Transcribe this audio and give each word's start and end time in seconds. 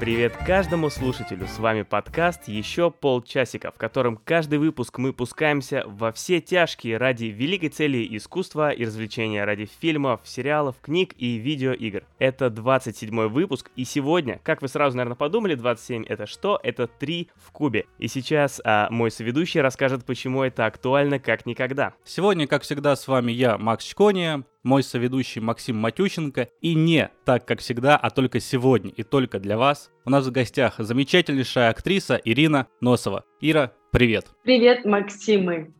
Привет 0.00 0.34
каждому 0.46 0.88
слушателю, 0.88 1.46
с 1.46 1.58
вами 1.58 1.82
подкаст 1.82 2.48
«Еще 2.48 2.90
полчасика», 2.90 3.70
в 3.70 3.74
котором 3.74 4.16
каждый 4.16 4.58
выпуск 4.58 4.96
мы 4.96 5.12
пускаемся 5.12 5.84
во 5.86 6.10
все 6.10 6.40
тяжкие 6.40 6.96
ради 6.96 7.26
великой 7.26 7.68
цели 7.68 8.16
искусства 8.16 8.70
и 8.70 8.86
развлечения, 8.86 9.44
ради 9.44 9.66
фильмов, 9.66 10.22
сериалов, 10.24 10.76
книг 10.80 11.12
и 11.18 11.34
видеоигр. 11.34 12.04
Это 12.18 12.48
27 12.48 13.28
выпуск, 13.28 13.70
и 13.76 13.84
сегодня, 13.84 14.40
как 14.42 14.62
вы 14.62 14.68
сразу, 14.68 14.96
наверное, 14.96 15.16
подумали, 15.16 15.54
27 15.54 16.04
это 16.08 16.26
что? 16.26 16.58
Это 16.62 16.86
3 16.86 17.28
в 17.36 17.52
кубе. 17.52 17.84
И 17.98 18.08
сейчас 18.08 18.58
а, 18.64 18.88
мой 18.90 19.10
соведущий 19.10 19.60
расскажет, 19.60 20.06
почему 20.06 20.42
это 20.42 20.64
актуально 20.64 21.18
как 21.18 21.44
никогда. 21.44 21.92
Сегодня, 22.06 22.46
как 22.46 22.62
всегда, 22.62 22.96
с 22.96 23.06
вами 23.06 23.32
я, 23.32 23.58
Макс 23.58 23.84
Чкония, 23.84 24.44
мой 24.62 24.82
соведущий 24.82 25.40
Максим 25.40 25.76
Матющенко. 25.76 26.48
И 26.60 26.74
не 26.74 27.10
так, 27.24 27.46
как 27.46 27.60
всегда, 27.60 27.96
а 27.96 28.10
только 28.10 28.40
сегодня 28.40 28.90
и 28.90 29.02
только 29.02 29.38
для 29.38 29.56
вас. 29.56 29.90
У 30.04 30.10
нас 30.10 30.26
в 30.26 30.32
гостях 30.32 30.74
замечательнейшая 30.78 31.70
актриса 31.70 32.20
Ирина 32.24 32.66
Носова. 32.80 33.24
Ира, 33.40 33.72
привет. 33.90 34.28
Привет, 34.42 34.84
Максимы. 34.84 35.72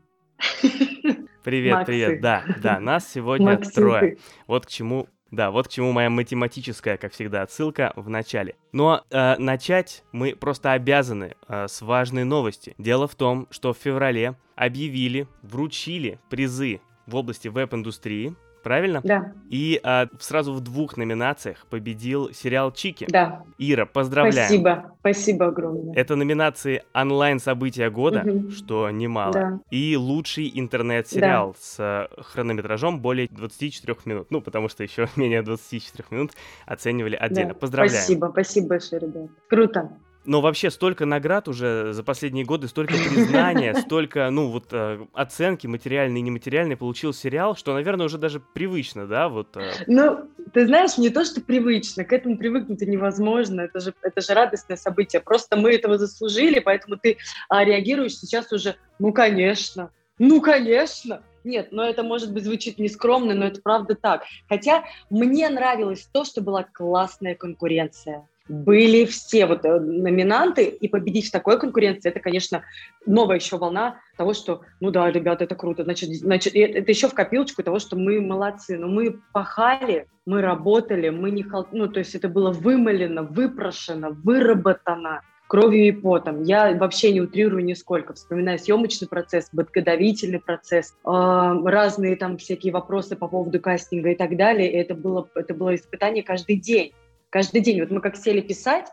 Привет, 1.43 1.73
Максы. 1.75 1.87
привет. 1.87 2.21
Да, 2.21 2.45
да, 2.63 2.81
нас 2.81 3.11
сегодня 3.11 3.47
Максим. 3.47 3.73
трое. 3.73 4.19
Вот 4.47 4.67
к 4.67 4.69
чему 4.69 5.09
да, 5.31 5.53
вот 5.53 5.69
к 5.69 5.71
чему 5.71 5.93
моя 5.93 6.11
математическая, 6.11 6.97
как 6.97 7.13
всегда, 7.13 7.43
отсылка 7.43 7.93
в 7.95 8.09
начале. 8.09 8.57
Но 8.73 9.05
э, 9.11 9.37
начать 9.39 10.03
мы 10.11 10.35
просто 10.35 10.73
обязаны 10.73 11.37
э, 11.47 11.69
с 11.69 11.83
важной 11.83 12.25
новости. 12.25 12.75
Дело 12.79 13.07
в 13.07 13.15
том, 13.15 13.47
что 13.51 13.73
в 13.73 13.79
феврале 13.79 14.35
объявили, 14.57 15.29
вручили 15.43 16.19
призы 16.31 16.81
в 17.07 17.15
области 17.15 17.47
веб-индустрии 17.47 18.35
правильно? 18.63 19.01
Да. 19.03 19.33
И 19.49 19.81
а, 19.83 20.09
сразу 20.19 20.53
в 20.53 20.61
двух 20.61 20.97
номинациях 20.97 21.67
победил 21.69 22.33
сериал 22.33 22.73
Чики. 22.73 23.07
Да. 23.09 23.43
Ира, 23.59 23.87
поздравляем. 23.87 24.49
Спасибо, 24.49 24.97
спасибо 25.01 25.47
огромное. 25.47 25.95
Это 25.95 26.17
номинации 26.17 26.83
онлайн-события 26.95 27.91
года, 27.91 28.23
угу. 28.25 28.51
что 28.51 28.91
немало. 28.91 29.33
Да. 29.33 29.61
И 29.71 29.97
лучший 29.97 30.51
интернет-сериал 30.55 31.53
да. 31.53 31.59
с 31.59 31.77
а, 31.79 32.09
хронометражом 32.19 33.01
более 33.01 33.29
24 33.29 33.99
минут. 34.05 34.31
Ну, 34.31 34.41
потому 34.41 34.69
что 34.69 34.83
еще 34.83 35.09
менее 35.17 35.43
24 35.43 36.05
минут 36.11 36.33
оценивали 36.67 37.17
отдельно. 37.17 37.55
Да. 37.55 37.59
Поздравляем. 37.59 38.01
Спасибо, 38.01 38.29
спасибо 38.33 38.69
большое, 38.69 39.03
ребят. 39.03 39.31
Круто. 39.49 39.91
Но 40.25 40.41
вообще 40.41 40.71
столько 40.71 41.07
наград 41.07 41.49
уже 41.49 41.93
за 41.93 42.03
последние 42.03 42.45
годы, 42.45 42.69
столько 42.69 42.95
признания, 42.95 43.75
столько, 43.81 44.29
ну, 44.31 44.51
вот 44.51 44.67
э, 44.73 45.07
оценки 45.15 45.67
материальные 45.67 46.21
и 46.21 46.23
нематериальные 46.23 46.77
получил 46.77 47.15
сериал, 47.15 47.57
что, 47.57 47.73
наверное, 47.73 48.07
уже 48.07 48.19
даже 48.19 48.41
привычно, 48.41 49.07
да, 49.07 49.29
вот. 49.29 49.57
Э. 49.57 49.73
Ну, 49.87 50.29
ты 50.53 50.67
знаешь, 50.67 50.99
не 50.99 51.09
то, 51.09 51.25
что 51.25 51.41
привычно, 51.41 52.05
к 52.05 52.13
этому 52.13 52.37
привыкнуть 52.37 52.83
невозможно, 52.83 53.63
это 53.63 53.81
же, 53.81 53.95
это 54.03 54.21
же 54.21 54.35
радостное 54.35 54.77
событие, 54.77 55.23
просто 55.23 55.57
мы 55.57 55.75
этого 55.75 55.97
заслужили, 55.97 56.59
поэтому 56.59 56.97
ты 56.97 57.17
а, 57.49 57.65
реагируешь 57.65 58.17
сейчас 58.17 58.53
уже, 58.53 58.77
ну, 58.99 59.13
конечно, 59.13 59.91
ну, 60.19 60.43
конечно, 60.43 61.23
нет, 61.45 61.69
но 61.73 61.83
это, 61.83 62.03
может 62.03 62.33
быть, 62.33 62.45
звучит 62.45 62.79
нескромно, 62.79 63.35
но 63.35 63.47
это 63.47 63.63
правда 63.63 63.95
так. 63.95 64.25
Хотя 64.49 64.85
мне 65.09 65.49
нравилось 65.49 66.07
то, 66.13 66.25
что 66.25 66.43
была 66.43 66.65
классная 66.65 67.35
конкуренция 67.35 68.29
были 68.51 69.05
все 69.05 69.47
вот 69.47 69.65
э, 69.65 69.79
номинанты, 69.79 70.65
и 70.65 70.89
победить 70.89 71.29
в 71.29 71.31
такой 71.31 71.59
конкуренции, 71.59 72.09
это, 72.09 72.21
конечно, 72.21 72.63
новая 73.07 73.37
еще 73.37 73.57
волна 73.57 74.01
того, 74.17 74.35
что, 74.35 74.63
ну 74.81 74.91
да, 74.91 75.11
ребята, 75.11 75.45
это 75.45 75.55
круто, 75.55 75.85
значит, 75.85 76.11
значит 76.11 76.55
это 76.55 76.91
еще 76.91 77.09
в 77.09 77.15
копилочку 77.15 77.63
того, 77.63 77.79
что 77.79 77.97
мы 77.97 78.21
молодцы, 78.21 78.77
но 78.77 78.89
мы 78.89 79.21
пахали, 79.33 80.09
мы 80.27 80.43
работали, 80.43 81.11
мы 81.11 81.31
не, 81.31 81.47
ну, 81.73 81.89
то 81.89 82.01
есть 82.01 82.15
это 82.15 82.29
было 82.29 82.51
вымолено, 82.51 83.23
выпрошено, 83.23 84.11
выработано 84.25 85.23
кровью 85.47 85.89
и 85.89 85.93
потом. 85.93 86.45
Я 86.45 86.73
вообще 86.75 87.13
не 87.13 87.21
утрирую 87.21 87.65
нисколько. 87.65 88.15
Вспоминаю 88.15 88.59
съемочный 88.59 89.09
процесс, 89.09 89.51
подготовительный 89.51 90.39
процесс, 90.39 90.95
э, 91.05 91.11
разные 91.11 92.15
там 92.15 92.39
всякие 92.39 92.73
вопросы 92.73 93.17
по 93.17 93.27
поводу 93.27 93.59
кастинга 93.61 94.11
и 94.11 94.15
так 94.15 94.37
далее. 94.37 94.71
И 94.71 94.77
это 94.77 94.95
было, 94.95 95.29
это 95.35 95.53
было 95.53 95.75
испытание 95.75 96.23
каждый 96.23 96.55
день 96.55 96.93
каждый 97.31 97.61
день. 97.63 97.81
Вот 97.81 97.91
мы 97.91 98.01
как 98.01 98.17
сели 98.17 98.41
писать, 98.41 98.87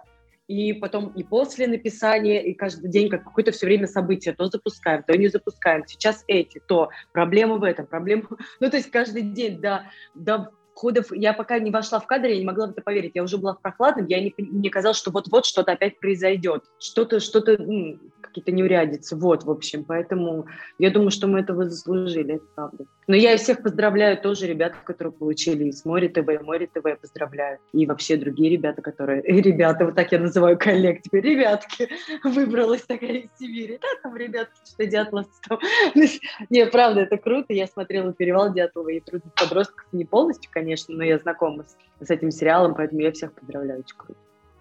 и 0.48 0.72
потом 0.74 1.10
и 1.10 1.24
после 1.24 1.68
написания, 1.68 2.44
и 2.44 2.54
каждый 2.54 2.90
день 2.90 3.10
как 3.10 3.24
какое-то 3.24 3.52
все 3.52 3.66
время 3.66 3.88
событие. 3.88 4.34
То 4.34 4.48
запускаем, 4.48 5.04
то 5.04 5.18
не 5.18 5.28
запускаем. 5.28 5.86
Сейчас 5.86 6.24
эти, 6.28 6.62
то 6.66 6.90
проблема 7.12 7.58
в 7.58 7.64
этом, 7.64 7.86
проблема... 7.86 8.24
Ну, 8.60 8.70
то 8.70 8.78
есть 8.78 8.90
каждый 8.90 9.24
день 9.24 9.60
до, 9.60 9.92
до 10.16 10.52
ходов, 10.78 11.12
я 11.12 11.34
пока 11.34 11.60
не 11.60 11.72
вошла 11.72 12.00
в 12.00 12.06
кадр, 12.06 12.28
я 12.28 12.38
не 12.38 12.46
могла 12.46 12.68
в 12.68 12.72
это 12.72 12.82
поверить. 12.82 13.14
Я 13.16 13.24
уже 13.24 13.38
была 13.38 13.56
в 13.56 13.62
прохладном, 13.62 14.06
я 14.08 14.22
не, 14.22 14.34
мне 14.38 14.70
казалось, 14.70 14.98
что 14.98 15.12
вот-вот 15.12 15.46
что-то 15.46 15.72
опять 15.72 16.00
произойдет. 16.00 16.64
Что-то, 16.80 17.20
что-то, 17.20 17.58
какие-то 18.22 18.52
неурядицы. 18.52 19.16
Вот, 19.16 19.44
в 19.44 19.52
общем. 19.52 19.84
Поэтому 19.84 20.46
я 20.78 20.92
думаю, 20.92 21.12
что 21.12 21.28
мы 21.28 21.40
этого 21.40 21.68
заслужили, 21.70 22.36
это 22.36 22.46
правда. 22.56 22.86
Но 23.08 23.16
я 23.16 23.34
и 23.34 23.38
всех 23.38 23.64
поздравляю 23.64 24.18
тоже 24.18 24.48
ребят, 24.48 24.76
которые 24.84 25.14
получили 25.14 25.66
из 25.66 25.86
Море 25.86 26.10
ТВ, 26.10 26.42
Море 26.44 26.68
ТВ 26.68 26.84
поздравляю. 27.02 27.60
И 27.74 27.86
вообще 27.86 28.18
другие 28.18 28.52
ребята, 28.52 28.82
которые... 28.82 29.22
Ребята, 29.48 29.86
вот 29.86 29.96
так 29.96 30.12
я 30.12 30.20
называю 30.20 30.58
коллег 30.58 31.02
теперь. 31.02 31.24
Ребятки, 31.24 31.90
выбралась 32.24 32.82
такая 32.82 33.14
из 33.14 33.30
Сибири. 33.40 33.80
Да, 33.82 33.88
там 34.04 34.16
ребятки, 34.16 34.60
что 34.66 34.86
Дятловство. 34.86 35.60
Не, 36.50 36.66
правда, 36.68 37.02
это 37.02 37.18
круто. 37.18 37.54
Я 37.54 37.68
смотрела 37.68 38.14
«Перевал 38.14 38.54
Дятлова» 38.54 38.90
и 38.90 39.00
«Трудных 39.00 39.34
подростков» 39.34 39.86
не 39.92 40.06
полностью, 40.06 40.52
конечно, 40.52 40.67
но 40.88 41.04
я 41.04 41.18
знакома 41.18 41.64
с, 41.64 42.06
с 42.06 42.10
этим 42.10 42.32
сериалом, 42.32 42.76
поэтому 42.76 43.02
я 43.02 43.12
всех 43.12 43.34
поздравляю. 43.34 43.80
Очень 43.80 43.98
круто. 43.98 44.20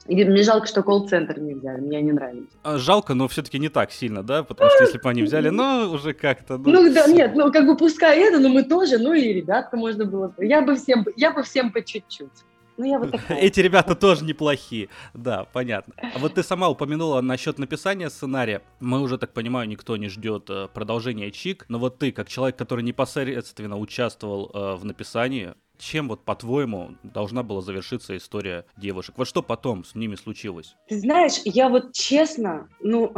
И 0.09 0.25
мне 0.25 0.43
жалко, 0.43 0.67
что 0.67 0.83
колл-центр 0.83 1.39
не 1.41 1.55
взяли, 1.55 1.81
мне 1.81 2.01
не 2.01 2.13
нравится. 2.13 2.57
А, 2.63 2.79
жалко, 2.79 3.15
но 3.15 3.27
все-таки 3.27 3.59
не 3.59 3.69
так 3.69 3.91
сильно, 3.91 4.23
да? 4.23 4.45
Потому 4.45 4.71
что 4.71 4.85
если 4.85 4.99
бы 4.99 5.11
они 5.11 5.23
взяли, 5.23 5.49
ну, 5.49 5.91
уже 5.93 6.13
как-то... 6.13 6.59
Ну... 6.59 6.71
ну, 6.71 6.95
да, 6.95 7.07
нет, 7.09 7.33
ну, 7.35 7.51
как 7.51 7.67
бы 7.67 7.77
пускай 7.77 8.21
это, 8.21 8.39
но 8.39 8.49
мы 8.49 8.63
тоже, 8.63 8.99
ну, 8.99 9.13
и 9.13 9.33
ребятка 9.33 9.77
можно 9.77 10.05
было... 10.05 10.33
Я 10.39 10.63
бы 10.63 10.77
всем, 10.77 11.05
я 11.17 11.33
бы 11.33 11.43
всем 11.43 11.73
по 11.73 11.83
чуть-чуть. 11.83 12.31
Ну, 12.77 12.85
я 12.85 12.99
вот 12.99 13.13
такая. 13.13 13.39
Эти 13.39 13.61
ребята 13.61 13.95
тоже 13.95 14.25
неплохие. 14.25 14.89
Да, 15.15 15.45
понятно. 15.53 15.95
А 15.99 16.19
вот 16.19 16.35
ты 16.35 16.43
сама 16.43 16.69
упомянула 16.69 17.21
насчет 17.21 17.59
написания 17.59 18.11
сценария. 18.11 18.63
Мы 18.81 19.01
уже, 19.01 19.19
так 19.19 19.33
понимаю, 19.33 19.69
никто 19.69 19.97
не 19.97 20.09
ждет 20.09 20.51
э, 20.51 20.69
продолжения 20.73 21.31
Чик. 21.31 21.65
Но 21.69 21.79
вот 21.79 21.99
ты, 21.99 22.13
как 22.13 22.29
человек, 22.29 22.57
который 22.57 22.85
непосредственно 22.85 23.79
участвовал 23.79 24.51
э, 24.53 24.75
в 24.77 24.85
написании, 24.85 25.55
чем 25.79 26.09
вот, 26.09 26.25
по-твоему, 26.25 26.97
должна 27.03 27.43
была 27.43 27.61
завершиться 27.61 28.17
история 28.17 28.67
девушек? 28.77 29.15
Вот 29.19 29.29
что 29.29 29.43
потом 29.43 29.85
с 29.85 29.95
ними 29.95 30.15
случилось? 30.15 30.77
Ты 30.89 30.99
знаешь, 30.99 31.41
я 31.45 31.69
вот 31.69 31.93
честно, 31.93 32.69
ну, 32.81 33.13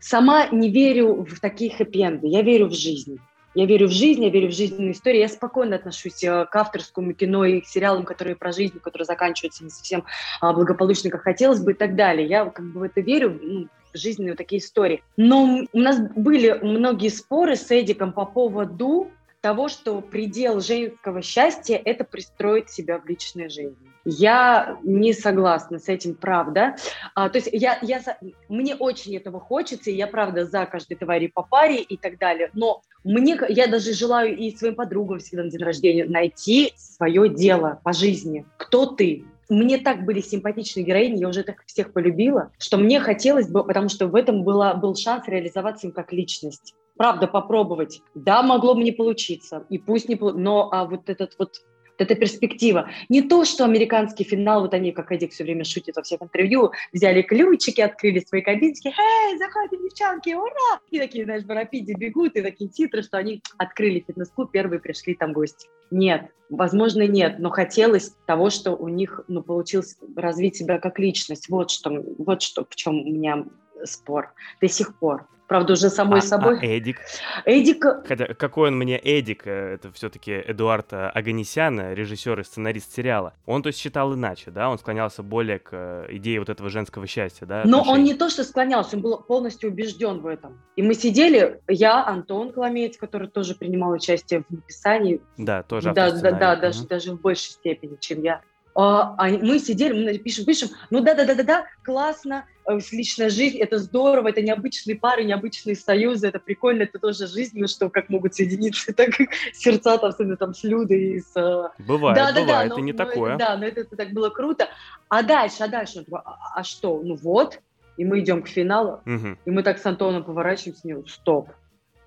сама 0.00 0.48
не 0.48 0.70
верю 0.70 1.24
в 1.24 1.40
такие 1.40 1.70
хэппи 1.70 2.26
Я 2.26 2.42
верю 2.42 2.68
в 2.68 2.74
жизнь. 2.74 3.18
Я 3.58 3.66
верю 3.66 3.88
в 3.88 3.90
жизнь, 3.90 4.22
я 4.22 4.30
верю 4.30 4.50
в 4.50 4.54
жизненные 4.54 4.92
истории. 4.92 5.18
Я 5.18 5.28
спокойно 5.28 5.74
отношусь 5.74 6.22
э, 6.22 6.46
к 6.46 6.54
авторскому 6.54 7.12
кино 7.12 7.44
и 7.44 7.60
к 7.60 7.66
сериалам, 7.66 8.04
которые 8.04 8.36
про 8.36 8.52
жизнь, 8.52 8.78
которые 8.78 9.04
заканчиваются 9.04 9.64
не 9.64 9.70
совсем 9.70 10.04
а, 10.40 10.52
благополучно, 10.52 11.10
как 11.10 11.22
хотелось 11.22 11.58
бы 11.58 11.72
и 11.72 11.74
так 11.74 11.96
далее. 11.96 12.24
Я 12.28 12.44
как 12.44 12.64
бы 12.64 12.78
в 12.78 12.82
это 12.84 13.00
верю, 13.00 13.36
ну, 13.42 13.66
жизненные 13.92 14.34
вот 14.34 14.38
такие 14.38 14.60
истории. 14.60 15.02
Но 15.16 15.66
у 15.72 15.78
нас 15.80 15.98
были 16.14 16.52
многие 16.62 17.08
споры 17.08 17.56
с 17.56 17.68
Эдиком 17.72 18.12
по 18.12 18.26
поводу 18.26 19.10
того, 19.40 19.68
что 19.68 20.00
предел 20.02 20.60
женского 20.60 21.20
счастья– 21.20 21.82
это 21.84 22.04
пристроить 22.04 22.70
себя 22.70 23.00
в 23.00 23.06
личной 23.06 23.48
жизни. 23.48 23.90
Я 24.10 24.78
не 24.84 25.12
согласна 25.12 25.78
с 25.78 25.88
этим, 25.88 26.14
правда. 26.14 26.76
А, 27.14 27.28
то 27.28 27.36
есть 27.36 27.50
я, 27.52 27.78
я, 27.82 28.00
мне 28.48 28.74
очень 28.74 29.14
этого 29.14 29.38
хочется, 29.38 29.90
и 29.90 29.96
я, 29.96 30.06
правда, 30.06 30.46
за 30.46 30.64
каждой 30.64 30.96
твари 30.96 31.26
по 31.26 31.42
паре 31.42 31.82
и 31.82 31.98
так 31.98 32.18
далее. 32.18 32.50
Но 32.54 32.80
мне, 33.04 33.38
я 33.50 33.66
даже 33.66 33.92
желаю 33.92 34.34
и 34.34 34.50
своим 34.56 34.76
подругам 34.76 35.18
всегда 35.18 35.44
на 35.44 35.50
день 35.50 35.62
рождения 35.62 36.06
найти 36.06 36.72
свое 36.76 37.28
дело 37.28 37.80
по 37.84 37.92
жизни. 37.92 38.46
Кто 38.56 38.86
ты? 38.86 39.24
Мне 39.50 39.76
так 39.76 40.06
были 40.06 40.22
симпатичные 40.22 40.84
героини, 40.84 41.20
я 41.20 41.28
уже 41.28 41.42
так 41.42 41.62
всех 41.66 41.92
полюбила, 41.92 42.50
что 42.58 42.78
мне 42.78 43.00
хотелось 43.00 43.48
бы, 43.48 43.62
потому 43.62 43.90
что 43.90 44.06
в 44.06 44.14
этом 44.14 44.42
была, 44.42 44.72
был 44.72 44.94
шанс 44.94 45.28
реализоваться 45.28 45.86
им 45.86 45.92
как 45.92 46.14
личность 46.14 46.74
правда, 46.98 47.28
попробовать. 47.28 48.02
Да, 48.14 48.42
могло 48.42 48.74
бы 48.74 48.82
не 48.82 48.92
получиться, 48.92 49.64
и 49.70 49.78
пусть 49.78 50.08
не 50.08 50.16
но 50.16 50.68
а 50.70 50.84
вот 50.84 51.08
этот 51.08 51.36
вот 51.38 51.62
эта 52.00 52.14
перспектива. 52.14 52.88
Не 53.08 53.22
то, 53.22 53.44
что 53.44 53.64
американский 53.64 54.24
финал, 54.24 54.62
вот 54.62 54.74
они, 54.74 54.92
как 54.92 55.12
Эдик 55.12 55.32
все 55.32 55.44
время 55.44 55.64
шутит 55.64 55.96
во 55.96 56.02
всех 56.02 56.22
интервью, 56.22 56.72
взяли 56.92 57.22
ключики, 57.22 57.80
открыли 57.80 58.20
свои 58.20 58.42
кабинки, 58.42 58.88
эй, 58.88 59.38
заходим, 59.38 59.82
девчонки, 59.82 60.34
ура! 60.34 60.80
И 60.90 60.98
такие, 60.98 61.24
знаешь, 61.24 61.44
в 61.44 61.50
рапиде 61.50 61.94
бегут, 61.94 62.36
и 62.36 62.42
такие 62.42 62.70
титры, 62.70 63.02
что 63.02 63.18
они 63.18 63.42
открыли 63.56 64.04
фитнес-клуб, 64.06 64.50
первые 64.50 64.80
пришли 64.80 65.14
там 65.14 65.32
гости. 65.32 65.68
Нет, 65.90 66.30
возможно, 66.50 67.06
нет, 67.06 67.38
но 67.38 67.50
хотелось 67.50 68.14
того, 68.26 68.50
что 68.50 68.72
у 68.72 68.88
них 68.88 69.20
ну, 69.28 69.42
получилось 69.42 69.96
развить 70.16 70.56
себя 70.56 70.78
как 70.78 70.98
личность. 70.98 71.48
Вот 71.48 71.70
что, 71.70 72.04
вот 72.18 72.42
что 72.42 72.66
в 72.68 72.74
чем 72.76 73.00
у 73.00 73.04
меня 73.04 73.44
спор 73.84 74.32
до 74.60 74.68
сих 74.68 74.94
пор. 74.96 75.26
Правда, 75.48 75.72
уже 75.72 75.88
самой 75.88 76.18
а, 76.18 76.22
собой. 76.22 76.58
А 76.60 76.66
Эдик? 76.66 77.00
Эдик... 77.46 77.84
Хотя, 78.06 78.34
какой 78.34 78.68
он 78.68 78.76
мне 78.76 78.98
Эдик? 78.98 79.46
Э, 79.46 79.74
это 79.74 79.90
все-таки 79.92 80.30
Эдуард 80.46 80.92
Аганесян, 80.92 81.94
режиссер 81.94 82.38
и 82.40 82.44
сценарист 82.44 82.94
сериала. 82.94 83.32
Он, 83.46 83.62
то 83.62 83.68
есть, 83.68 83.78
считал 83.78 84.14
иначе, 84.14 84.50
да? 84.50 84.68
Он 84.68 84.78
склонялся 84.78 85.22
более 85.22 85.58
к 85.58 85.70
э, 85.72 86.06
идее 86.10 86.40
вот 86.40 86.50
этого 86.50 86.68
женского 86.68 87.06
счастья, 87.06 87.46
да? 87.46 87.62
Но 87.64 87.78
отношений. 87.78 87.98
он 87.98 88.04
не 88.04 88.14
то, 88.14 88.28
что 88.28 88.44
склонялся, 88.44 88.96
он 88.96 89.02
был 89.02 89.22
полностью 89.22 89.70
убежден 89.70 90.20
в 90.20 90.26
этом. 90.26 90.60
И 90.76 90.82
мы 90.82 90.92
сидели, 90.92 91.60
я, 91.66 92.04
Антон 92.04 92.52
Коломеец, 92.52 92.98
который 92.98 93.28
тоже 93.28 93.54
принимал 93.54 93.92
участие 93.92 94.42
в 94.46 94.50
написании. 94.50 95.22
Да, 95.38 95.62
тоже 95.62 95.94
Да, 95.94 96.10
да, 96.10 96.30
да, 96.30 96.52
угу. 96.52 96.60
даже, 96.60 96.86
даже 96.86 97.12
в 97.12 97.22
большей 97.22 97.52
степени, 97.52 97.96
чем 97.98 98.22
я. 98.22 98.42
А, 98.80 99.16
а 99.18 99.28
мы 99.28 99.58
сидели, 99.58 100.04
мы 100.04 100.18
пишем, 100.18 100.44
пишем, 100.44 100.68
ну 100.90 101.00
да-да-да-да-да, 101.00 101.66
классно, 101.82 102.44
э, 102.64 102.78
личная 102.92 103.28
жизнь, 103.28 103.58
это 103.58 103.78
здорово, 103.78 104.28
это 104.28 104.40
необычные 104.40 104.94
пары, 104.94 105.24
необычные 105.24 105.74
союзы, 105.74 106.28
это 106.28 106.38
прикольно, 106.38 106.84
это 106.84 107.00
тоже 107.00 107.26
жизнь, 107.26 107.58
ну 107.58 107.66
что, 107.66 107.90
как 107.90 108.08
могут 108.08 108.36
соединиться 108.36 108.92
так 108.96 109.10
сердца 109.52 109.98
там, 109.98 110.10
особенно 110.10 110.36
там 110.36 110.54
с 110.54 110.62
Людой 110.62 111.00
и 111.00 111.20
с... 111.20 111.32
Э, 111.34 111.70
бывает, 111.80 112.16
да, 112.16 112.28
бывает, 112.28 112.34
да, 112.34 112.44
да, 112.44 112.64
это 112.66 112.74
но, 112.76 112.80
не 112.84 112.92
но 112.92 112.98
такое. 112.98 113.34
Это, 113.34 113.38
да, 113.38 113.56
но 113.56 113.66
это, 113.66 113.80
это 113.80 113.96
так 113.96 114.12
было 114.12 114.30
круто. 114.30 114.68
А 115.08 115.24
дальше, 115.24 115.64
а 115.64 115.66
дальше, 115.66 116.04
а, 116.12 116.36
а 116.54 116.62
что? 116.62 117.02
Ну 117.02 117.16
вот, 117.16 117.58
и 117.96 118.04
мы 118.04 118.20
идем 118.20 118.44
к 118.44 118.48
финалу, 118.48 119.00
угу. 119.04 119.36
и 119.44 119.50
мы 119.50 119.64
так 119.64 119.78
с 119.78 119.86
Антоном 119.86 120.22
поворачиваемся, 120.22 120.86
не, 120.86 121.04
стоп, 121.08 121.48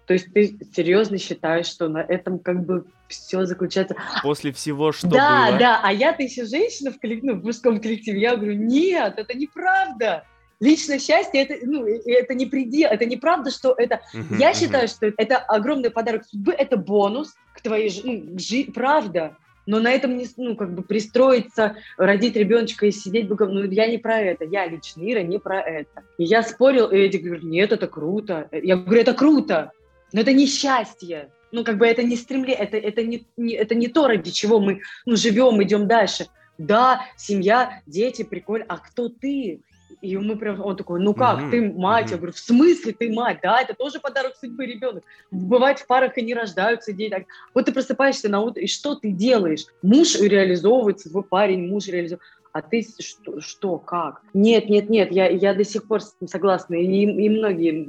то 0.06 0.14
есть 0.14 0.34
ты 0.34 0.58
серьезно 0.76 1.18
считаешь, 1.18 1.68
что 1.68 1.88
на 1.88 2.00
этом 2.00 2.40
как 2.40 2.66
бы 2.66 2.86
все 3.08 3.46
заключается... 3.46 3.96
После 4.24 4.52
всего, 4.52 4.92
что 4.92 5.08
да, 5.08 5.48
было. 5.48 5.52
Да, 5.52 5.58
да, 5.60 5.82
а 5.84 5.94
я-то 5.94 6.24
еще 6.24 6.46
женщина 6.46 6.92
в, 6.92 7.00
коллек... 7.00 7.24
ну, 7.24 7.36
в 7.36 7.44
мужском 7.44 7.80
коллективе, 7.80 8.22
я 8.22 8.36
говорю, 8.36 8.56
нет, 8.56 9.14
это 9.18 9.38
неправда. 9.38 10.26
Личное 10.60 11.00
счастье 11.00 11.42
это, 11.42 11.66
ну, 11.66 11.86
это 11.86 12.34
не 12.34 12.46
предел, 12.46 12.90
это 12.92 13.06
неправда, 13.06 13.50
что 13.50 13.74
это. 13.76 14.02
Uh-huh, 14.14 14.38
я 14.38 14.52
uh-huh. 14.52 14.60
считаю, 14.60 14.88
что 14.88 15.08
это 15.08 15.38
огромный 15.38 15.90
подарок 15.90 16.24
судьбы, 16.26 16.54
это 16.54 16.78
бонус 16.78 17.34
к 17.56 17.62
твоей 17.62 17.92
ну, 18.04 18.38
жи... 18.38 18.66
правда. 18.72 19.36
Но 19.66 19.80
на 19.80 19.92
этом 19.92 20.18
не, 20.18 20.28
ну, 20.38 20.56
как 20.56 20.74
бы 20.74 20.82
пристроиться, 20.82 21.76
родить 21.98 22.36
ребеночка 22.36 22.88
и 22.88 22.92
сидеть 22.92 23.28
богом, 23.28 23.54
ну, 23.54 23.64
я 23.64 23.88
не 23.88 23.98
про 23.98 24.20
это, 24.20 24.44
я 24.44 24.68
лично, 24.68 25.02
Ира, 25.04 25.22
не 25.22 25.40
про 25.40 25.62
это. 25.62 26.04
И 26.18 26.24
я 26.24 26.44
спорил, 26.44 26.88
и 26.88 26.98
Эдик 26.98 27.24
говорит, 27.24 27.44
нет, 27.44 27.72
это 27.72 27.88
круто. 27.88 28.50
Я 28.52 28.76
говорю, 28.76 29.02
это 29.02 29.14
круто. 29.14 29.72
Но 30.14 30.22
это 30.22 30.34
не 30.34 30.46
счастье. 30.46 31.30
Ну, 31.52 31.64
как 31.64 31.78
бы 31.78 31.86
это 31.86 32.04
не 32.04 32.16
стремление, 32.16 32.64
это, 32.64 32.78
это, 32.78 33.04
не, 33.04 33.28
не, 33.36 33.54
это 33.56 33.76
не 33.76 33.88
то, 33.88 34.08
ради 34.08 34.32
чего 34.32 34.60
мы 34.60 34.82
ну, 35.06 35.16
живем, 35.16 35.62
идем 35.62 35.88
дальше. 35.88 36.28
Да, 36.58 37.02
семья, 37.18 37.82
дети, 37.86 38.24
прикольно. 38.24 38.66
А 38.70 38.78
кто 38.78 39.10
ты? 39.10 39.62
И 40.02 40.18
мы 40.18 40.36
прям, 40.36 40.62
он 40.62 40.78
такой, 40.78 41.00
ну 41.02 41.14
как, 41.14 41.40
mm-hmm. 41.40 41.52
ты 41.52 41.74
мать? 41.74 42.08
Mm-hmm. 42.08 42.12
Я 42.12 42.18
говорю, 42.18 42.34
в 42.34 42.40
смысле 42.40 42.94
ты 42.94 43.12
мать? 43.12 43.40
Да, 43.44 43.62
это 43.62 43.74
тоже 43.74 44.00
подарок 44.00 44.36
судьбы 44.40 44.66
ребенок. 44.66 45.04
Бывает 45.30 45.80
в 45.80 45.88
парах 45.88 46.18
и 46.18 46.22
не 46.22 46.34
рождаются 46.34 46.94
дети. 46.94 47.28
Вот 47.54 47.66
ты 47.66 47.74
просыпаешься 47.74 48.30
на 48.30 48.40
утро, 48.40 48.64
и 48.64 48.68
что 48.68 48.96
ты 48.96 49.12
делаешь? 49.12 49.66
Муж 49.82 50.16
реализовывается, 50.16 51.10
свой 51.10 51.24
парень, 51.24 51.68
муж 51.68 51.88
реализовывается 51.88 52.42
а 52.54 52.62
ты 52.62 52.86
что, 53.00 53.40
что 53.40 53.78
как? 53.78 54.22
Нет, 54.34 54.70
нет, 54.70 54.90
нет, 54.90 55.12
я, 55.12 55.30
я 55.30 55.54
до 55.54 55.64
сих 55.64 55.88
пор 55.88 56.02
согласна. 56.26 56.76
И, 56.76 56.86
и 56.86 57.30
многие 57.30 57.88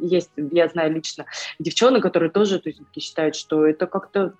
есть, 0.00 0.30
я 0.36 0.68
знаю 0.68 0.92
лично, 0.92 1.26
девчонок, 1.58 2.02
которые 2.02 2.30
тоже 2.30 2.58
то 2.58 2.68
есть, 2.68 2.80
считают, 2.98 3.36
что 3.36 3.66
это 3.66 3.86
как-то, 3.86 4.34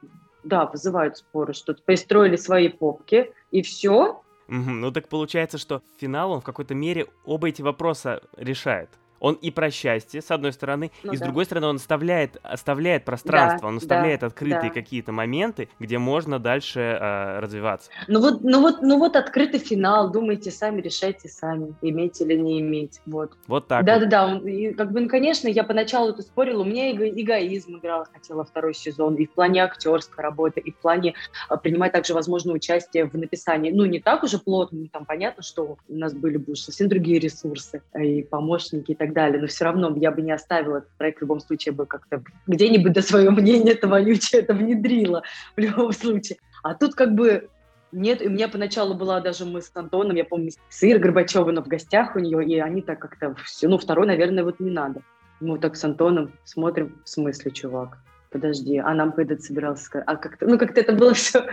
да, 0.45 0.67
вызывают 0.67 1.19
споры, 1.19 1.53
что 1.53 1.75
пристроили 1.75 2.37
свои 2.37 2.69
попки, 2.69 3.33
и 3.51 3.62
все, 3.62 4.23
Ну 4.49 4.91
так 4.91 5.09
получается, 5.09 5.59
что 5.59 5.83
финал 5.99 6.33
он 6.33 6.41
в 6.41 6.45
какой-то 6.45 6.75
мере 6.75 7.07
оба 7.25 7.49
эти 7.49 7.62
вопроса 7.62 8.21
решает 8.37 8.91
он 9.20 9.34
и 9.34 9.50
про 9.50 9.70
счастье, 9.70 10.22
с 10.22 10.31
одной 10.31 10.52
стороны, 10.52 10.90
ну, 11.05 11.12
и 11.12 11.17
с 11.17 11.20
да. 11.20 11.26
другой 11.26 11.44
стороны 11.44 11.69
он 11.69 11.76
оставляет, 11.76 12.38
оставляет 12.43 13.05
пространство, 13.05 13.61
да, 13.62 13.69
он 13.69 13.76
оставляет 13.76 14.20
да, 14.20 14.26
открытые 14.28 14.70
да. 14.70 14.75
какие-то 14.75 15.12
моменты, 15.12 15.69
где 15.78 15.99
можно 15.99 16.38
дальше 16.38 16.81
э, 16.81 17.38
развиваться. 17.38 17.90
Ну 18.08 18.20
вот, 18.20 18.43
ну 18.43 18.61
вот, 18.61 18.82
ну 18.82 18.99
вот 18.99 19.17
открытый 19.17 19.61
финал, 19.61 20.11
думайте 20.11 20.50
сами, 20.50 20.81
решайте 20.81 21.28
сами, 21.28 21.75
иметь 21.82 22.20
или 22.20 22.34
не 22.34 22.61
иметь, 22.61 23.00
вот. 23.06 23.32
Вот 23.46 23.69
так. 23.69 23.84
Да-да-да, 23.84 24.38
и 24.38 24.72
как 24.72 24.93
бы, 24.93 25.00
ну, 25.00 25.08
конечно, 25.08 25.49
я 25.49 25.64
поначалу 25.64 26.11
это 26.11 26.23
спорила, 26.23 26.62
у 26.62 26.64
меня 26.64 26.90
эго, 26.90 27.08
эгоизм 27.08 27.76
играл, 27.76 28.06
хотела 28.12 28.44
второй 28.44 28.75
сезон, 28.75 29.16
и 29.16 29.26
в 29.26 29.32
плане 29.32 29.62
актерской 29.64 30.25
работы, 30.25 30.61
и 30.61 30.73
в 30.73 30.76
плане 30.76 31.14
а, 31.49 31.56
принимать 31.56 31.93
также, 31.93 32.14
возможно, 32.14 32.52
участие 32.52 33.05
в 33.05 33.14
написании, 33.14 33.70
ну, 33.70 33.84
не 33.84 34.00
так 34.00 34.23
уже 34.23 34.38
плотно, 34.38 34.81
ну, 34.81 34.88
там 34.88 35.05
понятно, 35.05 35.43
что 35.43 35.76
у 35.88 35.94
нас 35.94 36.14
были 36.14 36.38
бы 36.38 36.56
совсем 36.56 36.88
другие 36.88 37.19
ресурсы, 37.19 37.82
и 37.99 38.23
помощники, 38.23 38.93
и 38.93 38.94
так 38.94 39.10
так 39.11 39.15
далее, 39.15 39.41
но 39.41 39.47
все 39.47 39.65
равно 39.65 39.95
я 39.97 40.11
бы 40.11 40.23
не 40.23 40.33
оставила 40.33 40.79
этот 40.79 40.91
проект 40.97 41.19
в 41.19 41.23
любом 41.23 41.41
случае, 41.41 41.75
бы 41.75 41.87
как-то 41.87 42.23
где-нибудь 42.47 42.93
до 42.93 43.03
свое 43.03 43.31
мнение 43.31 43.75
это 43.75 43.89
вонючее 43.89 44.43
это 44.43 44.55
внедрила 44.55 45.23
в 45.57 45.61
любом 45.61 45.93
случае. 45.93 46.39
А 46.62 46.75
тут 46.75 46.95
как 46.95 47.15
бы 47.15 47.49
нет, 47.93 48.23
и 48.23 48.29
у 48.29 48.31
меня 48.31 48.49
поначалу 48.49 48.95
была 48.95 49.21
даже 49.21 49.45
мы 49.45 49.62
с 49.62 49.71
Антоном, 49.75 50.17
я 50.17 50.25
помню, 50.25 50.51
с 50.69 50.83
Ирой 50.85 51.01
Горбачевой, 51.01 51.55
в 51.61 51.67
гостях 51.67 52.15
у 52.15 52.21
нее, 52.21 52.45
и 52.45 52.59
они 52.61 52.83
так 52.83 53.01
как-то 53.01 53.35
ну, 53.62 53.79
второй, 53.79 54.07
наверное, 54.07 54.45
вот 54.45 54.61
не 54.61 54.71
надо. 54.71 55.03
Мы 55.41 55.53
вот 55.53 55.61
так 55.61 55.75
с 55.75 55.85
Антоном 55.85 56.33
смотрим, 56.45 57.01
в 57.05 57.09
смысле, 57.09 57.51
чувак? 57.51 57.99
Подожди, 58.31 58.79
а 58.79 58.94
нам 58.94 59.12
когда-то 59.12 59.43
собирался 59.43 59.85
сказать, 59.85 60.05
а 60.06 60.17
как-то, 60.17 60.47
ну, 60.47 60.59
как-то 60.59 60.81
это 60.81 60.93
было 60.93 61.15
все. 61.15 61.47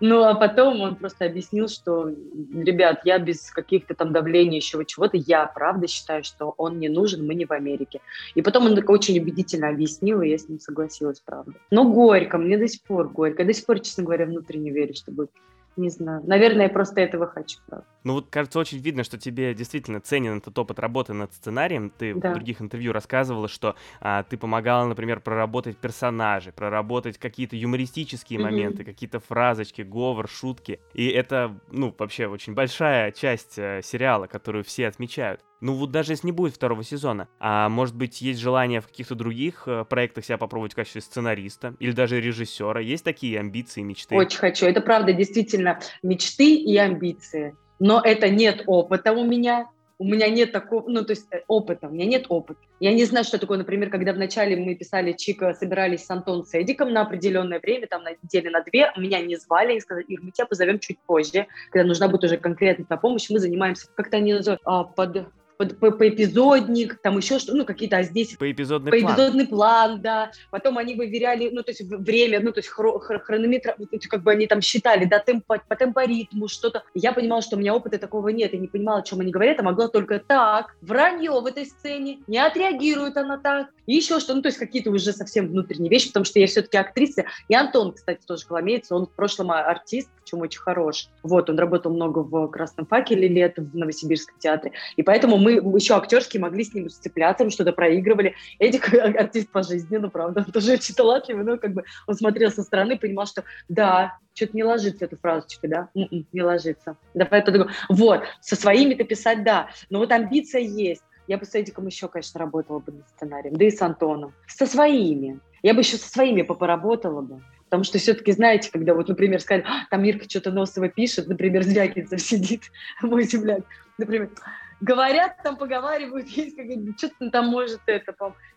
ну, 0.00 0.22
а 0.22 0.34
потом 0.34 0.80
он 0.80 0.96
просто 0.96 1.26
объяснил, 1.26 1.68
что, 1.68 2.08
ребят, 2.08 3.00
я 3.04 3.18
без 3.18 3.50
каких-то 3.50 3.94
там 3.94 4.12
давлений 4.12 4.56
еще 4.56 4.84
чего-то, 4.84 5.16
я 5.16 5.46
правда 5.46 5.86
считаю, 5.86 6.24
что 6.24 6.54
он 6.56 6.78
не 6.78 6.88
нужен, 6.88 7.26
мы 7.26 7.34
не 7.34 7.44
в 7.44 7.52
Америке. 7.52 8.00
И 8.34 8.42
потом 8.42 8.66
он 8.66 8.74
так 8.74 8.88
очень 8.90 9.18
убедительно 9.18 9.68
объяснил, 9.68 10.22
и 10.22 10.28
я 10.28 10.38
с 10.38 10.48
ним 10.48 10.58
согласилась, 10.60 11.20
правда. 11.20 11.52
Но 11.70 11.90
горько, 11.90 12.38
мне 12.38 12.58
до 12.58 12.68
сих 12.68 12.82
пор 12.82 13.08
горько. 13.08 13.42
Я 13.42 13.46
до 13.46 13.54
сих 13.54 13.66
пор, 13.66 13.80
честно 13.80 14.04
говоря, 14.04 14.26
внутренне 14.26 14.70
верю, 14.70 14.94
что 14.94 15.12
будет 15.12 15.30
не 15.76 15.90
знаю. 15.90 16.22
Наверное, 16.26 16.64
я 16.64 16.68
просто 16.68 17.00
этого 17.00 17.26
хочу, 17.26 17.58
правда. 17.66 17.86
Ну 18.04 18.14
вот, 18.14 18.28
кажется, 18.30 18.58
очень 18.58 18.78
видно, 18.78 19.04
что 19.04 19.18
тебе 19.18 19.54
действительно 19.54 20.00
ценен 20.00 20.38
этот 20.38 20.58
опыт 20.58 20.78
работы 20.78 21.12
над 21.12 21.32
сценарием. 21.34 21.90
Ты 21.90 22.14
да. 22.14 22.30
в 22.30 22.34
других 22.34 22.62
интервью 22.62 22.92
рассказывала, 22.92 23.48
что 23.48 23.74
а, 24.00 24.22
ты 24.22 24.36
помогала, 24.36 24.86
например, 24.86 25.20
проработать 25.20 25.76
персонажей, 25.76 26.52
проработать 26.52 27.18
какие-то 27.18 27.56
юмористические 27.56 28.38
mm-hmm. 28.38 28.42
моменты, 28.42 28.84
какие-то 28.84 29.20
фразочки, 29.20 29.82
говор, 29.82 30.28
шутки. 30.28 30.80
И 30.94 31.08
это, 31.08 31.58
ну, 31.70 31.94
вообще 31.98 32.26
очень 32.26 32.54
большая 32.54 33.12
часть 33.12 33.58
э, 33.58 33.80
сериала, 33.82 34.26
которую 34.26 34.64
все 34.64 34.88
отмечают. 34.88 35.40
Ну 35.60 35.74
вот 35.74 35.90
даже 35.90 36.12
если 36.12 36.26
не 36.26 36.32
будет 36.32 36.54
второго 36.54 36.84
сезона, 36.84 37.28
а 37.38 37.68
может 37.68 37.94
быть 37.94 38.20
есть 38.20 38.40
желание 38.40 38.80
в 38.80 38.86
каких-то 38.88 39.14
других 39.14 39.62
э, 39.66 39.84
проектах 39.84 40.24
себя 40.24 40.36
попробовать 40.36 40.72
в 40.72 40.76
качестве 40.76 41.00
сценариста 41.00 41.74
или 41.78 41.92
даже 41.92 42.20
режиссера? 42.20 42.80
Есть 42.80 43.04
такие 43.04 43.40
амбиции, 43.40 43.80
мечты? 43.80 44.14
Очень 44.14 44.38
хочу. 44.38 44.66
Это 44.66 44.80
правда 44.80 45.12
действительно 45.12 45.80
мечты 46.02 46.54
и 46.54 46.76
амбиции. 46.76 47.56
Но 47.78 48.00
это 48.02 48.28
нет 48.28 48.64
опыта 48.66 49.12
у 49.12 49.24
меня. 49.24 49.68
У 49.98 50.04
меня 50.04 50.28
нет 50.28 50.52
такого, 50.52 50.86
ну, 50.90 51.02
то 51.06 51.12
есть 51.12 51.26
э, 51.32 51.40
опыта, 51.48 51.88
у 51.88 51.90
меня 51.90 52.04
нет 52.04 52.26
опыта. 52.28 52.60
Я 52.80 52.92
не 52.92 53.06
знаю, 53.06 53.24
что 53.24 53.38
такое, 53.38 53.56
например, 53.56 53.88
когда 53.88 54.12
вначале 54.12 54.54
мы 54.54 54.74
писали 54.74 55.14
Чика, 55.14 55.54
собирались 55.54 56.04
с 56.04 56.10
Антоном 56.10 56.44
с 56.44 56.54
Эдиком 56.54 56.92
на 56.92 57.00
определенное 57.00 57.60
время, 57.60 57.86
там 57.86 58.02
на 58.02 58.10
неделю, 58.10 58.50
на 58.50 58.60
две, 58.60 58.92
меня 58.98 59.22
не 59.22 59.36
звали 59.36 59.74
и 59.74 59.80
сказали, 59.80 60.04
Ир, 60.04 60.20
мы 60.22 60.32
тебя 60.32 60.44
позовем 60.44 60.80
чуть 60.80 60.98
позже, 60.98 61.46
когда 61.70 61.88
нужна 61.88 62.08
будет 62.08 62.24
уже 62.24 62.36
конкретная 62.36 62.98
помощь, 62.98 63.30
мы 63.30 63.38
занимаемся, 63.38 63.88
как-то 63.94 64.18
они 64.18 64.34
называют, 64.34 64.60
а, 64.66 64.84
под 64.84 65.28
по, 65.58 65.66
по, 65.66 65.90
поэпизодник, 65.90 67.00
там 67.02 67.16
еще 67.18 67.38
что, 67.38 67.54
ну, 67.54 67.64
какие-то, 67.64 67.98
а 67.98 68.02
здесь... 68.02 68.36
Поэпизодный, 68.36 68.90
поэпизодный 68.90 69.46
план. 69.46 69.90
план, 69.90 70.02
да. 70.02 70.30
Потом 70.50 70.78
они 70.78 70.94
выверяли, 70.94 71.50
ну, 71.50 71.62
то 71.62 71.70
есть 71.70 71.82
время, 71.82 72.40
ну, 72.40 72.52
то 72.52 72.58
есть 72.58 72.68
хро, 72.68 72.98
хронометр, 72.98 73.76
как 74.08 74.22
бы 74.22 74.32
они 74.32 74.46
там 74.46 74.60
считали, 74.60 75.04
да, 75.04 75.18
темпо, 75.18 75.60
по 75.66 75.76
темпоритму, 75.76 76.48
что-то. 76.48 76.84
Я 76.94 77.12
понимала, 77.12 77.42
что 77.42 77.56
у 77.56 77.58
меня 77.58 77.74
опыта 77.74 77.98
такого 77.98 78.28
нет, 78.28 78.52
я 78.52 78.58
не 78.58 78.68
понимала, 78.68 79.00
о 79.00 79.02
чем 79.02 79.20
они 79.20 79.30
говорят, 79.30 79.60
а 79.60 79.62
могла 79.62 79.88
только 79.88 80.18
так, 80.18 80.74
вранье 80.80 81.40
в 81.40 81.46
этой 81.46 81.66
сцене, 81.66 82.18
не 82.26 82.38
отреагирует 82.38 83.16
она 83.16 83.38
так, 83.38 83.68
и 83.86 83.94
еще 83.94 84.20
что, 84.20 84.34
ну, 84.34 84.42
то 84.42 84.48
есть 84.48 84.58
какие-то 84.58 84.90
уже 84.90 85.12
совсем 85.12 85.48
внутренние 85.48 85.90
вещи, 85.90 86.08
потому 86.08 86.24
что 86.24 86.40
я 86.40 86.46
все-таки 86.46 86.76
актриса. 86.76 87.24
И 87.48 87.54
Антон, 87.54 87.92
кстати, 87.92 88.20
тоже 88.26 88.44
коломеец, 88.46 88.90
он 88.90 89.06
в 89.06 89.10
прошлом 89.10 89.52
артист, 89.52 90.08
чем 90.24 90.40
очень 90.40 90.60
хорош. 90.60 91.08
Вот, 91.22 91.48
он 91.48 91.58
работал 91.58 91.92
много 91.92 92.20
в 92.20 92.48
«Красном 92.48 92.86
факеле» 92.86 93.28
лет 93.28 93.54
в 93.56 93.76
Новосибирском 93.76 94.36
театре, 94.38 94.72
и 94.96 95.02
поэтому 95.02 95.38
мы 95.54 95.78
еще 95.78 95.94
актерски 95.94 96.38
могли 96.38 96.64
с 96.64 96.74
ним 96.74 96.88
сцепляться, 96.90 97.44
мы 97.44 97.50
что-то 97.50 97.72
проигрывали. 97.72 98.34
Эдик 98.58 98.92
артист 98.94 99.50
по 99.50 99.62
жизни, 99.62 99.96
ну, 99.96 100.10
правда, 100.10 100.44
он 100.46 100.52
тоже 100.52 100.72
очень 100.72 100.94
талантливый, 100.94 101.44
но 101.44 101.58
как 101.58 101.72
бы 101.72 101.84
он 102.06 102.14
смотрел 102.14 102.50
со 102.50 102.62
стороны, 102.62 102.98
понимал, 102.98 103.26
что 103.26 103.44
да, 103.68 104.18
что-то 104.34 104.56
не 104.56 104.64
ложится 104.64 105.04
эта 105.06 105.16
фразочка, 105.16 105.68
да, 105.68 105.88
м-м, 105.94 106.26
не 106.32 106.42
ложится. 106.42 106.96
Давай 107.14 107.40
это 107.40 107.68
вот, 107.88 108.22
со 108.40 108.56
своими-то 108.56 109.04
писать, 109.04 109.44
да, 109.44 109.70
но 109.90 109.98
вот 109.98 110.12
амбиция 110.12 110.60
есть. 110.60 111.02
Я 111.28 111.38
бы 111.38 111.44
с 111.44 111.54
Эдиком 111.54 111.86
еще, 111.86 112.08
конечно, 112.08 112.38
работала 112.38 112.78
бы 112.78 112.92
над 112.92 113.08
сценарием, 113.08 113.56
да 113.56 113.64
и 113.64 113.70
с 113.70 113.82
Антоном. 113.82 114.32
Со 114.46 114.66
своими. 114.66 115.40
Я 115.62 115.74
бы 115.74 115.80
еще 115.80 115.96
со 115.96 116.08
своими 116.08 116.42
поработала 116.42 117.20
бы. 117.20 117.42
Потому 117.64 117.82
что 117.82 117.98
все-таки, 117.98 118.30
знаете, 118.30 118.70
когда 118.70 118.94
вот, 118.94 119.08
например, 119.08 119.40
сказали, 119.40 119.64
а, 119.66 119.86
там 119.90 120.04
Ирка 120.04 120.30
что-то 120.30 120.52
носово 120.52 120.88
пишет, 120.88 121.26
например, 121.26 121.62
Звягинцев 121.64 122.20
сидит, 122.20 122.62
мой 123.02 123.24
земляк, 123.24 123.62
например, 123.98 124.30
говорят, 124.80 125.36
там 125.42 125.56
поговаривают, 125.56 126.28
есть 126.28 126.56
что-то 126.98 127.30
там 127.30 127.48
может 127.48 127.80
это, 127.86 128.14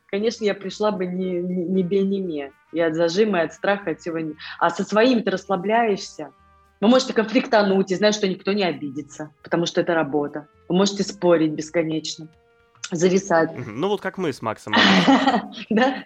конечно, 0.07 0.43
я 0.43 0.53
пришла 0.53 0.91
бы 0.91 1.05
не, 1.05 1.41
не, 1.41 1.83
не 1.83 2.21
ме. 2.21 2.51
И 2.71 2.79
от 2.79 2.93
зажима, 2.93 3.39
и 3.39 3.45
от 3.45 3.53
страха, 3.53 3.91
от 3.91 3.99
всего. 3.99 4.19
А 4.59 4.69
со 4.69 4.83
своими 4.83 5.21
ты 5.21 5.31
расслабляешься. 5.31 6.31
Вы 6.81 6.87
можете 6.87 7.13
конфликтануть 7.13 7.91
и 7.91 7.95
знать, 7.95 8.15
что 8.15 8.27
никто 8.27 8.53
не 8.53 8.63
обидится, 8.63 9.31
потому 9.43 9.65
что 9.65 9.81
это 9.81 9.93
работа. 9.93 10.47
Вы 10.69 10.75
можете 10.75 11.03
спорить 11.03 11.51
бесконечно 11.51 12.27
зависать. 12.91 13.51
Ну 13.67 13.87
вот 13.89 14.01
как 14.01 14.17
мы 14.17 14.33
с 14.33 14.41
Максом. 14.41 14.73
Да? 15.69 16.03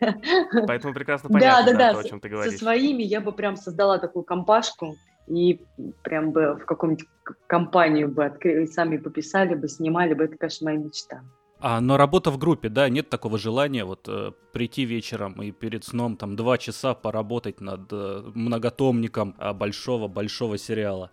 Поэтому 0.68 0.94
прекрасно 0.94 1.30
понятно, 1.30 1.74
да, 1.74 1.90
о 1.98 2.04
чем 2.04 2.20
ты 2.20 2.30
говоришь. 2.30 2.54
Со 2.54 2.60
своими 2.60 3.04
я 3.04 3.22
бы 3.22 3.32
прям 3.32 3.56
создала 3.56 4.00
такую 4.00 4.24
компашку, 4.24 4.98
и 5.28 5.62
прям 6.04 6.32
бы 6.32 6.56
в 6.56 6.66
каком-нибудь 6.66 7.08
компанию 7.48 8.10
бы 8.10 8.26
открыли, 8.26 8.66
сами 8.66 8.98
пописали 8.98 9.56
бы, 9.56 9.68
снимали 9.68 10.14
бы, 10.14 10.26
это, 10.26 10.38
конечно, 10.38 10.66
моя 10.66 10.78
мечта. 10.78 11.22
А, 11.60 11.80
но 11.80 11.96
работа 11.96 12.30
в 12.30 12.38
группе, 12.38 12.68
да, 12.68 12.90
нет 12.90 13.10
такого 13.10 13.38
желания 13.38 13.86
вот 13.86 14.08
э, 14.10 14.32
прийти 14.52 14.84
вечером 14.84 15.42
и 15.42 15.52
перед 15.52 15.86
сном 15.86 16.18
там 16.18 16.36
два 16.36 16.58
часа 16.58 16.94
поработать 16.94 17.62
над 17.62 17.88
э, 17.92 18.32
многотомником 18.36 19.36
большого-большого 19.56 20.58
сериала 20.58 21.10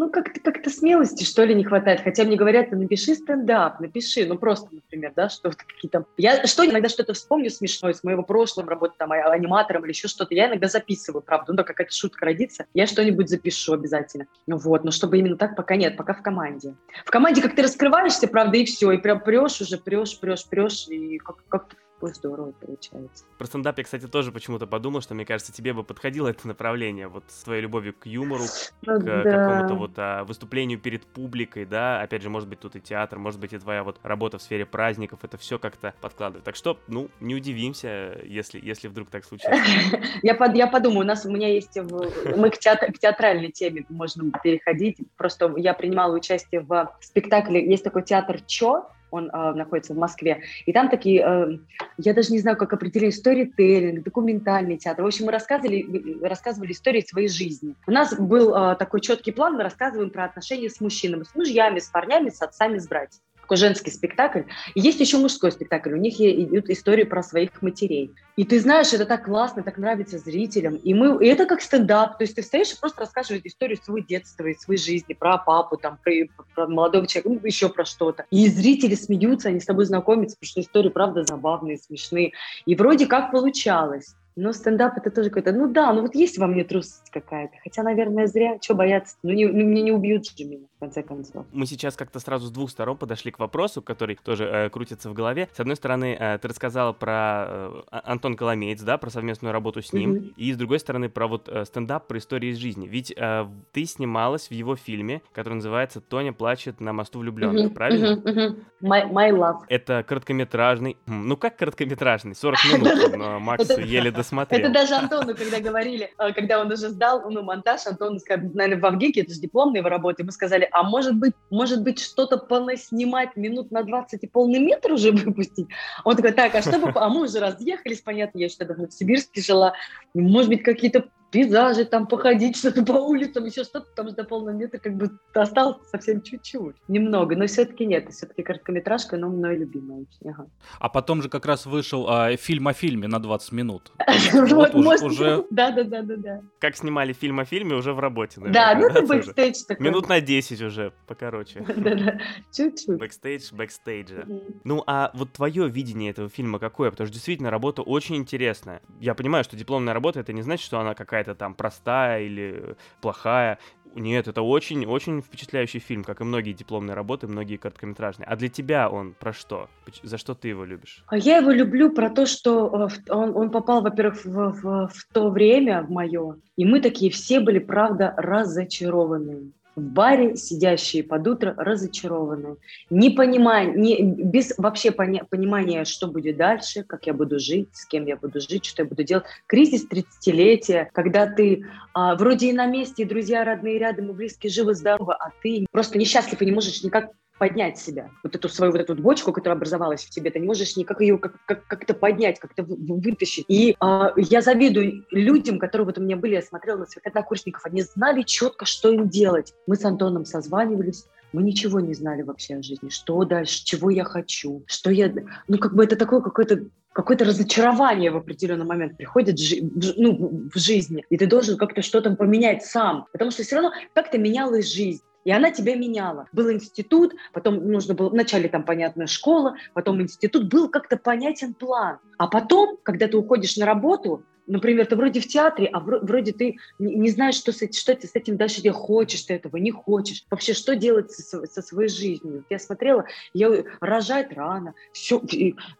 ну, 0.00 0.08
как-то 0.08 0.40
как 0.40 0.66
смелости, 0.70 1.24
что 1.24 1.44
ли, 1.44 1.54
не 1.54 1.62
хватает. 1.62 2.00
Хотя 2.00 2.24
мне 2.24 2.34
говорят, 2.34 2.72
напиши 2.72 3.14
стендап, 3.14 3.80
напиши, 3.80 4.24
ну, 4.24 4.38
просто, 4.38 4.68
например, 4.72 5.12
да, 5.14 5.28
что 5.28 5.50
какие-то... 5.50 6.06
Я 6.16 6.46
что 6.46 6.64
иногда 6.64 6.88
что-то 6.88 7.12
вспомню 7.12 7.50
смешное 7.50 7.92
с 7.92 8.02
моего 8.02 8.22
прошлого, 8.22 8.70
работы 8.70 8.94
там 8.96 9.12
а, 9.12 9.16
аниматором 9.16 9.84
или 9.84 9.92
еще 9.92 10.08
что-то, 10.08 10.34
я 10.34 10.48
иногда 10.48 10.68
записываю, 10.68 11.20
правда, 11.20 11.52
ну, 11.52 11.58
да, 11.58 11.64
какая-то 11.64 11.92
шутка 11.92 12.24
родится, 12.24 12.64
я 12.72 12.86
что-нибудь 12.86 13.28
запишу 13.28 13.74
обязательно. 13.74 14.26
Ну, 14.46 14.56
вот, 14.56 14.84
но 14.84 14.90
чтобы 14.90 15.18
именно 15.18 15.36
так 15.36 15.54
пока 15.54 15.76
нет, 15.76 15.98
пока 15.98 16.14
в 16.14 16.22
команде. 16.22 16.74
В 17.04 17.10
команде 17.10 17.42
как 17.42 17.54
ты 17.54 17.62
раскрываешься, 17.62 18.26
правда, 18.26 18.56
и 18.56 18.64
все, 18.64 18.92
и 18.92 18.96
прям 18.96 19.20
прешь 19.20 19.60
уже, 19.60 19.76
прешь, 19.76 20.18
прешь, 20.18 20.46
прешь, 20.48 20.88
и 20.88 21.18
как- 21.18 21.44
как 21.48 21.66
Ой, 22.00 22.14
здорово 22.14 22.52
получается. 22.52 23.24
Про 23.36 23.46
стендап 23.46 23.76
я, 23.76 23.84
кстати, 23.84 24.06
тоже 24.06 24.32
почему-то 24.32 24.66
подумал, 24.66 25.02
что, 25.02 25.14
мне 25.14 25.26
кажется, 25.26 25.52
тебе 25.52 25.74
бы 25.74 25.84
подходило 25.84 26.28
это 26.28 26.48
направление, 26.48 27.08
вот 27.08 27.24
с 27.28 27.42
твоей 27.42 27.60
любовью 27.60 27.92
к 27.92 28.06
юмору, 28.06 28.44
ну, 28.82 28.98
к 28.98 29.04
да. 29.04 29.22
какому-то 29.22 29.74
вот 29.74 29.92
а, 29.96 30.24
выступлению 30.24 30.78
перед 30.78 31.04
публикой, 31.04 31.66
да, 31.66 32.00
опять 32.00 32.22
же, 32.22 32.30
может 32.30 32.48
быть, 32.48 32.60
тут 32.60 32.76
и 32.76 32.80
театр, 32.80 33.18
может 33.18 33.38
быть, 33.38 33.52
и 33.52 33.58
твоя 33.58 33.84
вот 33.84 34.00
работа 34.02 34.38
в 34.38 34.42
сфере 34.42 34.64
праздников, 34.64 35.20
это 35.22 35.36
все 35.36 35.58
как-то 35.58 35.92
подкладывает. 36.00 36.44
Так 36.44 36.56
что, 36.56 36.78
ну, 36.88 37.10
не 37.20 37.34
удивимся, 37.34 38.18
если, 38.24 38.58
если 38.62 38.88
вдруг 38.88 39.10
так 39.10 39.24
случится. 39.24 39.50
Я, 40.22 40.34
под, 40.34 40.54
я 40.54 40.66
подумаю, 40.66 41.00
у 41.00 41.04
нас, 41.04 41.24
у 41.24 41.30
меня 41.30 41.48
есть, 41.48 41.76
мы 41.76 42.50
к, 42.50 42.58
театр, 42.58 42.92
к 42.92 42.98
театральной 42.98 43.50
теме 43.50 43.84
можем 43.88 44.32
переходить, 44.42 44.98
просто 45.16 45.52
я 45.56 45.72
принимала 45.74 46.14
участие 46.14 46.60
в 46.60 46.94
спектакле, 47.00 47.66
есть 47.68 47.84
такой 47.84 48.02
театр 48.02 48.40
«Чё», 48.42 48.86
он 49.10 49.30
э, 49.30 49.52
находится 49.54 49.94
в 49.94 49.98
Москве. 49.98 50.42
И 50.66 50.72
там 50.72 50.88
такие, 50.88 51.22
э, 51.22 51.58
я 51.98 52.14
даже 52.14 52.32
не 52.32 52.38
знаю, 52.38 52.56
как 52.56 52.72
определить, 52.72 53.14
сторителлинг, 53.14 54.04
документальный 54.04 54.76
театр. 54.76 55.04
В 55.04 55.06
общем, 55.06 55.26
мы 55.26 55.32
рассказывали, 55.32 56.18
рассказывали 56.22 56.72
истории 56.72 57.00
своей 57.00 57.28
жизни. 57.28 57.74
У 57.86 57.92
нас 57.92 58.14
был 58.14 58.54
э, 58.54 58.76
такой 58.76 59.00
четкий 59.00 59.32
план, 59.32 59.54
мы 59.54 59.62
рассказываем 59.62 60.10
про 60.10 60.24
отношения 60.24 60.70
с 60.70 60.80
мужчинами, 60.80 61.24
с 61.24 61.34
мужьями, 61.34 61.78
с 61.78 61.88
парнями, 61.88 62.30
с 62.30 62.42
отцами, 62.42 62.78
с 62.78 62.88
братьями 62.88 63.22
такой 63.50 63.56
женский 63.56 63.90
спектакль. 63.90 64.42
И 64.76 64.80
есть 64.80 65.00
еще 65.00 65.18
мужской 65.18 65.50
спектакль. 65.50 65.92
У 65.92 65.96
них 65.96 66.20
идут 66.20 66.70
истории 66.70 67.02
про 67.02 67.20
своих 67.22 67.60
матерей. 67.62 68.12
И 68.36 68.44
ты 68.44 68.60
знаешь, 68.60 68.92
это 68.92 69.04
так 69.06 69.24
классно, 69.24 69.64
так 69.64 69.76
нравится 69.76 70.18
зрителям. 70.18 70.76
И, 70.76 70.94
мы, 70.94 71.22
и 71.24 71.28
это 71.28 71.46
как 71.46 71.60
стендап. 71.60 72.16
То 72.16 72.22
есть 72.22 72.36
ты 72.36 72.42
встаешь 72.42 72.72
и 72.72 72.78
просто 72.78 73.00
рассказываешь 73.00 73.42
историю 73.44 73.76
своего 73.82 74.06
детства 74.06 74.46
и 74.46 74.54
своей 74.54 74.80
жизни, 74.80 75.14
про 75.14 75.36
папу, 75.38 75.76
там, 75.76 75.98
про, 76.02 76.12
про 76.54 76.68
молодого 76.68 77.08
человека, 77.08 77.28
ну, 77.28 77.40
еще 77.46 77.68
про 77.68 77.84
что-то. 77.84 78.24
И 78.30 78.48
зрители 78.48 78.94
смеются, 78.94 79.48
они 79.48 79.58
с 79.58 79.66
тобой 79.66 79.84
знакомятся, 79.84 80.36
потому 80.36 80.50
что 80.50 80.60
истории, 80.60 80.90
правда, 80.90 81.24
забавные, 81.24 81.78
смешные. 81.78 82.32
И 82.66 82.76
вроде 82.76 83.06
как 83.06 83.32
получалось. 83.32 84.14
Но 84.36 84.52
стендап 84.52 84.96
это 84.96 85.10
тоже 85.10 85.28
какой-то, 85.28 85.52
ну 85.52 85.66
да, 85.66 85.92
ну 85.92 86.02
вот 86.02 86.14
есть 86.14 86.38
во 86.38 86.46
мне 86.46 86.62
трусость 86.62 87.10
какая-то. 87.10 87.54
Хотя, 87.64 87.82
наверное, 87.82 88.28
зря. 88.28 88.58
Что 88.60 88.74
бояться? 88.74 89.16
Ну, 89.24 89.32
не, 89.32 89.46
ну 89.46 89.66
мне 89.66 89.82
не 89.82 89.90
убьют 89.90 90.24
же 90.24 90.44
меня, 90.44 90.66
конце 90.80 91.02
концов. 91.02 91.46
Мы 91.52 91.66
сейчас 91.66 91.94
как-то 91.94 92.18
сразу 92.18 92.46
с 92.46 92.50
двух 92.50 92.70
сторон 92.70 92.96
подошли 92.96 93.30
к 93.30 93.38
вопросу, 93.38 93.82
который 93.82 94.16
тоже 94.16 94.44
э, 94.44 94.70
крутится 94.70 95.10
в 95.10 95.14
голове. 95.14 95.48
С 95.54 95.60
одной 95.60 95.76
стороны, 95.76 96.16
э, 96.18 96.38
ты 96.38 96.48
рассказала 96.48 96.92
про 96.92 97.46
э, 97.46 97.82
а, 97.90 98.02
Антон 98.04 98.34
Коломеец, 98.36 98.80
да, 98.82 98.98
про 98.98 99.10
совместную 99.10 99.52
работу 99.52 99.82
с 99.82 99.92
ним. 99.92 100.14
Mm-hmm. 100.14 100.34
И 100.36 100.52
с 100.52 100.56
другой 100.56 100.80
стороны, 100.80 101.08
про 101.08 101.28
вот 101.28 101.48
э, 101.48 101.64
стендап, 101.66 102.08
про 102.08 102.18
истории 102.18 102.50
из 102.50 102.56
жизни. 102.56 102.88
Ведь 102.88 103.12
э, 103.14 103.46
ты 103.72 103.84
снималась 103.84 104.48
в 104.48 104.52
его 104.52 104.74
фильме, 104.74 105.22
который 105.32 105.54
называется 105.54 106.00
«Тоня 106.00 106.32
плачет 106.32 106.80
на 106.80 106.92
мосту 106.92 107.18
влюбленных», 107.20 107.70
mm-hmm. 107.70 107.74
правильно? 107.74 108.16
Mm-hmm. 108.16 108.64
My, 108.82 109.10
my 109.10 109.30
Love. 109.30 109.60
Это 109.68 110.02
короткометражный. 110.02 110.96
Ну, 111.06 111.36
как 111.36 111.56
короткометражный? 111.56 112.34
40 112.34 112.58
минут, 112.72 113.16
но 113.16 113.38
Максу 113.38 113.80
еле 113.80 114.10
досмотрел. 114.10 114.60
Это 114.60 114.72
даже 114.72 114.94
Антону, 114.94 115.34
когда 115.34 115.60
говорили, 115.60 116.10
э, 116.18 116.32
когда 116.32 116.60
он 116.60 116.72
уже 116.72 116.88
сдал, 116.88 117.30
ну, 117.30 117.42
монтаж, 117.42 117.86
Антон, 117.86 118.18
наверное, 118.54 118.80
в 118.80 118.86
Авгике, 118.86 119.20
это 119.20 119.34
же 119.34 119.40
дипломная 119.40 119.80
его 119.80 119.90
работа, 119.90 120.24
мы 120.24 120.32
сказали, 120.32 120.69
а 120.72 120.82
может 120.82 121.16
быть, 121.16 121.34
может 121.50 121.82
быть, 121.82 122.00
что-то 122.00 122.38
понаснимать 122.38 123.36
минут 123.36 123.70
на 123.70 123.82
20 123.82 124.22
и 124.22 124.26
полный 124.26 124.58
метр 124.58 124.92
уже 124.92 125.12
выпустить? 125.12 125.68
Он 126.04 126.16
такой, 126.16 126.32
так, 126.32 126.54
а 126.54 126.62
что 126.62 126.78
бы, 126.78 126.92
а 126.94 127.08
мы 127.08 127.24
уже 127.24 127.38
разъехались, 127.40 128.00
понятно, 128.00 128.38
я 128.38 128.48
тогда 128.48 128.74
в 128.74 128.78
Новосибирске 128.78 129.40
жила, 129.40 129.74
может 130.14 130.48
быть, 130.48 130.62
какие-то 130.62 131.08
пейзажи, 131.30 131.84
там 131.84 132.06
походить, 132.06 132.56
что-то 132.58 132.84
по 132.84 132.92
улицам, 132.92 133.44
еще 133.44 133.64
что-то, 133.64 133.86
там 133.94 134.08
же 134.08 134.14
до 134.14 134.24
полного 134.24 134.54
метра 134.54 134.78
как 134.78 134.96
бы 134.96 135.10
осталось 135.34 135.76
совсем 135.90 136.22
чуть-чуть, 136.22 136.76
немного, 136.88 137.36
но 137.36 137.46
все-таки 137.46 137.86
нет, 137.86 138.12
все-таки 138.12 138.42
короткометражка, 138.42 139.16
но 139.16 139.28
мной 139.28 139.56
любимая 139.56 140.00
очень. 140.00 140.30
Ага. 140.30 140.46
А 140.78 140.88
потом 140.88 141.22
же 141.22 141.28
как 141.28 141.46
раз 141.46 141.66
вышел 141.66 142.06
а, 142.08 142.36
фильм 142.36 142.68
о 142.68 142.72
фильме 142.72 143.08
на 143.08 143.20
20 143.20 143.52
минут. 143.52 143.92
Вот 144.32 144.74
уже... 144.74 145.44
Да, 145.50 145.70
да, 145.70 145.84
да, 145.84 146.02
да, 146.02 146.16
да. 146.16 146.40
Как 146.58 146.76
снимали 146.76 147.12
фильм 147.12 147.40
о 147.40 147.44
фильме 147.44 147.74
уже 147.74 147.92
в 147.92 147.98
работе, 147.98 148.40
Да, 148.40 148.74
ну 148.74 148.86
это 148.86 149.02
бэкстейдж 149.02 149.64
такой. 149.66 149.86
Минут 149.86 150.08
на 150.08 150.20
10 150.20 150.60
уже, 150.62 150.92
покороче. 151.06 151.64
Да, 151.80 151.94
да, 151.94 152.20
чуть-чуть. 152.52 152.98
Бэкстейдж, 152.98 153.52
бэкстейджа. 153.52 154.26
Ну, 154.64 154.82
а 154.86 155.10
вот 155.14 155.32
твое 155.32 155.68
видение 155.68 156.10
этого 156.10 156.28
фильма 156.28 156.58
какое? 156.58 156.90
Потому 156.90 157.06
что 157.06 157.14
действительно 157.14 157.50
работа 157.50 157.82
очень 157.82 158.16
интересная. 158.16 158.82
Я 159.00 159.14
понимаю, 159.14 159.44
что 159.44 159.56
дипломная 159.56 159.94
работа, 159.94 160.20
это 160.20 160.32
не 160.32 160.42
значит, 160.42 160.64
что 160.66 160.78
она 160.78 160.94
какая 160.94 161.19
какая-то 161.20 161.38
там 161.38 161.54
простая 161.54 162.22
или 162.22 162.76
плохая. 163.00 163.58
Нет, 163.94 164.28
это 164.28 164.42
очень-очень 164.42 165.20
впечатляющий 165.20 165.80
фильм, 165.80 166.04
как 166.04 166.20
и 166.20 166.24
многие 166.24 166.52
дипломные 166.52 166.94
работы, 166.94 167.26
многие 167.26 167.56
короткометражные. 167.56 168.26
А 168.26 168.36
для 168.36 168.48
тебя 168.48 168.88
он 168.88 169.14
про 169.18 169.32
что? 169.32 169.68
За 170.02 170.16
что 170.16 170.34
ты 170.34 170.48
его 170.48 170.64
любишь? 170.64 171.04
А 171.08 171.16
я 171.16 171.38
его 171.38 171.50
люблю 171.50 171.90
про 171.90 172.08
то, 172.08 172.24
что 172.24 172.88
э, 172.88 173.12
он, 173.12 173.36
он 173.36 173.50
попал, 173.50 173.82
во-первых, 173.82 174.24
в, 174.24 174.52
в, 174.52 174.88
в 174.88 175.12
то 175.12 175.30
время, 175.30 175.82
в 175.82 175.90
мое, 175.90 176.36
и 176.56 176.64
мы 176.64 176.80
такие 176.80 177.10
все 177.10 177.40
были, 177.40 177.58
правда, 177.58 178.14
разочарованы 178.16 179.50
в 179.76 179.80
баре, 179.80 180.36
сидящие 180.36 181.02
под 181.02 181.26
утро, 181.26 181.54
разочарованные, 181.56 182.56
не 182.90 183.10
понимая, 183.10 183.66
не, 183.66 184.02
без 184.02 184.56
вообще 184.58 184.90
пони, 184.90 185.22
понимания, 185.28 185.84
что 185.84 186.08
будет 186.08 186.36
дальше, 186.36 186.82
как 186.82 187.06
я 187.06 187.14
буду 187.14 187.38
жить, 187.38 187.68
с 187.72 187.86
кем 187.86 188.06
я 188.06 188.16
буду 188.16 188.40
жить, 188.40 188.64
что 188.64 188.82
я 188.82 188.88
буду 188.88 189.04
делать. 189.04 189.24
Кризис 189.46 189.86
30-летия, 189.88 190.88
когда 190.92 191.26
ты 191.26 191.66
а, 191.94 192.16
вроде 192.16 192.50
и 192.50 192.52
на 192.52 192.66
месте, 192.66 193.02
и 193.02 193.06
друзья 193.06 193.44
родные 193.44 193.78
рядом, 193.78 194.10
и 194.10 194.12
близкие 194.12 194.50
живы-здоровы, 194.50 195.14
а 195.14 195.30
ты 195.42 195.66
просто 195.70 195.98
несчастлив 195.98 196.40
и 196.42 196.46
не 196.46 196.52
можешь 196.52 196.82
никак 196.82 197.10
поднять 197.40 197.78
себя. 197.78 198.10
Вот 198.22 198.36
эту 198.36 198.50
свою 198.50 198.70
вот 198.70 198.82
эту 198.82 198.94
бочку, 198.94 199.32
которая 199.32 199.56
образовалась 199.56 200.04
в 200.04 200.10
тебе, 200.10 200.30
ты 200.30 200.38
не 200.40 200.46
можешь 200.46 200.76
никак 200.76 201.00
ее 201.00 201.16
как- 201.16 201.42
как- 201.46 201.66
как-то 201.66 201.94
поднять, 201.94 202.38
как-то 202.38 202.62
вытащить. 202.64 203.46
И 203.48 203.74
э, 203.80 204.08
я 204.16 204.42
завидую 204.42 205.06
людям, 205.10 205.58
которые 205.58 205.86
вот 205.86 205.96
у 205.96 206.02
меня 206.02 206.16
были, 206.16 206.34
я 206.34 206.42
смотрела 206.42 206.76
на 206.76 206.86
своих 206.86 207.06
однокурсников, 207.06 207.64
они 207.64 207.80
знали 207.80 208.22
четко, 208.24 208.66
что 208.66 208.92
им 208.92 209.08
делать. 209.08 209.54
Мы 209.66 209.76
с 209.76 209.84
Антоном 209.86 210.26
созванивались, 210.26 211.06
мы 211.32 211.42
ничего 211.42 211.80
не 211.80 211.94
знали 211.94 212.20
вообще 212.20 212.56
о 212.56 212.62
жизни, 212.62 212.90
что 212.90 213.24
дальше, 213.24 213.64
чего 213.64 213.88
я 213.88 214.04
хочу, 214.04 214.62
что 214.66 214.90
я... 214.90 215.10
Ну, 215.48 215.56
как 215.56 215.74
бы 215.74 215.82
это 215.82 215.96
такое 215.96 216.20
какое-то 216.20 216.66
какое-то 216.92 217.24
разочарование 217.24 218.10
в 218.10 218.16
определенный 218.16 218.66
момент 218.66 218.96
приходит 218.96 219.38
в, 219.38 219.94
ну, 219.96 220.48
в 220.52 220.58
жизни, 220.58 221.04
и 221.08 221.16
ты 221.16 221.26
должен 221.26 221.56
как-то 221.56 221.82
что-то 221.82 222.14
поменять 222.16 222.64
сам, 222.64 223.06
потому 223.12 223.30
что 223.30 223.44
все 223.44 223.56
равно 223.56 223.72
как-то 223.94 224.18
менялась 224.18 224.70
жизнь. 224.72 225.02
И 225.24 225.30
она 225.30 225.50
тебя 225.50 225.76
меняла. 225.76 226.28
Был 226.32 226.50
институт, 226.50 227.14
потом 227.32 227.70
нужно 227.70 227.94
было, 227.94 228.08
вначале 228.08 228.48
там, 228.48 228.64
понятно, 228.64 229.06
школа, 229.06 229.56
потом 229.74 230.00
институт, 230.00 230.48
был 230.48 230.68
как-то 230.68 230.96
понятен 230.96 231.54
план. 231.54 231.98
А 232.18 232.26
потом, 232.26 232.78
когда 232.82 233.06
ты 233.06 233.16
уходишь 233.16 233.56
на 233.56 233.66
работу, 233.66 234.22
например, 234.50 234.86
ты 234.86 234.96
вроде 234.96 235.20
в 235.20 235.28
театре, 235.28 235.68
а 235.72 235.80
вроде 235.80 236.32
ты 236.32 236.56
не, 236.78 237.10
знаешь, 237.10 237.36
что, 237.36 237.52
с, 237.52 237.58
что 237.72 237.94
ты 237.94 238.06
с 238.06 238.14
этим 238.14 238.36
дальше 238.36 238.60
делать, 238.60 238.78
хочешь 238.78 239.22
ты 239.22 239.34
этого, 239.34 239.56
не 239.56 239.70
хочешь. 239.70 240.24
Вообще, 240.30 240.54
что 240.54 240.76
делать 240.76 241.10
со, 241.12 241.46
со 241.46 241.62
своей 241.62 241.88
жизнью? 241.88 242.44
Я 242.50 242.58
смотрела, 242.58 243.04
я 243.32 243.64
рожать 243.80 244.32
рано, 244.32 244.74
все, 244.92 245.22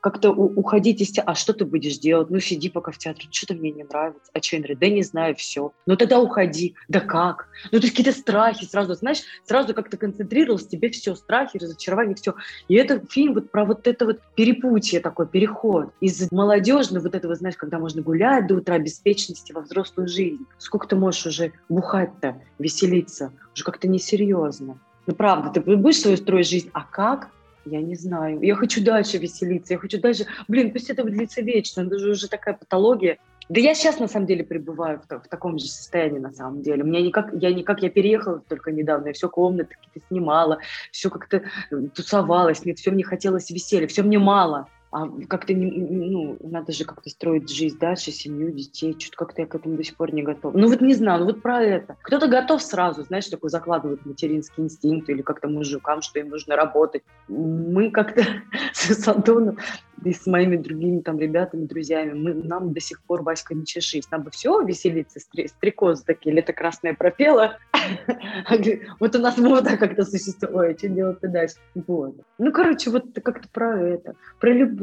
как-то 0.00 0.30
уходить 0.30 1.00
из 1.00 1.10
театра. 1.10 1.32
А 1.32 1.34
что 1.34 1.52
ты 1.52 1.64
будешь 1.64 1.98
делать? 1.98 2.30
Ну, 2.30 2.40
сиди 2.40 2.70
пока 2.70 2.92
в 2.92 2.98
театре. 2.98 3.28
Что-то 3.30 3.54
мне 3.54 3.72
не 3.72 3.84
нравится. 3.84 4.30
А 4.32 4.42
что 4.42 4.56
я 4.56 4.76
Да 4.76 4.88
не 4.88 5.02
знаю, 5.02 5.34
все. 5.34 5.72
Ну, 5.86 5.96
тогда 5.96 6.20
уходи. 6.20 6.74
Да 6.88 7.00
как? 7.00 7.48
Ну, 7.72 7.78
то 7.78 7.86
есть 7.86 7.96
какие-то 7.96 8.18
страхи 8.18 8.64
сразу, 8.64 8.94
знаешь, 8.94 9.22
сразу 9.44 9.74
как-то 9.74 9.96
концентрировалось 9.96 10.66
тебе 10.66 10.90
все, 10.90 11.14
страхи, 11.14 11.58
разочарование, 11.58 12.14
все. 12.14 12.34
И 12.68 12.74
это 12.74 13.02
фильм 13.08 13.34
вот 13.34 13.50
про 13.50 13.64
вот 13.64 13.86
это 13.86 14.06
вот 14.06 14.20
перепутье 14.36 15.00
такой, 15.00 15.26
переход 15.26 15.90
из 16.00 16.30
молодежного 16.30 17.04
вот 17.04 17.14
этого, 17.14 17.34
знаешь, 17.34 17.56
когда 17.56 17.78
можно 17.78 18.02
гулять 18.02 18.46
утра, 18.60 18.78
беспечности 18.78 19.52
во 19.52 19.62
взрослую 19.62 20.08
жизнь. 20.08 20.46
Сколько 20.58 20.88
ты 20.88 20.96
можешь 20.96 21.26
уже 21.26 21.52
бухать-то, 21.68 22.40
веселиться? 22.58 23.32
Уже 23.54 23.64
как-то 23.64 23.88
несерьезно. 23.88 24.78
Ну, 25.06 25.14
правда, 25.14 25.50
ты 25.50 25.76
будешь 25.76 26.00
свою 26.00 26.16
строить 26.16 26.48
жизнь, 26.48 26.70
а 26.72 26.84
как? 26.84 27.30
Я 27.64 27.80
не 27.82 27.94
знаю. 27.94 28.40
Я 28.40 28.54
хочу 28.54 28.82
дальше 28.82 29.18
веселиться, 29.18 29.74
я 29.74 29.78
хочу 29.78 30.00
дальше... 30.00 30.26
Блин, 30.48 30.72
пусть 30.72 30.90
это 30.90 31.04
длится 31.04 31.42
вечно, 31.42 31.82
это 31.82 31.98
же 31.98 32.10
уже 32.10 32.28
такая 32.28 32.54
патология. 32.54 33.18
Да 33.48 33.60
я 33.60 33.74
сейчас, 33.74 33.98
на 33.98 34.06
самом 34.06 34.26
деле, 34.26 34.44
пребываю 34.44 35.00
в, 35.00 35.08
в 35.08 35.28
таком 35.28 35.58
же 35.58 35.66
состоянии, 35.66 36.20
на 36.20 36.32
самом 36.32 36.62
деле. 36.62 36.84
У 36.84 36.86
меня 36.86 37.02
никак, 37.02 37.32
я 37.34 37.52
никак, 37.52 37.82
я 37.82 37.90
переехала 37.90 38.38
только 38.48 38.70
недавно, 38.70 39.08
я 39.08 39.12
все 39.12 39.28
комнаты 39.28 39.74
снимала, 40.08 40.60
все 40.92 41.10
как-то 41.10 41.42
э, 41.70 41.76
тусовалась, 41.92 42.64
мне 42.64 42.74
все 42.74 42.92
мне 42.92 43.02
хотелось 43.02 43.50
веселья, 43.50 43.88
все 43.88 44.04
мне 44.04 44.20
мало 44.20 44.68
а 44.92 45.08
как-то, 45.28 45.52
ну, 45.54 46.36
надо 46.40 46.72
же 46.72 46.84
как-то 46.84 47.08
строить 47.10 47.48
жизнь 47.48 47.78
дальше, 47.78 48.10
семью, 48.10 48.50
детей, 48.50 48.96
что-то 48.98 49.16
как-то 49.16 49.42
я 49.42 49.46
к 49.46 49.54
этому 49.54 49.76
до 49.76 49.84
сих 49.84 49.96
пор 49.96 50.12
не 50.12 50.22
готов. 50.22 50.54
Ну 50.54 50.68
вот 50.68 50.80
не 50.80 50.94
знаю, 50.94 51.20
ну 51.20 51.26
вот 51.26 51.42
про 51.42 51.62
это. 51.62 51.96
Кто-то 52.02 52.26
готов 52.26 52.60
сразу, 52.60 53.04
знаешь, 53.04 53.28
такой 53.28 53.50
закладывает 53.50 54.04
материнский 54.04 54.64
инстинкт 54.64 55.08
или 55.08 55.22
как-то 55.22 55.48
мужикам, 55.48 56.02
что 56.02 56.18
им 56.18 56.30
нужно 56.30 56.56
работать. 56.56 57.02
Мы 57.28 57.90
как-то 57.90 58.24
с 58.72 59.06
Антоном 59.06 59.58
и 60.04 60.12
с 60.12 60.26
моими 60.26 60.56
другими 60.56 61.00
там 61.00 61.18
ребятами, 61.18 61.66
друзьями, 61.66 62.14
мы, 62.14 62.34
нам 62.34 62.72
до 62.72 62.80
сих 62.80 63.02
пор, 63.02 63.22
Васька, 63.22 63.54
не 63.54 63.66
чешись. 63.66 64.10
Нам 64.10 64.22
бы 64.22 64.30
все 64.30 64.62
веселиться, 64.62 65.20
стрекозы 65.20 66.04
такие, 66.04 66.34
лето 66.34 66.52
красное 66.52 66.94
пропела. 66.94 67.58
Вот 69.00 69.14
у 69.14 69.18
нас 69.18 69.38
мода 69.38 69.76
как-то 69.76 70.04
существует, 70.04 70.78
что 70.78 70.88
делать-то 70.88 71.28
дальше? 71.28 71.56
Вот. 71.74 72.16
Ну, 72.38 72.52
короче, 72.52 72.90
вот 72.90 73.06
как-то 73.22 73.48
про 73.52 73.80
это, 73.80 74.14
про 74.38 74.52
любовь, 74.52 74.79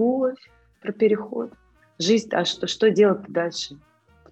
про 0.81 0.91
переход. 0.91 1.51
Жизнь, 1.99 2.29
а 2.31 2.45
что, 2.45 2.67
что 2.67 2.91
делать 2.91 3.23
дальше? 3.27 3.77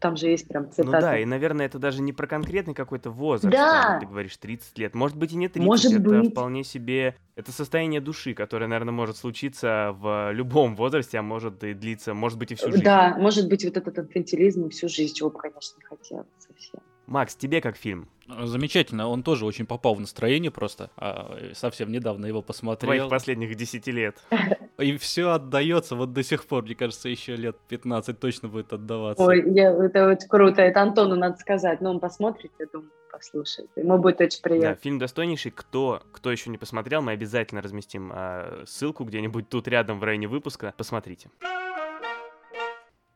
там 0.06 0.18
же 0.18 0.28
есть 0.28 0.48
прям 0.48 0.70
цитаты. 0.70 0.86
Ну 0.86 0.92
да, 0.92 1.18
и, 1.18 1.26
наверное, 1.26 1.66
это 1.66 1.80
даже 1.80 2.04
не 2.04 2.14
про 2.14 2.28
конкретный 2.28 2.76
какой-то 2.76 3.10
возраст. 3.10 3.52
Да. 3.52 3.98
Ты 4.00 4.06
говоришь 4.06 4.38
30 4.38 4.78
лет. 4.78 4.94
Может 4.94 5.18
быть 5.18 5.32
и 5.34 5.36
не 5.36 5.48
30. 5.48 5.66
Может 5.66 5.94
это 5.94 6.02
быть. 6.02 6.32
вполне 6.32 6.64
себе... 6.64 7.16
Это 7.36 7.52
состояние 7.52 8.02
души, 8.02 8.36
которое, 8.36 8.68
наверное, 8.68 8.92
может 8.92 9.18
случиться 9.18 9.96
в 9.98 10.32
любом 10.32 10.76
возрасте, 10.76 11.18
а 11.18 11.24
может 11.24 11.64
и 11.64 11.74
длиться, 11.74 12.14
может 12.14 12.38
быть 12.38 12.52
и 12.52 12.56
всю 12.56 12.72
жизнь. 12.72 12.84
Да, 12.84 13.16
может 13.18 13.50
быть 13.50 13.66
вот 13.66 13.78
этот 13.78 13.98
инфантилизм 13.98 14.70
всю 14.70 14.90
жизнь, 14.90 15.16
чего 15.16 15.32
бы, 15.32 15.40
конечно, 15.40 15.76
не 15.80 15.86
хотелось 15.86 16.28
совсем. 16.38 16.82
Макс, 17.08 17.36
тебе 17.36 17.62
как 17.62 17.76
фильм? 17.78 18.08
Замечательно, 18.28 19.08
он 19.08 19.22
тоже 19.22 19.46
очень 19.46 19.68
попал 19.68 19.94
в 19.94 20.00
настроение 20.00 20.50
просто. 20.50 20.90
А, 20.98 21.38
совсем 21.54 21.92
недавно 21.92 22.26
его 22.26 22.42
посмотрел. 22.42 22.88
Твоих 22.88 23.10
последних 23.10 23.56
10 23.56 23.88
лет. 23.88 24.18
И 24.80 24.98
все 24.98 25.30
отдается 25.30 25.96
вот 25.96 26.14
до 26.14 26.24
сих 26.24 26.46
пор, 26.46 26.64
мне 26.64 26.76
кажется, 26.76 27.08
еще 27.08 27.36
лет 27.36 27.56
15 27.68 28.20
точно 28.20 28.50
будет 28.50 28.74
отдаваться. 28.74 29.24
Ой, 29.24 29.44
я, 29.54 29.72
это 29.72 30.10
вот 30.10 30.24
круто, 30.28 30.64
это 30.64 30.82
Антону 30.82 31.16
надо 31.16 31.38
сказать, 31.38 31.82
но 31.82 31.92
он 31.92 32.00
посмотрит, 32.00 32.52
я 32.60 32.66
думаю, 32.66 32.90
послушает. 33.12 33.70
Ему 33.76 34.00
будет 34.00 34.20
очень 34.20 34.42
приятно. 34.42 34.70
Да, 34.70 34.76
фильм 34.76 34.98
достойнейший. 34.98 35.52
Кто, 35.52 36.02
кто 36.12 36.32
еще 36.32 36.50
не 36.50 36.58
посмотрел, 36.58 37.02
мы 37.02 37.12
обязательно 37.12 37.62
разместим 37.62 38.12
э, 38.14 38.64
ссылку 38.66 39.04
где-нибудь 39.04 39.48
тут 39.50 39.68
рядом 39.68 40.00
в 40.00 40.04
районе 40.04 40.28
выпуска. 40.28 40.74
Посмотрите. 40.76 41.30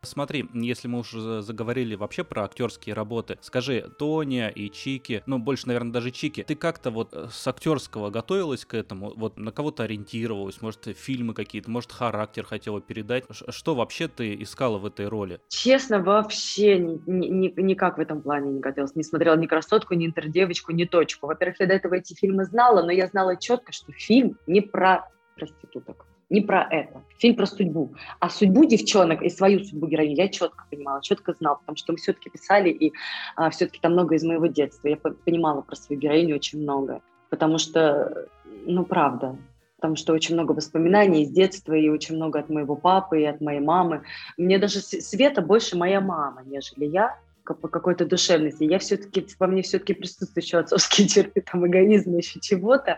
Смотри, 0.10 0.50
если 0.54 0.88
мы 0.88 1.00
уже 1.00 1.44
заговорили 1.44 1.94
вообще 1.94 2.24
про 2.24 2.44
актерские 2.44 2.96
работы, 2.96 3.38
скажи, 3.42 3.88
Тоня 4.00 4.50
и 4.50 4.72
Чики, 4.72 5.22
ну, 5.28 5.38
больше, 5.38 5.68
наверное, 5.68 5.94
даже 5.94 6.10
Чики, 6.10 6.44
ты 6.44 6.56
как-то 6.56 6.90
вот 6.90 7.14
э, 7.14 7.28
с 7.32 7.48
актерского 7.48 8.10
готовилась 8.10 8.66
к 8.66 8.74
этому, 8.74 9.14
вот 9.16 9.38
на 9.38 9.52
кого-то 9.52 9.84
ориентировалась, 9.84 10.64
может, 10.64 10.88
фильмы 10.98 11.36
какие-то, 11.36 11.70
может, 11.70 11.92
характер 11.92 12.44
хотела 12.44 12.82
передать? 12.82 13.26
Что 13.50 13.76
вообще 13.76 14.08
ты 14.08 14.34
искала 14.42 14.80
в 14.80 14.86
этой 14.88 15.08
роли? 15.08 15.42
Честно, 15.48 16.02
вообще 16.02 16.80
ни, 16.80 17.28
ни, 17.28 17.62
никак 17.62 18.00
в 18.00 18.02
этом 18.02 18.24
плане 18.24 18.52
не 18.52 18.60
готовилась. 18.60 18.96
Не 18.96 19.04
смотрела 19.04 19.36
ни 19.36 19.46
«Красотку», 19.46 19.94
ни 19.94 20.08
«Интердевочку», 20.08 20.72
ни 20.72 20.86
«Точку». 20.86 21.28
Во-первых, 21.28 21.60
я 21.60 21.68
до 21.68 21.74
этого 21.74 21.94
эти 21.94 22.16
фильмы 22.16 22.46
знала, 22.46 22.82
но 22.82 22.92
я 22.92 23.06
знала 23.06 23.38
четко, 23.38 23.72
что 23.72 23.92
фильм 23.92 24.40
не 24.48 24.62
про 24.62 25.08
проституток 25.36 26.09
не 26.30 26.42
про 26.42 26.68
это. 26.70 27.02
Фильм 27.18 27.36
про 27.36 27.46
судьбу. 27.46 27.94
А 28.20 28.30
судьбу 28.30 28.66
девчонок 28.66 29.22
и 29.22 29.30
свою 29.30 29.64
судьбу 29.64 29.88
героини 29.88 30.16
я 30.16 30.28
четко 30.30 30.66
понимала, 30.70 31.02
четко 31.02 31.34
знала, 31.34 31.56
потому 31.56 31.76
что 31.76 31.94
мы 31.94 31.98
все-таки 31.98 32.30
писали, 32.30 32.70
и 32.70 32.94
а, 33.36 33.50
все-таки 33.50 33.80
там 33.82 33.94
много 33.94 34.16
из 34.16 34.24
моего 34.24 34.48
детства. 34.48 34.88
Я 34.88 34.98
понимала 34.98 35.62
про 35.62 35.76
свою 35.76 36.00
героиню 36.00 36.36
очень 36.36 36.62
много. 36.62 37.02
Потому 37.30 37.58
что, 37.58 38.28
ну, 38.66 38.86
правда, 38.86 39.38
потому 39.76 39.96
что 39.96 40.14
очень 40.14 40.36
много 40.36 40.52
воспоминаний 40.52 41.24
из 41.24 41.30
детства, 41.30 41.74
и 41.74 41.90
очень 41.90 42.16
много 42.16 42.40
от 42.40 42.50
моего 42.50 42.76
папы, 42.76 43.22
и 43.22 43.26
от 43.26 43.42
моей 43.42 43.62
мамы. 43.62 44.04
Мне 44.38 44.58
даже 44.58 44.80
Света 44.80 45.42
больше 45.42 45.78
моя 45.78 46.02
мама, 46.02 46.44
нежели 46.46 46.86
я 46.86 47.18
по 47.56 47.68
какой-то 47.68 48.06
душевности. 48.06 48.64
Я 48.64 48.80
все-таки, 48.80 49.26
во 49.40 49.48
мне 49.48 49.62
все-таки 49.62 49.94
присутствуют 49.94 50.46
еще 50.46 50.58
отцовские 50.60 51.08
черты, 51.08 51.42
там, 51.52 51.66
эгоизма, 51.66 52.18
еще 52.18 52.40
чего-то 52.40 52.98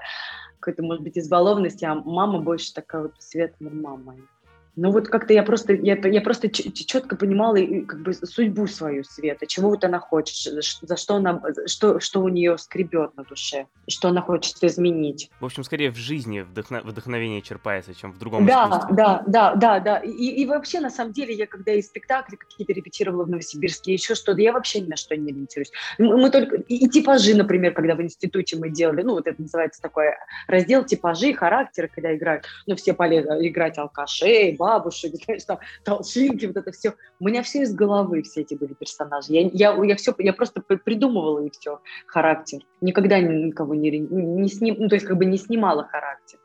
какой-то, 0.62 0.84
может 0.84 1.04
быть, 1.04 1.18
избалованности, 1.18 1.84
а 1.84 1.96
мама 1.96 2.40
больше 2.40 2.74
такая 2.74 3.04
вот 3.04 3.16
светлая 3.20 3.72
мама. 3.72 4.16
Ну 4.76 4.92
вот 4.92 5.10
как-то 5.10 5.34
я 5.34 5.44
просто, 5.44 5.74
я, 5.74 5.96
я 5.96 6.22
просто 6.22 6.50
четко 6.50 7.16
понимала 7.16 7.58
как 7.86 8.02
бы 8.02 8.14
судьбу 8.14 8.68
свою 8.68 9.04
Света, 9.04 9.46
чего 9.46 9.70
вот 9.70 9.84
она 9.84 10.00
хочет, 10.00 10.54
за 10.82 10.98
что 10.98 11.16
она, 11.16 11.42
что, 11.66 12.00
что 12.00 12.22
у 12.22 12.30
нее 12.30 12.58
скребет 12.58 13.16
на 13.18 13.24
душе, 13.24 13.68
что 13.88 14.10
она 14.10 14.22
хочет 14.22 14.64
изменить. 14.64 15.30
В 15.40 15.46
общем, 15.46 15.64
скорее 15.64 15.92
в 15.92 15.98
жизни 15.98 16.42
вдохно, 16.42 16.82
вдохновение 16.82 17.42
черпается, 17.42 17.94
чем 17.94 18.14
в 18.14 18.20
другом 18.20 18.46
да, 18.46 18.66
искусстве. 18.66 18.96
Да, 18.96 19.24
да, 19.28 19.56
да, 19.56 19.80
да. 19.80 19.98
И, 19.98 20.12
и 20.12 20.46
вообще, 20.46 20.80
на 20.80 20.90
самом 20.90 21.12
деле, 21.12 21.34
я 21.34 21.48
когда 21.48 21.74
и 21.74 21.82
спектакли 21.82 22.36
какие-то 22.38 22.72
репетировала 22.74 23.26
в 23.26 23.30
Новосибирске, 23.30 23.94
еще 23.94 24.16
что-то, 24.16 24.40
я 24.42 24.54
вообще 24.54 24.80
ни 24.82 24.90
на 24.90 24.96
что 24.96 25.18
не 25.18 25.32
ориентируюсь. 25.32 25.72
Мы 25.98 26.30
только, 26.30 26.56
и, 26.56 26.86
и 26.86 26.90
типажи, 26.90 27.36
например, 27.36 27.74
когда 27.74 27.96
в 27.96 28.02
институте 28.02 28.58
мы 28.58 28.70
делали, 28.70 29.02
ну 29.02 29.14
вот 29.14 29.28
это 29.28 29.42
называется 29.42 29.82
такой 29.82 30.08
раздел 30.48 30.86
типажи, 30.86 31.34
характеры, 31.34 31.90
когда 31.94 32.16
играют, 32.16 32.46
ну 32.68 32.76
все 32.76 32.94
полезно 32.94 33.38
играть 33.46 33.78
алкашей, 33.78 34.56
бабушек, 34.62 35.14
знаешь, 35.26 35.44
там, 35.46 35.60
толщинки, 35.84 36.46
вот 36.46 36.58
это 36.58 36.72
все. 36.72 36.94
У 37.20 37.28
меня 37.28 37.42
все 37.42 37.64
из 37.64 37.74
головы 37.74 38.22
все 38.22 38.42
эти 38.42 38.54
были 38.54 38.74
персонажи. 38.74 39.34
Я, 39.34 39.50
я, 39.54 39.84
я, 39.84 39.96
все, 39.96 40.14
я 40.20 40.34
просто 40.34 40.62
придумывала 40.62 41.40
и 41.40 41.50
все, 41.50 41.80
характер. 42.06 42.60
Никогда 42.80 43.20
никого 43.20 43.74
не, 43.76 43.90
не 44.00 44.50
сним, 44.50 44.76
ну, 44.78 44.88
то 44.88 44.96
есть 44.96 45.08
как 45.08 45.18
бы 45.18 45.26
не 45.26 45.38
снимала 45.38 45.84
характер. 45.84 46.40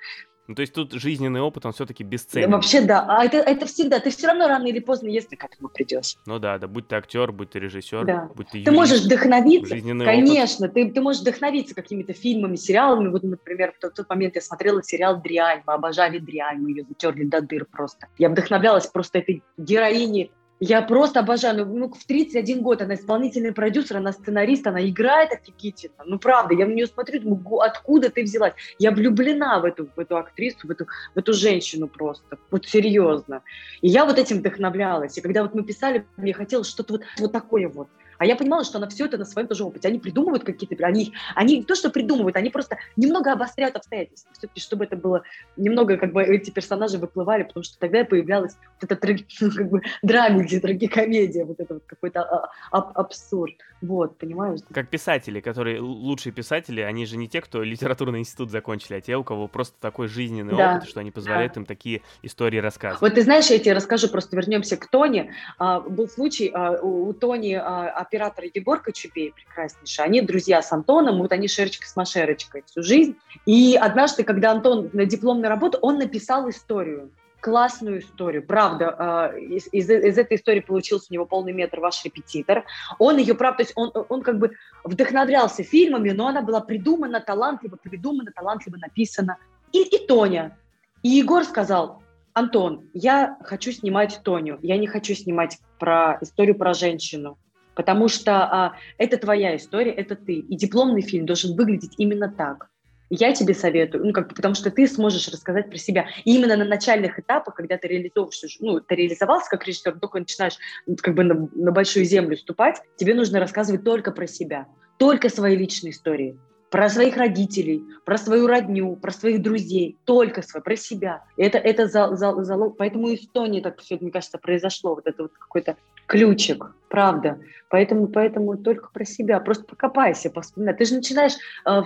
Ну, 0.48 0.54
то 0.54 0.61
есть 0.61 0.72
тут 0.72 0.92
жизненный 0.92 1.40
опыт, 1.40 1.66
он 1.66 1.72
все-таки 1.72 2.04
бесценен. 2.04 2.50
Вообще, 2.50 2.80
да. 2.80 3.04
А 3.09 3.24
это, 3.24 3.38
это 3.38 3.66
всегда. 3.66 3.98
Ты 3.98 4.11
все 4.11 4.28
равно 4.28 4.46
рано 4.46 4.66
или 4.66 4.78
поздно, 4.78 5.09
если 5.09 5.35
к 5.35 5.44
этому 5.44 5.68
придешь. 5.68 6.16
Ну 6.26 6.38
да, 6.38 6.59
да. 6.59 6.68
Будь 6.68 6.87
ты 6.88 6.96
актер, 6.96 7.32
будь 7.32 7.50
ты 7.50 7.59
режиссер, 7.59 8.04
да. 8.04 8.30
будь 8.35 8.48
ты 8.48 8.59
юрист, 8.59 8.70
Ты 8.70 8.76
можешь 8.76 9.00
вдохновиться. 9.02 9.76
Конечно, 10.04 10.68
ты, 10.68 10.90
ты 10.90 11.00
можешь 11.00 11.22
вдохновиться 11.22 11.74
какими-то 11.74 12.12
фильмами, 12.12 12.56
сериалами. 12.56 13.09
Вот, 13.09 13.22
например, 13.22 13.72
в 13.72 13.80
тот, 13.80 13.92
в 13.92 13.96
тот 13.96 14.09
момент 14.09 14.37
я 14.37 14.40
смотрела 14.40 14.82
сериал 14.82 15.20
«Дрянь». 15.20 15.62
Мы 15.66 15.74
обожали 15.74 16.18
«Дрянь», 16.18 16.59
мы 16.59 16.70
ее 16.70 16.85
затерли 16.88 17.24
до 17.24 17.40
дыр 17.40 17.64
просто. 17.64 18.06
Я 18.18 18.28
вдохновлялась 18.28 18.87
просто 18.87 19.18
этой 19.18 19.42
героиней 19.56 20.30
я 20.61 20.83
просто 20.83 21.21
обожаю. 21.21 21.66
Ну, 21.66 21.77
ну, 21.77 21.92
в 21.92 22.05
31 22.05 22.62
год 22.62 22.83
она 22.83 22.95
исполнительный 22.95 23.53
продюсер, 23.53 23.99
она 23.99 24.12
сценарист, 24.12 24.66
она 24.66 24.88
играет 24.88 25.33
офигительно. 25.33 26.05
Ну, 26.05 26.19
правда, 26.19 26.55
я 26.55 26.66
на 26.66 26.73
нее 26.73 26.87
смотрю, 26.87 27.21
думаю, 27.21 27.61
откуда 27.61 28.11
ты 28.11 28.23
взялась? 28.23 28.55
Я 28.79 28.90
влюблена 28.90 29.61
в 29.61 29.64
эту, 29.64 29.88
в 29.95 30.01
эту 30.01 30.16
актрису, 30.16 30.66
в 30.66 30.71
эту, 30.71 30.87
в 31.14 31.19
эту 31.19 31.33
женщину 31.33 31.88
просто. 31.88 32.38
Вот 32.51 32.66
серьезно. 32.66 33.42
И 33.83 33.88
я 33.88 34.07
вот 34.07 34.19
этим 34.19 34.38
вдохновлялась. 34.38 35.19
И 35.19 35.21
когда 35.21 35.42
вот 35.42 35.55
мы 35.55 35.62
писали, 35.62 36.07
мне 36.16 36.33
хотелось 36.33 36.69
что-то 36.69 36.95
вот, 36.95 37.03
вот 37.19 37.33
такое 37.33 37.69
вот 37.69 37.88
А 38.18 38.26
я 38.26 38.37
понимала, 38.37 38.64
что 38.64 38.79
она 38.79 38.88
все 38.88 39.07
это 39.07 39.18
на 39.18 39.24
своем 39.24 39.48
тоже 39.48 39.64
опыте. 39.64 39.88
Они 39.88 39.98
придумывают 39.98 40.44
какие-то... 40.44 40.76
Они, 40.85 41.12
они 41.35 41.59
не 41.59 41.64
то, 41.64 41.74
что 41.74 41.90
придумывают, 41.90 42.37
они 42.37 42.50
просто 42.50 42.79
немного 42.96 43.33
обостряют 43.33 43.76
обстоятельства. 43.76 44.31
Все-таки, 44.33 44.61
чтобы 44.61 44.85
это 44.85 44.96
было 44.96 45.22
немного, 45.57 45.96
как 45.96 46.12
бы 46.12 46.22
эти 46.22 46.50
персонажи 46.50 46.98
выплывали, 46.98 47.42
потому 47.42 47.64
что 47.64 47.79
тогда 47.79 48.05
появлялась 48.05 48.57
вот 48.81 48.90
эта 48.90 49.07
ну, 49.40 49.50
как 49.50 49.70
бы, 49.70 49.83
драмеди, 50.02 50.61
трагикомедия, 50.61 51.44
вот 51.44 51.61
это 51.61 51.74
вот 51.74 51.85
какой-то 51.87 52.22
а, 52.22 52.50
а, 52.72 52.79
абсурд. 52.94 53.55
Вот, 53.83 54.18
понимаешь? 54.18 54.61
Как 54.72 54.88
писатели, 54.88 55.40
которые 55.40 55.81
лучшие 55.81 56.33
писатели, 56.33 56.81
они 56.81 57.05
же 57.05 57.16
не 57.16 57.29
те, 57.29 57.40
кто 57.40 57.62
литературный 57.62 58.20
институт 58.20 58.50
закончили, 58.50 58.94
а 58.94 59.00
те, 59.00 59.16
у 59.16 59.24
кого 59.24 59.48
просто 59.48 59.76
такой 59.81 60.09
жизненный 60.09 60.57
да. 60.57 60.76
опыт, 60.76 60.88
что 60.88 61.00
они 61.00 61.11
позволяют 61.11 61.55
да. 61.55 61.61
им 61.61 61.66
такие 61.66 62.02
истории 62.22 62.59
рассказывать. 62.59 63.02
Вот 63.02 63.14
ты 63.14 63.22
знаешь, 63.22 63.46
я 63.46 63.59
тебе 63.59 63.74
расскажу, 63.74 64.09
просто 64.09 64.37
вернемся 64.37 64.76
к 64.76 64.87
Тоне. 64.88 65.35
А, 65.59 65.81
был 65.81 66.09
случай, 66.09 66.50
а, 66.55 66.79
у, 66.81 67.09
у 67.09 67.12
Тони 67.12 67.52
а, 67.52 67.88
оператор 68.07 68.45
Егор 68.53 68.81
Кочубей, 68.81 69.33
прекраснейший, 69.33 70.05
они 70.05 70.21
друзья 70.21 70.62
с 70.62 70.73
Антоном, 70.73 71.19
вот 71.19 71.33
они 71.33 71.49
шерочка 71.49 71.87
с 71.87 71.97
машерочкой 71.97 72.62
всю 72.66 72.83
жизнь. 72.83 73.16
И 73.45 73.77
однажды, 73.77 74.25
когда 74.25 74.53
Антон 74.53 74.90
на 74.92 75.05
дипломной 75.05 75.49
работе, 75.49 75.79
он 75.83 75.99
написал 75.99 76.49
историю 76.49 77.11
классную 77.40 78.01
историю, 78.01 78.45
правда. 78.45 79.33
Из, 79.38 79.69
из, 79.71 79.88
из 79.88 80.19
этой 80.19 80.37
истории 80.37 80.61
получился 80.61 81.07
у 81.11 81.14
него 81.14 81.27
полный 81.27 81.53
метр 81.53 81.79
ваш 81.79 82.05
репетитор. 82.05 82.64
Он 82.99 83.19
ее, 83.19 83.35
правда, 83.35 83.59
то 83.59 83.62
есть 83.62 83.73
он, 83.77 83.92
он 84.09 84.23
как 84.23 84.38
бы 84.38 84.53
вдохновлялся 84.83 85.62
фильмами, 85.62 86.11
но 86.11 86.27
она 86.27 86.42
была 86.42 86.61
придумана, 86.61 87.21
талантливо 87.21 87.77
придумана, 87.77 88.33
талантливо 88.35 88.79
написана. 88.79 89.37
И, 89.71 89.83
и 89.83 90.07
Тоня. 90.09 90.59
И 91.05 91.09
Егор 91.09 91.45
сказал, 91.45 92.03
Антон, 92.37 92.90
я 92.92 93.38
хочу 93.45 93.71
снимать 93.71 94.21
Тоню, 94.23 94.59
я 94.61 94.77
не 94.77 94.87
хочу 94.87 95.14
снимать 95.14 95.59
про 95.79 96.19
историю 96.21 96.55
про 96.55 96.75
женщину, 96.75 97.38
потому 97.76 98.08
что 98.08 98.32
а, 98.32 98.72
это 98.98 99.18
твоя 99.18 99.54
история, 99.54 99.92
это 99.92 100.16
ты. 100.16 100.34
И 100.34 100.56
дипломный 100.56 101.02
фильм 101.02 101.26
должен 101.26 101.54
выглядеть 101.54 101.94
именно 101.98 102.28
так. 102.28 102.68
Я 103.08 103.32
тебе 103.32 103.54
советую, 103.54 104.04
ну, 104.04 104.12
как, 104.12 104.34
потому 104.34 104.56
что 104.56 104.72
ты 104.72 104.88
сможешь 104.88 105.28
рассказать 105.28 105.70
про 105.70 105.78
себя. 105.78 106.08
И 106.24 106.34
именно 106.34 106.56
на 106.56 106.64
начальных 106.64 107.20
этапах, 107.20 107.54
когда 107.54 107.76
ты 107.76 107.86
реализовываешь, 107.86 108.56
ну, 108.58 108.80
ты 108.80 108.96
реализовался 108.96 109.48
как 109.48 109.64
режиссер, 109.64 110.00
только 110.00 110.18
начинаешь 110.18 110.56
как 111.02 111.14
бы 111.14 111.22
на, 111.22 111.48
на 111.54 111.70
большую 111.70 112.04
землю 112.04 112.36
ступать, 112.36 112.82
тебе 112.96 113.14
нужно 113.14 113.38
рассказывать 113.38 113.84
только 113.84 114.10
про 114.10 114.26
себя, 114.26 114.66
только 114.98 115.28
свои 115.28 115.56
личные 115.56 115.92
истории 115.92 116.36
про 116.70 116.88
своих 116.88 117.16
родителей, 117.16 117.85
про 118.05 118.18
свою 118.18 118.46
родню, 118.46 118.96
про 118.96 119.12
своих 119.12 119.42
друзей, 119.42 119.96
только 120.05 120.42
свой, 120.42 120.62
про 120.62 120.76
себя. 120.76 121.24
Это, 121.37 121.59
это 121.59 121.87
за, 121.87 122.14
за, 122.16 122.42
залог. 122.42 122.76
Поэтому 122.76 123.14
Эстонии 123.14 123.61
так 123.61 123.81
все, 123.81 123.98
мне 124.00 124.11
кажется, 124.11 124.38
произошло. 124.38 124.94
Вот 124.94 125.07
это 125.07 125.24
вот 125.24 125.33
какой-то 125.33 125.76
ключик, 126.07 126.72
правда. 126.88 127.38
Поэтому, 127.68 128.07
поэтому 128.07 128.57
только 128.57 128.90
про 128.92 129.05
себя. 129.05 129.40
Просто 129.40 129.64
покопайся, 129.64 130.31
вспоминай. 130.40 130.74
Ты 130.74 130.85
же 130.85 130.94
начинаешь, 130.94 131.35
э, 131.64 131.83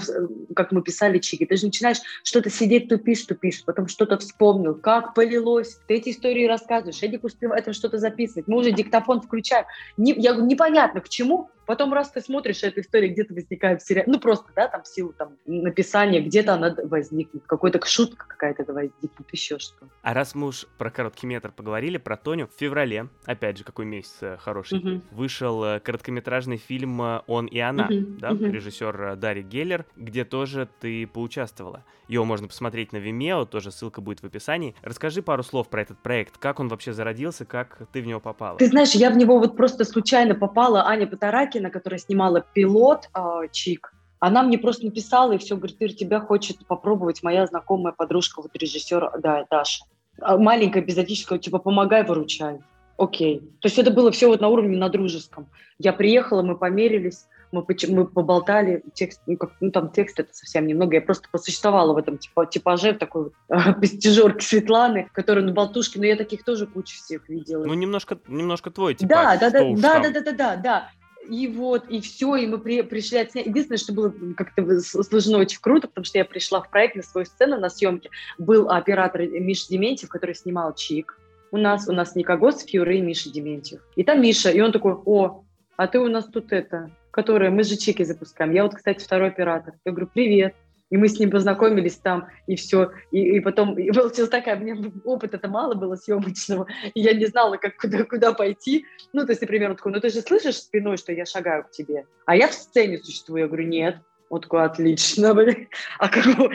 как 0.55 0.73
мы 0.73 0.83
писали 0.83 1.19
Чики, 1.19 1.47
ты 1.47 1.57
же 1.57 1.67
начинаешь 1.67 1.99
что-то 2.23 2.51
сидеть, 2.51 2.89
тупишь, 2.89 3.23
тупишь, 3.23 3.65
потом 3.65 3.89
что-то 3.89 4.19
вспомнил, 4.19 4.75
как 4.75 5.15
полилось. 5.15 5.81
Ты 5.87 5.95
эти 5.95 6.11
истории 6.11 6.47
рассказываешь, 6.47 7.03
Эдик 7.03 7.25
успевает 7.25 7.75
что-то 7.75 7.99
записывать. 7.99 8.47
Мы 8.47 8.59
уже 8.59 8.73
диктофон 8.73 9.23
включаем. 9.23 9.65
Не, 9.97 10.13
я, 10.13 10.35
непонятно 10.35 11.01
к 11.01 11.09
чему, 11.09 11.51
Потом 11.71 11.93
раз 11.93 12.11
ты 12.11 12.21
смотришь, 12.21 12.65
эта 12.65 12.81
история 12.81 13.11
где-то 13.11 13.33
возникает 13.33 13.81
в 13.81 13.87
сериале, 13.87 14.11
ну 14.11 14.19
просто, 14.19 14.51
да, 14.57 14.67
там 14.67 14.83
в 14.83 14.89
силу 14.89 15.13
там, 15.13 15.37
написания, 15.47 16.21
где-то 16.21 16.55
она 16.55 16.75
возникнет, 16.83 17.45
какой-то 17.47 17.81
шутка 17.87 18.27
какая-то 18.27 18.65
возникнет, 18.73 19.13
еще 19.31 19.61
что. 19.61 19.87
А 20.03 20.13
раз 20.13 20.35
мы 20.35 20.49
уж 20.49 20.67
про 20.79 20.91
короткий 20.91 21.29
метр 21.29 21.53
поговорили, 21.53 21.97
про 21.97 22.17
Тоню, 22.17 22.49
в 22.49 22.59
феврале, 22.59 23.07
опять 23.25 23.59
же, 23.59 23.63
какой 23.63 23.85
месяц 23.85 24.17
э, 24.21 24.37
хороший, 24.41 24.79
угу. 24.81 25.03
вышел 25.13 25.63
э, 25.63 25.79
короткометражный 25.79 26.57
фильм 26.57 27.01
э, 27.03 27.21
«Он 27.29 27.47
и 27.47 27.61
она», 27.61 27.85
угу. 27.85 28.19
да, 28.19 28.33
угу. 28.33 28.47
режиссер 28.47 29.15
Дарья 29.15 29.43
Геллер, 29.45 29.87
где 29.95 30.25
тоже 30.25 30.69
ты 30.81 31.07
поучаствовала. 31.07 31.85
Его 32.09 32.25
можно 32.25 32.49
посмотреть 32.49 32.93
на 32.93 32.97
Vimeo, 32.97 33.47
тоже 33.47 33.71
ссылка 33.71 34.01
будет 34.01 34.21
в 34.21 34.25
описании. 34.25 34.75
Расскажи 34.83 35.23
пару 35.23 35.45
слов 35.45 35.69
про 35.69 35.83
этот 35.83 35.99
проект, 35.99 36.39
как 36.39 36.59
он 36.59 36.67
вообще 36.67 36.93
зародился, 36.93 37.45
как 37.45 37.79
ты 37.93 38.03
в 38.03 38.07
него 38.09 38.19
попала? 38.19 38.59
Ты 38.59 38.67
знаешь, 38.67 38.91
я 38.97 39.11
в 39.11 39.17
него 39.17 39.39
вот 39.39 39.57
просто 39.57 39.85
случайно 39.85 40.35
попала, 40.35 40.89
Аня 40.89 41.07
Потараки 41.07 41.60
Ларкина, 41.61 41.71
которая 41.71 41.99
снимала 41.99 42.45
пилот 42.55 43.09
э, 43.15 43.49
Чик, 43.53 43.93
она 44.19 44.43
мне 44.43 44.59
просто 44.59 44.85
написала 44.85 45.33
и 45.33 45.39
все, 45.39 45.57
говорит, 45.57 45.77
Ир, 45.81 45.93
тебя 45.93 46.21
хочет 46.21 46.67
попробовать 46.67 47.23
моя 47.23 47.47
знакомая 47.47 47.95
подружка, 47.97 48.43
вот 48.43 48.51
режиссер, 48.55 49.13
да, 49.19 49.47
Даша. 49.51 49.85
А, 50.21 50.37
маленькая 50.37 50.83
эпизодическая, 50.83 51.39
типа, 51.39 51.59
помогай, 51.59 52.05
выручай. 52.05 52.61
Окей. 52.99 53.41
То 53.61 53.69
есть 53.69 53.79
это 53.79 53.91
было 53.91 54.11
все 54.11 54.29
вот 54.29 54.43
на 54.43 54.49
уровне 54.49 54.77
на 54.77 54.91
дружеском. 54.91 55.49
Я 55.79 55.95
приехала, 55.95 56.43
мы 56.43 56.55
померились, 56.55 57.27
мы, 57.53 57.65
мы 57.89 58.07
поболтали, 58.07 58.83
текст, 58.95 59.23
ну, 59.27 59.37
как, 59.37 59.53
ну 59.61 59.71
там 59.71 59.91
текст 59.91 60.21
это 60.21 60.33
совсем 60.33 60.67
немного, 60.67 60.95
я 60.95 61.01
просто 61.01 61.29
посуществовала 61.33 61.95
в 61.95 61.97
этом 61.97 62.19
типа, 62.19 62.47
типаже, 62.47 62.93
в 62.93 62.99
такой 62.99 63.25
вот 63.25 63.35
пестижерке 63.81 64.47
Светланы, 64.47 65.09
которая 65.13 65.45
на 65.45 65.53
болтушке, 65.53 65.99
но 65.99 66.07
я 66.07 66.17
таких 66.17 66.45
тоже 66.45 66.67
кучу 66.67 66.95
всех 66.97 67.29
видела. 67.29 67.65
Ну, 67.65 67.75
немножко, 67.75 68.19
немножко 68.29 68.71
твой 68.71 68.95
типа. 68.95 69.09
Да, 69.09 69.37
да, 69.37 69.51
да, 69.51 69.61
да, 69.61 70.01
да, 70.01 70.11
да, 70.11 70.21
да, 70.21 70.33
да, 70.33 70.57
да. 70.57 70.91
И 71.29 71.49
вот, 71.49 71.89
и 71.89 72.01
все, 72.01 72.37
и 72.37 72.47
мы 72.47 72.59
при, 72.59 72.83
пришли 72.83 73.19
отснять. 73.19 73.47
Единственное, 73.47 73.79
что 73.79 73.93
было 73.93 74.13
как-то 74.37 74.81
сложно 74.81 75.39
очень 75.39 75.61
круто, 75.61 75.87
потому 75.87 76.05
что 76.05 76.19
я 76.19 76.25
пришла 76.25 76.63
в 76.63 76.71
проект 76.71 76.97
на 76.97 77.03
свою 77.03 77.27
сцену 77.27 77.59
на 77.59 77.69
съемке. 77.69 78.11
Был 78.39 78.71
оператор 78.71 79.23
Миша 79.23 79.69
Дементьев, 79.69 80.09
который 80.09 80.35
снимал 80.35 80.75
Чик. 80.75 81.19
У 81.53 81.57
нас, 81.57 81.89
у 81.89 81.93
нас 81.93 82.15
Никогос, 82.15 82.65
Фьюры 82.65 82.99
и 82.99 83.01
Миша 83.01 83.31
Дементьев. 83.31 83.81
И 83.97 84.05
там 84.05 84.23
Миша, 84.23 84.51
и 84.51 84.61
он 84.61 84.73
такой, 84.73 84.95
о, 84.95 85.45
а 85.77 85.87
ты 85.87 85.99
у 85.99 86.09
нас 86.09 86.27
тут 86.27 86.53
это, 86.53 86.91
которая, 87.11 87.51
мы 87.51 87.65
же 87.65 87.77
чеки 87.77 88.05
запускаем. 88.05 88.53
Я 88.53 88.65
вот, 88.65 88.75
кстати, 88.75 89.03
второй 89.03 89.29
оператор. 89.29 89.75
Я 89.85 89.93
говорю, 89.93 90.11
привет. 90.13 90.55
И 90.91 90.97
мы 90.97 91.09
с 91.09 91.19
ним 91.19 91.31
познакомились 91.31 91.97
там, 91.97 92.29
и 92.47 92.57
все. 92.57 92.91
И, 93.11 93.37
и 93.37 93.41
потом 93.41 93.79
и 93.79 93.91
получилось 93.93 94.31
такая, 94.31 94.57
у 94.57 94.61
меня 94.61 94.91
опыта-то 95.05 95.49
мало 95.49 95.75
было 95.75 95.97
съемочного, 95.97 96.67
и 96.95 97.01
я 97.01 97.15
не 97.15 97.27
знала, 97.27 97.57
как 97.57 97.77
куда, 97.77 98.05
куда 98.05 98.33
пойти. 98.33 98.87
Ну, 99.13 99.25
то 99.25 99.33
есть, 99.33 99.41
например, 99.41 99.71
он 99.71 99.77
такой, 99.77 99.93
ну 99.93 100.01
ты 100.01 100.11
же 100.11 100.21
слышишь 100.21 100.57
спиной, 100.57 100.97
что 100.97 101.13
я 101.13 101.25
шагаю 101.25 101.65
к 101.65 101.71
тебе? 101.71 102.07
А 102.27 102.37
я 102.37 102.49
в 102.49 102.55
сцене 102.55 102.99
существую. 102.99 103.43
Я 103.43 103.47
говорю, 103.47 103.67
нет. 103.69 103.97
Он 104.31 104.41
такой, 104.41 104.65
отлично, 104.65 105.35
блин. 105.35 105.69
А 105.99 106.09
как 106.09 106.25
бы, 106.25 106.55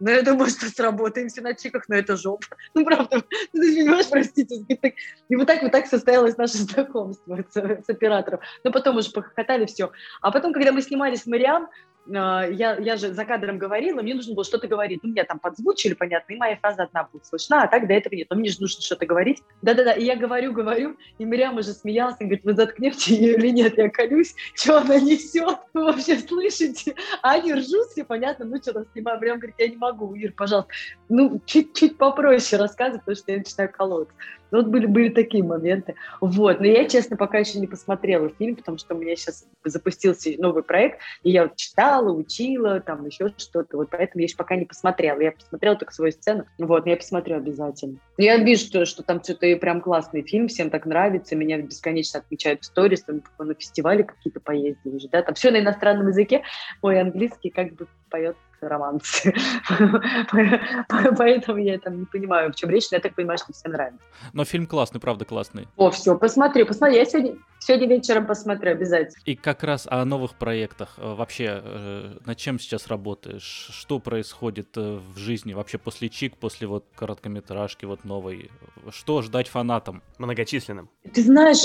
ну, 0.00 0.10
я 0.10 0.22
думаю, 0.22 0.48
что 0.48 0.66
сработаемся 0.66 1.42
на 1.42 1.54
чиках, 1.54 1.84
но 1.88 1.96
это 1.96 2.16
жопа. 2.16 2.46
Ну, 2.74 2.86
правда, 2.86 3.22
ну, 3.52 3.60
ты 3.60 3.74
понимаешь, 3.74 4.08
простите. 4.10 4.64
И 5.28 5.36
вот 5.36 5.46
так, 5.46 5.62
вот 5.62 5.72
так 5.72 5.86
состоялось 5.86 6.38
наше 6.38 6.56
знакомство 6.56 7.44
с, 7.50 7.54
с 7.54 7.88
оператором. 7.88 8.40
Но 8.64 8.72
потом 8.72 8.96
уже 8.96 9.10
похохотали, 9.10 9.66
все. 9.66 9.92
А 10.22 10.30
потом, 10.30 10.54
когда 10.54 10.72
мы 10.72 10.80
снимали 10.80 11.16
с 11.16 11.26
Мариам, 11.26 11.64
а, 11.64 11.68
я, 12.06 12.76
я 12.78 12.96
же 12.96 13.12
за 13.12 13.24
кадром 13.24 13.58
говорила, 13.58 14.02
мне 14.02 14.14
нужно 14.14 14.34
было 14.34 14.44
что-то 14.44 14.66
говорить. 14.66 15.00
Ну, 15.02 15.10
меня 15.10 15.24
там 15.24 15.38
подзвучили, 15.38 15.94
понятно, 15.94 16.32
и 16.32 16.36
моя 16.36 16.56
фраза 16.56 16.84
одна 16.84 17.04
будет 17.04 17.26
слышна, 17.26 17.62
а 17.62 17.68
так 17.68 17.86
до 17.86 17.94
этого 17.94 18.14
нет. 18.14 18.28
Но 18.30 18.36
мне 18.36 18.50
же 18.50 18.60
нужно 18.60 18.82
что-то 18.82 19.06
говорить. 19.06 19.42
Да-да-да, 19.62 19.92
и 19.92 20.04
я 20.04 20.16
говорю, 20.16 20.52
говорю, 20.52 20.96
и 21.18 21.24
Мирям 21.24 21.56
уже 21.56 21.72
смеялась, 21.72 22.16
и 22.20 22.24
говорит, 22.24 22.44
вы 22.44 22.54
заткнете 22.54 23.14
ее 23.14 23.34
или 23.34 23.50
нет? 23.50 23.78
Я 23.78 23.88
колюсь, 23.88 24.34
что 24.54 24.78
она 24.78 24.98
несет? 24.98 25.58
Вы 25.74 25.84
вообще 25.84 26.18
слышите? 26.18 26.94
А 27.22 27.32
они 27.32 27.54
ржут 27.54 27.88
все, 27.90 28.04
понятно, 28.04 28.44
ну 28.44 28.56
что 28.56 28.72
там 28.72 28.84
снимаем. 28.92 29.20
Прям 29.20 29.38
говорит, 29.38 29.56
я 29.58 29.68
не 29.68 29.76
могу, 29.76 30.14
Ир, 30.14 30.32
пожалуйста. 30.32 30.72
Ну, 31.08 31.40
чуть-чуть 31.46 31.98
попроще 31.98 32.60
рассказывать, 32.60 33.02
потому 33.02 33.16
что 33.16 33.32
я 33.32 33.38
начинаю 33.38 33.70
колоться. 33.70 34.14
Ну, 34.52 34.58
вот 34.58 34.66
были, 34.66 34.86
были 34.86 35.08
такие 35.08 35.42
моменты. 35.42 35.94
Вот. 36.20 36.60
Но 36.60 36.66
я, 36.66 36.86
честно, 36.86 37.16
пока 37.16 37.38
еще 37.38 37.58
не 37.58 37.66
посмотрела 37.66 38.28
фильм, 38.38 38.54
потому 38.54 38.76
что 38.76 38.94
у 38.94 38.98
меня 38.98 39.16
сейчас 39.16 39.46
запустился 39.64 40.30
новый 40.38 40.62
проект, 40.62 41.00
и 41.22 41.30
я 41.30 41.44
вот 41.44 41.56
читала, 41.56 42.12
учила, 42.12 42.80
там 42.80 43.06
еще 43.06 43.32
что-то. 43.36 43.78
Вот 43.78 43.88
поэтому 43.90 44.20
я 44.20 44.26
еще 44.26 44.36
пока 44.36 44.54
не 44.56 44.66
посмотрела. 44.66 45.20
Я 45.20 45.32
посмотрела 45.32 45.76
только 45.76 45.94
свою 45.94 46.12
сцену. 46.12 46.44
Вот, 46.58 46.84
но 46.84 46.90
я 46.90 46.96
посмотрю 46.98 47.36
обязательно. 47.36 47.98
Но 48.18 48.24
я 48.24 48.36
вижу, 48.36 48.66
что, 48.66 48.84
что 48.84 49.02
там 49.02 49.22
что-то 49.22 49.46
и 49.46 49.54
прям 49.54 49.80
классный 49.80 50.22
фильм, 50.22 50.48
всем 50.48 50.68
так 50.68 50.84
нравится. 50.84 51.34
Меня 51.34 51.58
бесконечно 51.58 52.20
отмечают 52.20 52.62
в 52.62 52.66
сторис, 52.66 53.02
там, 53.02 53.22
на 53.38 53.54
фестивале 53.54 54.04
какие-то 54.04 54.40
поездили 54.40 54.96
уже, 54.96 55.08
да, 55.08 55.22
там 55.22 55.34
все 55.34 55.50
на 55.50 55.60
иностранном 55.60 56.08
языке. 56.08 56.42
Мой 56.82 57.00
английский 57.00 57.48
как 57.48 57.72
бы 57.72 57.86
поет 58.10 58.36
романс. 58.68 59.22
Поэтому 61.18 61.58
я 61.58 61.78
там 61.78 62.00
не 62.00 62.06
понимаю, 62.06 62.52
в 62.52 62.56
чем 62.56 62.70
речь, 62.70 62.90
но 62.90 62.96
я 62.96 63.00
так 63.00 63.14
понимаю, 63.14 63.38
что 63.38 63.52
всем 63.52 63.72
нравится. 63.72 64.00
Но 64.32 64.44
фильм 64.44 64.66
классный, 64.66 65.00
правда 65.00 65.24
классный. 65.24 65.68
О, 65.76 65.90
все, 65.90 66.16
посмотрю, 66.16 66.66
посмотрю. 66.66 66.96
Я 66.96 67.04
сегодня, 67.04 67.36
сегодня 67.58 67.88
вечером 67.88 68.26
посмотрю 68.26 68.72
обязательно. 68.72 69.22
И 69.24 69.36
как 69.36 69.62
раз 69.62 69.86
о 69.90 70.04
новых 70.04 70.34
проектах. 70.34 70.94
Э, 70.98 71.14
вообще, 71.14 71.60
э, 71.62 72.18
над 72.24 72.38
чем 72.38 72.58
сейчас 72.58 72.86
работаешь? 72.88 73.68
Что 73.70 73.98
происходит 73.98 74.76
э, 74.76 74.98
в 75.14 75.18
жизни 75.18 75.52
вообще 75.52 75.78
после 75.78 76.08
Чик, 76.08 76.36
после 76.36 76.66
вот 76.66 76.84
короткометражки 76.94 77.84
вот 77.84 78.04
новой? 78.04 78.50
Что 78.90 79.22
ждать 79.22 79.48
фанатам? 79.48 80.02
Многочисленным. 80.18 80.88
Ты 81.12 81.22
знаешь, 81.22 81.62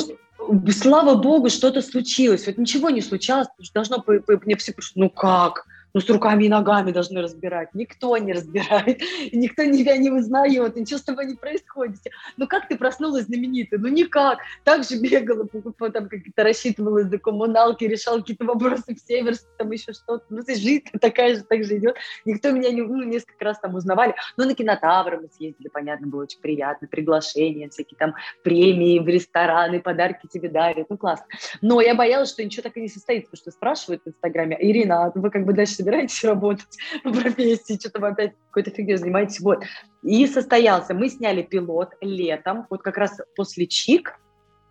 слава 0.71 1.15
богу, 1.15 1.49
что-то 1.49 1.81
случилось. 1.81 2.47
Вот 2.47 2.57
ничего 2.57 2.89
не 2.89 3.01
случалось, 3.01 3.47
должно 3.73 4.03
мне 4.05 4.55
все 4.55 4.73
пришло, 4.73 5.03
ну 5.03 5.09
как? 5.09 5.65
Ну, 5.97 6.01
с 6.01 6.09
руками 6.11 6.43
и 6.43 6.49
ногами 6.49 6.91
должны 6.91 7.23
разбирать. 7.23 7.69
Никто 7.73 8.15
не 8.17 8.31
разбирает, 8.31 9.01
никто 9.31 9.63
тебя 9.65 9.97
не 9.97 10.11
узнает, 10.11 10.75
ничего 10.75 10.99
с 10.99 11.01
тобой 11.01 11.25
не 11.25 11.33
происходит. 11.33 11.97
Ну, 12.37 12.47
как 12.47 12.67
ты 12.67 12.77
проснулась 12.77 13.25
знаменитой? 13.25 13.79
Ну, 13.79 13.87
никак. 13.87 14.37
Так 14.63 14.83
же 14.83 14.99
бегала, 14.99 15.47
там 15.91 16.07
как-то 16.07 16.43
рассчитывала 16.43 17.01
за 17.01 17.17
коммуналки, 17.17 17.85
решала 17.85 18.19
какие-то 18.19 18.45
вопросы 18.45 18.93
в 18.93 18.99
Северске, 18.99 19.47
там 19.57 19.71
еще 19.71 19.91
что-то. 19.91 20.23
Ну, 20.29 20.43
есть 20.47 20.61
жизнь 20.61 20.83
такая 21.01 21.37
же, 21.37 21.41
так 21.41 21.63
же 21.63 21.77
идет. 21.77 21.95
Никто 22.25 22.51
меня 22.51 22.69
не, 22.69 22.83
ну, 22.83 23.01
несколько 23.01 23.43
раз 23.43 23.59
там 23.59 23.73
узнавали. 23.73 24.13
Ну, 24.37 24.45
на 24.45 24.53
кинотавры 24.53 25.19
мы 25.19 25.29
съездили, 25.35 25.67
понятно, 25.67 26.05
было 26.05 26.23
очень 26.23 26.41
приятно. 26.41 26.87
Приглашения, 26.87 27.69
всякие 27.69 27.97
там 27.97 28.13
премии 28.43 28.99
в 28.99 29.07
рестораны, 29.07 29.79
подарки 29.79 30.27
тебе 30.31 30.49
дарят. 30.49 30.91
Ну, 30.91 30.97
классно. 30.97 31.25
Но 31.63 31.81
я 31.81 31.95
боялась, 31.95 32.29
что 32.29 32.45
ничего 32.45 32.61
так 32.61 32.77
и 32.77 32.81
не 32.81 32.87
состоится, 32.87 33.31
потому 33.31 33.41
что 33.41 33.49
спрашивают 33.49 34.03
в 34.03 34.09
Инстаграме, 34.09 34.55
Ирина, 34.59 35.05
а 35.05 35.11
вы 35.15 35.31
как 35.31 35.43
бы 35.43 35.53
дальше 35.53 35.86
собираетесь 35.87 36.23
работать 36.23 36.77
по 37.03 37.13
профессии, 37.13 37.79
что-то 37.79 37.99
вы 38.01 38.09
опять 38.09 38.33
какой-то 38.49 38.71
фигней 38.71 38.97
занимаетесь, 38.97 39.39
вот. 39.39 39.63
И 40.03 40.27
состоялся, 40.27 40.93
мы 40.93 41.09
сняли 41.09 41.41
пилот 41.41 41.93
летом, 42.01 42.67
вот 42.69 42.81
как 42.81 42.97
раз 42.97 43.19
после 43.35 43.67
ЧИК, 43.67 44.19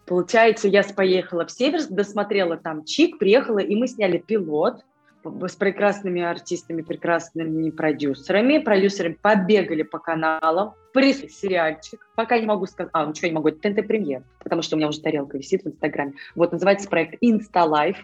Получается, 0.07 0.69
я 0.69 0.85
поехала 0.85 1.47
в 1.47 1.51
Северск, 1.51 1.91
досмотрела 1.91 2.57
там 2.57 2.85
ЧИК, 2.85 3.19
приехала, 3.19 3.59
и 3.59 3.75
мы 3.75 3.89
сняли 3.89 4.19
пилот 4.19 4.85
с 5.25 5.57
прекрасными 5.57 6.23
артистами, 6.23 6.83
прекрасными 6.83 7.71
продюсерами. 7.71 8.59
Продюсеры 8.59 9.19
побегали 9.21 9.83
по 9.83 9.99
каналам, 9.99 10.75
прислали 10.93 11.29
сериальчик. 11.29 12.09
Пока 12.15 12.39
не 12.39 12.47
могу 12.47 12.67
сказать... 12.67 12.91
А, 12.93 13.05
ничего 13.05 13.27
не 13.27 13.35
могу, 13.35 13.49
это 13.49 13.59
ТНТ 13.63 13.85
премьер, 13.85 14.23
потому 14.39 14.63
что 14.63 14.77
у 14.77 14.79
меня 14.79 14.87
уже 14.87 15.01
тарелка 15.01 15.39
висит 15.39 15.65
в 15.65 15.67
Инстаграме. 15.67 16.13
Вот, 16.37 16.53
называется 16.53 16.89
проект 16.89 17.21
Life. 17.21 17.97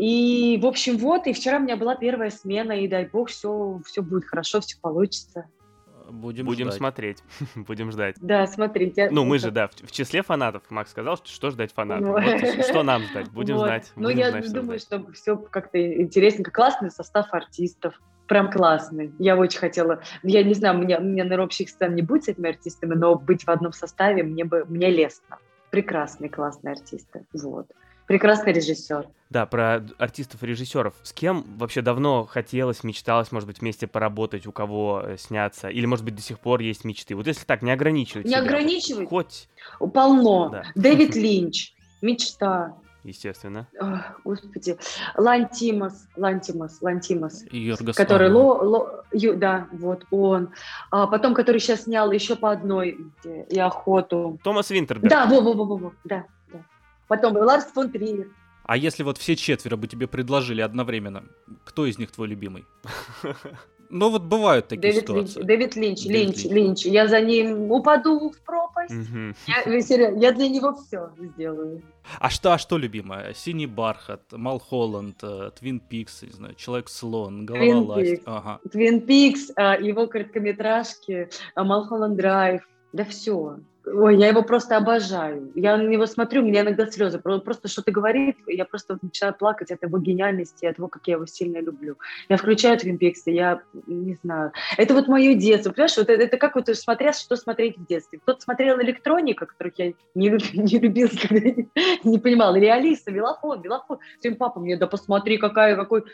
И, 0.00 0.58
в 0.62 0.64
общем, 0.64 0.96
вот, 0.96 1.26
и 1.26 1.34
вчера 1.34 1.58
у 1.58 1.60
меня 1.60 1.76
была 1.76 1.94
первая 1.94 2.30
смена, 2.30 2.72
и 2.72 2.88
дай 2.88 3.04
бог, 3.04 3.28
все, 3.28 3.82
все 3.84 4.00
будет 4.00 4.24
хорошо, 4.24 4.62
все 4.62 4.78
получится. 4.80 5.44
Будем, 6.08 6.46
Будем 6.46 6.68
ждать. 6.68 6.78
смотреть. 6.78 7.18
Будем 7.54 7.92
ждать. 7.92 8.16
Да, 8.18 8.46
смотрите. 8.46 9.10
Ну, 9.10 9.26
мы 9.26 9.38
же, 9.38 9.50
да, 9.50 9.68
в, 9.68 9.74
в 9.74 9.92
числе 9.92 10.22
фанатов. 10.22 10.62
Макс 10.70 10.90
сказал, 10.90 11.18
что, 11.18 11.28
что 11.28 11.50
ждать 11.50 11.74
фанатов. 11.74 12.06
Ну, 12.06 12.12
вот, 12.14 12.64
что 12.64 12.82
нам 12.82 13.02
ждать? 13.02 13.30
Будем 13.30 13.56
вот. 13.56 13.66
знать. 13.66 13.92
Ну, 13.94 14.08
я 14.08 14.30
знать, 14.30 14.50
думаю, 14.50 14.78
что, 14.78 15.00
что 15.00 15.12
все 15.12 15.36
как-то 15.36 15.78
интересненько. 15.78 16.50
Классный 16.50 16.90
состав 16.90 17.26
артистов. 17.34 18.00
Прям 18.26 18.50
классный. 18.50 19.12
Я 19.18 19.36
очень 19.36 19.58
хотела. 19.58 20.00
Я 20.22 20.42
не 20.42 20.54
знаю, 20.54 20.78
у 20.78 20.82
меня, 20.82 20.98
у 20.98 21.02
меня 21.02 21.24
на 21.24 21.42
общих 21.42 21.68
сцен 21.68 21.94
не 21.94 22.00
будет 22.00 22.24
с 22.24 22.28
этими 22.28 22.48
артистами, 22.48 22.94
но 22.94 23.16
быть 23.16 23.44
в 23.44 23.50
одном 23.50 23.74
составе 23.74 24.22
мне 24.22 24.46
бы 24.46 24.64
мне 24.66 24.88
лестно. 24.88 25.36
Прекрасные, 25.70 26.30
классные 26.30 26.72
артисты. 26.72 27.26
Вот 27.34 27.66
прекрасный 28.10 28.52
режиссер. 28.52 29.06
Да, 29.30 29.46
про 29.46 29.86
артистов 29.98 30.42
и 30.42 30.46
режиссеров. 30.46 30.94
С 31.04 31.12
кем 31.12 31.44
вообще 31.58 31.80
давно 31.80 32.26
хотелось, 32.26 32.82
мечталось, 32.82 33.30
может 33.30 33.46
быть, 33.46 33.60
вместе 33.60 33.86
поработать, 33.86 34.48
у 34.48 34.52
кого 34.52 35.00
э, 35.04 35.16
сняться? 35.16 35.68
Или, 35.68 35.86
может 35.86 36.04
быть, 36.04 36.16
до 36.16 36.20
сих 36.20 36.40
пор 36.40 36.58
есть 36.60 36.84
мечты? 36.84 37.14
Вот 37.14 37.28
если 37.28 37.44
так, 37.44 37.62
не 37.62 37.70
ограничивать 37.70 38.26
Не 38.26 38.32
себя, 38.32 38.40
ограничивать? 38.40 39.08
Хоть. 39.08 39.48
Полно. 39.94 40.48
Да. 40.48 40.64
Дэвид 40.74 41.14
Линч. 41.14 41.72
Мечта. 42.02 42.74
Естественно. 43.04 43.68
О, 43.80 43.98
господи. 44.24 44.76
Лантимас, 45.16 46.08
Лантимас, 46.16 46.82
Лантимас. 46.82 47.44
Йоргас 47.52 47.94
который 47.94 48.28
ло, 48.28 48.54
ло, 48.54 49.04
ю, 49.12 49.36
да, 49.36 49.68
вот 49.70 50.04
он. 50.10 50.50
А 50.90 51.06
потом, 51.06 51.34
который 51.34 51.60
сейчас 51.60 51.84
снял 51.84 52.10
еще 52.10 52.34
по 52.34 52.50
одной 52.50 52.98
и 53.24 53.58
охоту. 53.60 54.40
Томас 54.42 54.70
Винтерберг. 54.70 55.08
Да, 55.08 55.26
во, 55.26 55.40
во, 55.40 55.52
во, 55.52 55.76
во, 55.76 55.92
да. 56.02 56.24
Потом 57.10 57.36
Ларс 57.36 57.64
фон 57.64 57.90
Триер. 57.90 58.28
А 58.62 58.76
если 58.76 59.02
вот 59.02 59.18
все 59.18 59.34
четверо 59.34 59.74
бы 59.74 59.88
тебе 59.88 60.06
предложили 60.06 60.60
одновременно, 60.60 61.24
кто 61.64 61.84
из 61.86 61.98
них 61.98 62.12
твой 62.12 62.28
любимый? 62.28 62.64
Ну 63.92 64.08
вот 64.08 64.22
бывают 64.22 64.68
такие 64.68 64.92
Дэвид 64.92 65.00
ситуации. 65.00 65.38
Линч, 65.40 65.46
Дэвид 65.48 65.74
Линч, 65.74 66.04
Линч, 66.04 66.44
Линч, 66.44 66.44
Линч. 66.44 66.86
Я 66.86 67.08
за 67.08 67.20
ним 67.20 67.72
упаду 67.72 68.30
в 68.30 68.40
пропасть. 68.42 68.94
Угу. 68.94 69.34
Я, 69.48 70.10
я 70.10 70.30
для 70.30 70.48
него 70.48 70.76
все 70.76 71.10
сделаю. 71.18 71.82
А 72.20 72.30
что, 72.30 72.52
а 72.52 72.58
что 72.58 72.78
любимое? 72.78 73.34
Синий 73.34 73.66
бархат, 73.66 74.22
Малхолланд, 74.30 75.16
э, 75.24 75.50
Твин 75.58 75.80
Пикс, 75.80 76.22
не 76.22 76.30
знаю, 76.30 76.54
Человек-слон, 76.54 77.46
Голова 77.46 77.96
ласть. 77.96 78.22
Ага. 78.26 78.60
Твин 78.70 79.00
Пикс, 79.00 79.48
его 79.48 80.06
короткометражки, 80.06 81.28
Малхолланд 81.56 82.16
Драйв, 82.16 82.62
да 82.92 83.04
все. 83.04 83.56
Ой, 83.92 84.16
я 84.16 84.28
его 84.28 84.42
просто 84.42 84.76
обожаю. 84.76 85.50
Я 85.54 85.76
на 85.76 85.86
него 85.86 86.06
смотрю, 86.06 86.42
у 86.42 86.44
меня 86.44 86.60
иногда 86.60 86.86
слезы. 86.86 87.18
Просто 87.18 87.68
что-то 87.68 87.90
говорит, 87.90 88.36
я 88.46 88.64
просто 88.64 88.98
начинаю 89.00 89.34
плакать 89.34 89.70
от 89.70 89.82
его 89.82 89.98
гениальности, 89.98 90.66
от 90.66 90.76
того, 90.76 90.88
как 90.88 91.06
я 91.06 91.14
его 91.14 91.26
сильно 91.26 91.58
люблю. 91.58 91.96
Я 92.28 92.36
включаю 92.36 92.78
Twin 92.78 92.98
Peaks, 92.98 93.22
я 93.26 93.62
не 93.86 94.14
знаю. 94.22 94.52
Это 94.76 94.94
вот 94.94 95.08
мое 95.08 95.34
детство, 95.34 95.70
понимаешь? 95.70 95.96
Вот 95.96 96.08
это, 96.08 96.22
это 96.22 96.36
как 96.36 96.54
вот 96.54 96.68
смотря, 96.76 97.12
что 97.12 97.36
смотреть 97.36 97.78
в 97.78 97.86
детстве. 97.86 98.18
Кто-то 98.20 98.40
смотрел 98.40 98.80
электроника, 98.80 99.46
которых 99.46 99.78
я 99.78 99.92
не, 100.14 100.28
не 100.52 100.78
любил, 100.78 101.08
когда 101.08 101.40
не, 101.40 101.68
не 102.04 102.18
понимала. 102.18 102.56
Или 102.56 102.66
Алиса, 102.66 103.10
Велофон, 103.10 103.62
Велофон. 103.62 103.98
Всем 104.20 104.36
папа 104.36 104.60
мне, 104.60 104.76
да 104.76 104.86
посмотри, 104.86 105.38
какая, 105.38 105.76
какой... 105.76 106.04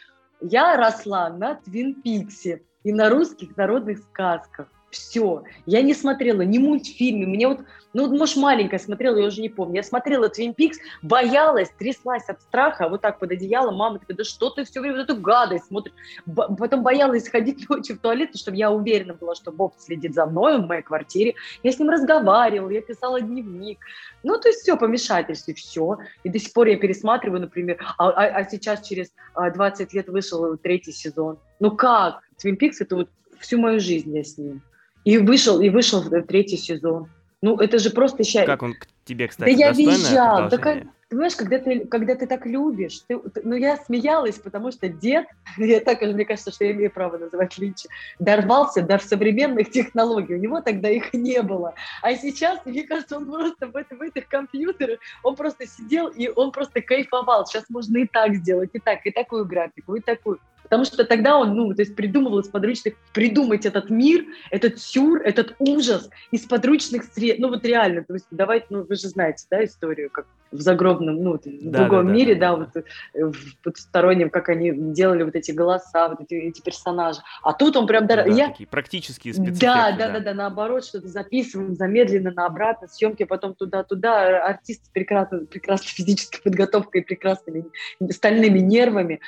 Я 0.40 0.76
росла 0.76 1.30
на 1.30 1.54
Твин 1.54 1.94
Пиксе 1.94 2.62
и 2.84 2.92
на 2.92 3.08
русских 3.08 3.56
народных 3.56 3.98
сказках 3.98 4.68
все. 4.96 5.44
Я 5.66 5.82
не 5.82 5.94
смотрела 5.94 6.42
ни 6.42 6.58
мультфильмы, 6.58 7.26
мне 7.26 7.48
вот, 7.48 7.60
ну, 7.92 8.14
может, 8.14 8.36
маленькая 8.36 8.78
смотрела, 8.78 9.16
я 9.18 9.26
уже 9.26 9.40
не 9.40 9.48
помню. 9.48 9.76
Я 9.76 9.82
смотрела 9.82 10.28
Twin 10.28 10.54
Peaks, 10.54 10.76
боялась, 11.02 11.70
тряслась 11.78 12.28
от 12.28 12.42
страха, 12.42 12.88
вот 12.88 13.00
так 13.00 13.18
под 13.18 13.32
одеялом. 13.32 13.76
Мама 13.76 13.98
такая, 13.98 14.16
да 14.16 14.24
что 14.24 14.50
ты 14.50 14.64
все 14.64 14.80
время 14.80 15.00
эту 15.00 15.16
гадость 15.16 15.66
смотришь? 15.66 15.94
Б- 16.26 16.54
потом 16.58 16.82
боялась 16.82 17.28
ходить 17.28 17.66
ночью 17.70 17.96
в 17.96 18.00
туалет, 18.00 18.36
чтобы 18.36 18.56
я 18.56 18.70
уверена 18.70 19.14
была, 19.14 19.34
что 19.34 19.52
Боб 19.52 19.74
следит 19.78 20.14
за 20.14 20.26
мной 20.26 20.58
в 20.58 20.66
моей 20.66 20.82
квартире. 20.82 21.34
Я 21.62 21.72
с 21.72 21.78
ним 21.78 21.88
разговаривала, 21.88 22.70
я 22.70 22.82
писала 22.82 23.20
дневник. 23.20 23.78
Ну, 24.22 24.38
то 24.38 24.48
есть 24.48 24.60
все, 24.60 24.76
помешательство, 24.76 25.54
все. 25.54 25.98
И 26.24 26.28
до 26.28 26.38
сих 26.38 26.52
пор 26.52 26.66
я 26.66 26.76
пересматриваю, 26.76 27.40
например, 27.40 27.78
а, 27.96 28.10
а, 28.10 28.26
а 28.26 28.44
сейчас 28.44 28.86
через 28.86 29.12
20 29.34 29.88
а, 29.94 29.96
лет 29.96 30.08
вышел 30.08 30.56
третий 30.56 30.92
сезон. 30.92 31.38
Ну 31.60 31.70
как? 31.74 32.20
Twin 32.42 32.58
Peaks— 32.58 32.76
это 32.80 32.96
вот 32.96 33.08
всю 33.40 33.58
мою 33.58 33.80
жизнь 33.80 34.14
я 34.14 34.24
с 34.24 34.36
ним. 34.36 34.62
И 35.06 35.18
вышел, 35.18 35.60
и 35.60 35.70
вышел 35.70 36.02
третий 36.26 36.56
сезон. 36.56 37.08
Ну, 37.40 37.58
это 37.58 37.78
же 37.78 37.90
просто 37.90 38.24
счастье. 38.24 38.44
Как 38.44 38.62
он 38.62 38.74
к 38.74 38.88
тебе, 39.04 39.28
кстати, 39.28 39.54
Да 39.54 39.56
я 39.56 39.70
визжал. 39.70 40.48
Да 40.48 40.58
как, 40.58 40.80
ты 40.80 40.88
понимаешь, 41.10 41.36
когда 41.36 41.58
ты, 41.60 41.86
когда 41.86 42.16
ты 42.16 42.26
так 42.26 42.44
любишь, 42.44 43.02
ты, 43.06 43.16
ты, 43.16 43.42
ну, 43.44 43.54
я 43.54 43.76
смеялась, 43.76 44.34
потому 44.34 44.72
что 44.72 44.88
дед, 44.88 45.26
я 45.58 45.78
так, 45.78 46.02
мне 46.02 46.24
кажется, 46.24 46.50
что 46.50 46.64
я 46.64 46.72
имею 46.72 46.90
право 46.90 47.18
называть 47.18 47.56
Линча, 47.56 47.88
дорвался 48.18 48.82
до 48.82 48.98
современных 48.98 49.70
технологий. 49.70 50.34
У 50.34 50.38
него 50.38 50.60
тогда 50.60 50.88
их 50.88 51.14
не 51.14 51.40
было. 51.40 51.74
А 52.02 52.12
сейчас, 52.16 52.58
мне 52.64 52.82
кажется, 52.82 53.18
он 53.18 53.26
просто 53.26 53.68
в, 53.68 53.72
в 53.72 54.02
этих 54.02 54.26
компьютерах, 54.26 54.98
он 55.22 55.36
просто 55.36 55.68
сидел 55.68 56.08
и 56.08 56.28
он 56.34 56.50
просто 56.50 56.80
кайфовал. 56.80 57.46
Сейчас 57.46 57.70
можно 57.70 57.98
и 57.98 58.08
так 58.08 58.34
сделать, 58.34 58.70
и 58.72 58.80
так, 58.80 59.06
и 59.06 59.12
такую 59.12 59.44
графику, 59.44 59.94
и 59.94 60.00
такую. 60.00 60.40
Потому 60.66 60.84
что 60.84 61.04
тогда 61.04 61.38
он, 61.38 61.54
ну, 61.54 61.72
то 61.72 61.82
есть 61.82 61.94
придумывал 61.94 62.40
из 62.40 62.48
подручных, 62.48 62.94
придумать 63.14 63.66
этот 63.66 63.88
мир, 63.88 64.24
этот 64.50 64.80
сюр, 64.80 65.20
этот 65.22 65.54
ужас 65.60 66.10
из 66.32 66.42
подручных 66.42 67.04
средств. 67.04 67.40
Ну, 67.40 67.48
вот 67.48 67.64
реально, 67.64 68.02
то 68.02 68.14
есть 68.14 68.26
давайте, 68.32 68.66
ну, 68.70 68.84
вы 68.84 68.96
же 68.96 69.08
знаете, 69.08 69.46
да, 69.48 69.64
историю, 69.64 70.10
как 70.10 70.26
в 70.50 70.60
загробном, 70.60 71.22
ну, 71.22 71.34
в 71.34 71.40
да, 71.44 71.80
другом 71.80 72.06
да, 72.08 72.12
мире, 72.12 72.34
да, 72.34 72.56
да, 72.56 72.56
да, 72.56 72.56
вот 72.56 72.84
э, 73.14 73.24
в 73.24 73.62
потустороннем, 73.62 74.30
как 74.30 74.48
они 74.48 74.72
делали 74.72 75.22
вот 75.22 75.36
эти 75.36 75.52
голоса, 75.52 76.08
вот 76.08 76.20
эти, 76.20 76.34
эти 76.34 76.60
персонажи. 76.60 77.20
А 77.42 77.52
тут 77.52 77.76
он 77.76 77.86
прям... 77.86 78.06
Да, 78.06 78.24
я... 78.24 78.48
такие 78.48 78.66
практические 78.66 79.34
спецэффекты. 79.34 79.66
Да, 79.66 79.92
да, 79.92 80.10
да, 80.10 80.20
да, 80.20 80.34
наоборот, 80.34 80.84
что-то 80.84 81.08
записываем 81.08 81.74
замедленно 81.76 82.32
на 82.32 82.46
обратно, 82.46 82.88
съемки, 82.88 83.24
потом 83.24 83.54
туда-туда, 83.54 84.44
артисты 84.44 84.90
прекрасно, 84.92 85.46
прекрасной 85.46 85.88
физической 85.88 86.42
подготовкой, 86.42 87.02
прекрасными 87.02 87.66
стальными 88.10 88.58
нервами. 88.58 89.20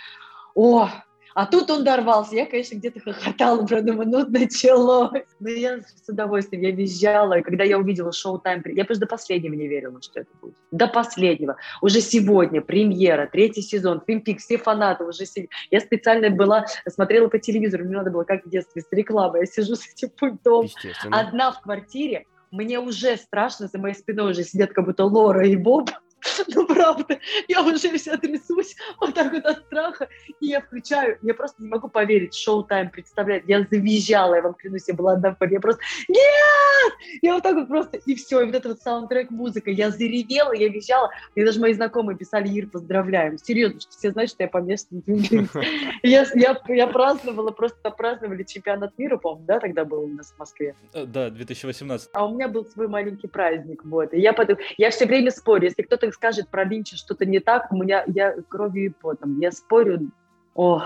О, 0.55 0.91
а 1.39 1.47
тут 1.47 1.71
он 1.71 1.85
дорвался. 1.85 2.35
Я, 2.35 2.47
конечно, 2.47 2.75
где-то 2.75 2.99
хохотала, 2.99 3.65
про 3.65 3.81
думаю, 3.81 4.09
ну 4.09 4.29
началось. 4.29 5.23
Но 5.39 5.49
я 5.49 5.79
с 5.79 6.09
удовольствием, 6.09 6.65
я 6.65 6.73
визжала. 6.73 7.39
И 7.39 7.43
когда 7.43 7.63
я 7.63 7.79
увидела 7.79 8.11
шоу-тайм, 8.11 8.65
я 8.67 8.85
просто 8.85 9.03
до 9.03 9.07
последнего 9.07 9.55
не 9.55 9.69
верила, 9.69 10.03
что 10.03 10.19
это 10.19 10.31
будет. 10.43 10.57
До 10.73 10.89
последнего. 10.89 11.57
Уже 11.81 12.01
сегодня 12.01 12.61
премьера, 12.61 13.29
третий 13.31 13.63
сезон, 13.63 14.03
Twin 14.05 14.25
Peaks, 14.25 14.39
все 14.39 14.59
фанаты 14.59 15.05
уже 15.05 15.27
сидят. 15.27 15.51
Я 15.71 15.79
специально 15.79 16.29
была, 16.29 16.65
смотрела 16.89 17.29
по 17.29 17.39
телевизору, 17.39 17.85
мне 17.85 17.99
надо 17.99 18.11
было, 18.11 18.25
как 18.25 18.45
в 18.45 18.51
детстве, 18.51 18.83
с 18.83 18.91
рекламой. 18.91 19.43
Я 19.43 19.47
сижу 19.47 19.77
с 19.77 19.87
этим 19.87 20.11
пультом. 20.11 20.67
Одна 21.13 21.53
в 21.53 21.61
квартире. 21.61 22.27
Мне 22.51 22.81
уже 22.81 23.17
страшно, 23.17 23.69
за 23.69 23.79
моей 23.79 23.95
спиной 23.95 24.33
уже 24.33 24.43
сидят 24.43 24.73
как 24.73 24.87
будто 24.87 25.05
Лора 25.05 25.47
и 25.47 25.55
Боб. 25.55 25.89
Ну, 26.55 26.67
правда, 26.67 27.19
я 27.49 27.63
уже 27.63 27.97
вся 27.97 28.17
трясусь, 28.17 28.77
вот 29.01 29.15
так 29.15 29.33
вот 29.33 29.45
от 29.45 29.59
страха, 29.59 30.09
и 30.41 30.47
я 30.47 30.61
включаю, 30.61 31.19
я 31.23 31.35
просто 31.35 31.63
не 31.63 31.69
могу 31.69 31.89
поверить, 31.89 32.35
шоу-тайм 32.35 32.91
представляет, 32.91 33.49
я 33.49 33.67
завизжала, 33.71 34.35
я 34.35 34.43
вам 34.43 34.55
клянусь, 34.55 34.89
я 34.89 34.95
была 34.95 35.13
одна 35.13 35.37
я 35.41 35.61
просто, 35.61 35.83
нет! 36.09 36.93
Я 37.23 37.35
вот 37.35 37.43
так 37.43 37.55
вот 37.55 37.69
просто, 37.69 37.99
и 37.99 38.15
все, 38.15 38.41
и 38.41 38.45
вот 38.45 38.55
этот 38.55 38.73
вот 38.73 38.81
саундтрек, 38.81 39.31
музыка, 39.31 39.71
я 39.71 39.91
заревела, 39.91 40.53
я 40.53 40.69
визжала, 40.69 41.11
и 41.35 41.45
даже 41.45 41.61
мои 41.61 41.73
знакомые 41.73 42.17
писали, 42.17 42.49
Ир, 42.49 42.69
поздравляем, 42.69 43.39
серьезно, 43.39 43.81
что 43.81 43.91
все 43.91 44.11
знают, 44.11 44.31
что 44.31 44.43
я 44.43 44.49
помешана 44.49 45.03
я, 46.03 46.27
я, 46.35 46.61
я 46.69 46.87
праздновала, 46.87 47.51
просто 47.51 47.91
праздновали 47.91 48.43
чемпионат 48.43 48.97
мира, 48.99 49.17
по-моему, 49.17 49.47
да, 49.47 49.61
тогда 49.61 49.85
был 49.85 50.05
у 50.05 50.09
нас 50.09 50.33
в 50.33 50.39
Москве? 50.39 50.75
Э, 50.93 51.05
да, 51.05 51.31
2018. 51.31 52.11
А 52.13 52.27
у 52.27 52.35
меня 52.35 52.49
был 52.49 52.65
свой 52.65 52.89
маленький 52.89 53.29
праздник, 53.29 53.85
вот, 53.85 54.13
и 54.15 54.21
я, 54.21 54.33
потом, 54.33 54.57
я 54.77 54.91
все 54.91 55.07
время 55.07 55.31
спорю, 55.31 55.65
если 55.65 55.83
кто-то 55.83 56.08
скажет 56.13 56.49
про 56.49 56.65
Линча 56.65 56.97
что-то 56.97 57.27
не 57.27 57.41
так, 57.41 57.73
у 57.73 57.77
меня, 57.77 58.05
я 58.07 58.35
кровью 58.49 58.87
и 58.87 58.89
потом, 58.89 59.39
я 59.39 59.51
спорю, 59.53 60.11
ох, 60.55 60.85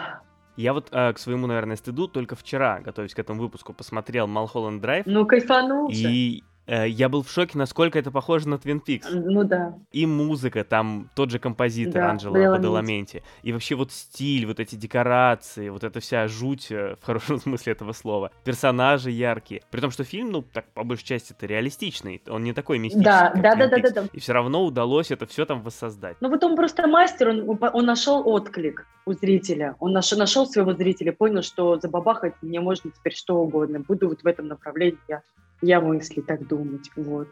я 0.56 0.74
вот 0.74 0.88
э, 0.92 1.12
к 1.14 1.18
своему, 1.18 1.46
наверное, 1.46 1.76
стыду. 1.76 2.08
Только 2.08 2.36
вчера, 2.36 2.80
готовясь 2.80 3.14
к 3.14 3.18
этому 3.18 3.40
выпуску, 3.40 3.72
посмотрел 3.72 4.26
Малхолланд 4.26 4.82
Драйв. 4.82 5.06
Ну, 5.06 5.24
кайфанул 5.24 5.88
И 5.90 6.44
я 6.66 7.08
был 7.08 7.22
в 7.22 7.30
шоке, 7.30 7.58
насколько 7.58 7.98
это 7.98 8.10
похоже 8.10 8.48
на 8.48 8.54
Twin 8.54 8.80
Peaks. 8.84 9.08
Ну 9.10 9.44
да. 9.44 9.74
И 9.90 10.06
музыка, 10.06 10.64
там 10.64 11.10
тот 11.14 11.30
же 11.30 11.38
композитор 11.38 12.02
да, 12.02 12.10
Анджело 12.10 12.34
Бадаламенти. 12.34 13.22
И 13.42 13.52
вообще 13.52 13.74
вот 13.74 13.92
стиль, 13.92 14.46
вот 14.46 14.60
эти 14.60 14.76
декорации, 14.76 15.68
вот 15.68 15.84
эта 15.84 16.00
вся 16.00 16.28
жуть, 16.28 16.70
э, 16.70 16.96
в 17.00 17.04
хорошем 17.04 17.38
смысле 17.40 17.72
этого 17.72 17.92
слова. 17.92 18.30
Персонажи 18.44 19.10
яркие. 19.10 19.62
При 19.70 19.80
том, 19.80 19.90
что 19.90 20.04
фильм, 20.04 20.30
ну, 20.30 20.42
так, 20.42 20.66
по 20.72 20.84
большей 20.84 21.04
части, 21.04 21.32
это 21.32 21.46
реалистичный. 21.46 22.22
Он 22.28 22.44
не 22.44 22.52
такой 22.52 22.78
мистический, 22.78 23.04
да, 23.04 23.32
да, 23.34 23.54
да, 23.54 23.68
да, 23.68 23.78
да, 23.78 23.90
да. 23.90 24.04
И 24.12 24.20
все 24.20 24.32
равно 24.32 24.64
удалось 24.64 25.10
это 25.10 25.26
все 25.26 25.44
там 25.44 25.62
воссоздать. 25.62 26.16
Ну 26.20 26.28
вот 26.28 26.42
он 26.44 26.56
просто 26.56 26.86
мастер, 26.86 27.28
он, 27.28 27.58
он 27.60 27.86
нашел 27.86 28.22
отклик 28.26 28.86
у 29.04 29.12
зрителя. 29.12 29.76
Он 29.80 29.92
нашел, 29.92 30.18
нашел 30.18 30.46
своего 30.46 30.72
зрителя, 30.74 31.12
понял, 31.12 31.42
что 31.42 31.78
забабахать 31.78 32.34
мне 32.42 32.60
можно 32.60 32.90
теперь 32.90 33.14
что 33.14 33.36
угодно. 33.36 33.80
Буду 33.80 34.08
вот 34.08 34.22
в 34.22 34.26
этом 34.26 34.48
направлении 34.48 34.98
я 35.08 35.22
я 35.62 35.80
мысли 35.80 36.20
так 36.20 36.46
думать, 36.46 36.90
вот. 36.96 37.28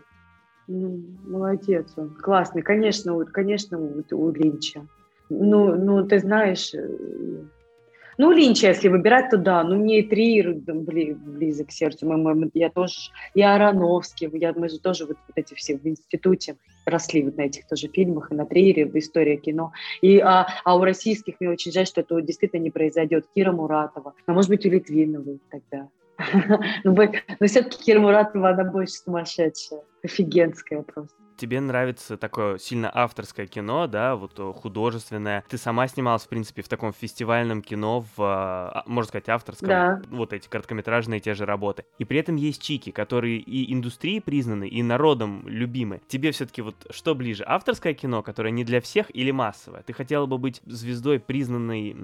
Ну, 0.66 1.00
молодец 1.26 1.92
он, 1.96 2.10
классный, 2.10 2.62
конечно, 2.62 3.14
вот, 3.14 3.30
конечно, 3.30 3.76
вот, 3.78 4.12
у 4.12 4.30
Линча. 4.30 4.86
Ну, 5.28 5.74
ну, 5.74 6.06
ты 6.06 6.20
знаешь, 6.20 6.72
э, 6.74 6.88
ну, 8.20 8.32
Линча, 8.32 8.66
если 8.66 8.88
выбирать, 8.88 9.30
то 9.30 9.38
да. 9.38 9.64
Ну, 9.64 9.76
мне 9.76 10.00
и 10.00 10.02
Триер 10.06 10.52
близок 10.52 11.68
к 11.68 11.72
сердцу. 11.72 12.06
Мы, 12.06 12.34
мы, 12.34 12.50
я 12.52 12.68
тоже, 12.68 13.10
и 13.32 13.40
Ароновский, 13.40 14.28
я, 14.34 14.52
мы 14.52 14.68
же 14.68 14.78
тоже 14.78 15.06
вот, 15.06 15.16
вот 15.26 15.36
эти 15.36 15.54
все 15.54 15.78
в 15.78 15.86
институте 15.86 16.56
росли 16.84 17.22
вот 17.22 17.38
на 17.38 17.42
этих 17.42 17.66
тоже 17.66 17.88
фильмах, 17.88 18.30
и 18.30 18.34
на 18.34 18.44
Триере, 18.44 18.84
в 18.84 18.94
истории 18.98 19.36
кино. 19.36 19.72
И, 20.02 20.18
а, 20.18 20.46
а 20.64 20.76
у 20.76 20.84
российских 20.84 21.36
мне 21.40 21.48
очень 21.48 21.72
жаль, 21.72 21.86
что 21.86 22.02
это 22.02 22.20
действительно 22.20 22.60
не 22.60 22.70
произойдет. 22.70 23.24
Кира 23.34 23.52
Муратова, 23.52 24.12
а 24.26 24.32
может 24.34 24.50
быть, 24.50 24.66
у 24.66 24.68
Литвиновой 24.68 25.40
тогда. 25.50 25.88
Но 26.84 26.94
ну, 27.40 27.46
все-таки 27.46 27.84
Кира 27.84 28.00
Муратова, 28.00 28.50
она 28.50 28.64
больше 28.64 28.94
сумасшедшая, 28.94 29.82
офигенская 30.02 30.82
просто 30.82 31.19
тебе 31.40 31.60
нравится 31.60 32.16
такое 32.16 32.58
сильно 32.58 32.90
авторское 32.92 33.46
кино, 33.46 33.86
да, 33.86 34.14
вот 34.14 34.38
э, 34.38 34.52
художественное. 34.52 35.42
Ты 35.48 35.56
сама 35.56 35.88
снималась, 35.88 36.24
в 36.24 36.28
принципе, 36.28 36.62
в 36.62 36.68
таком 36.68 36.92
фестивальном 36.92 37.62
кино, 37.62 38.04
в, 38.14 38.14
а, 38.18 38.82
можно 38.86 39.08
сказать, 39.08 39.28
авторском. 39.28 39.68
Да. 39.68 40.02
Вот 40.10 40.32
эти 40.32 40.48
короткометражные 40.48 41.20
те 41.20 41.34
же 41.34 41.46
работы. 41.46 41.84
И 41.98 42.04
при 42.04 42.18
этом 42.18 42.36
есть 42.36 42.62
чики, 42.62 42.90
которые 42.90 43.38
и 43.38 43.72
индустрией 43.72 44.20
признаны, 44.20 44.68
и 44.68 44.82
народом 44.82 45.42
любимы. 45.48 46.02
Тебе 46.08 46.30
все-таки 46.32 46.60
вот 46.60 46.76
что 46.90 47.14
ближе, 47.14 47.44
авторское 47.46 47.94
кино, 47.94 48.22
которое 48.22 48.50
не 48.50 48.64
для 48.64 48.80
всех, 48.80 49.14
или 49.14 49.30
массовое? 49.30 49.82
Ты 49.82 49.94
хотела 49.94 50.26
бы 50.26 50.36
быть 50.36 50.60
звездой, 50.66 51.18
признанной 51.18 51.96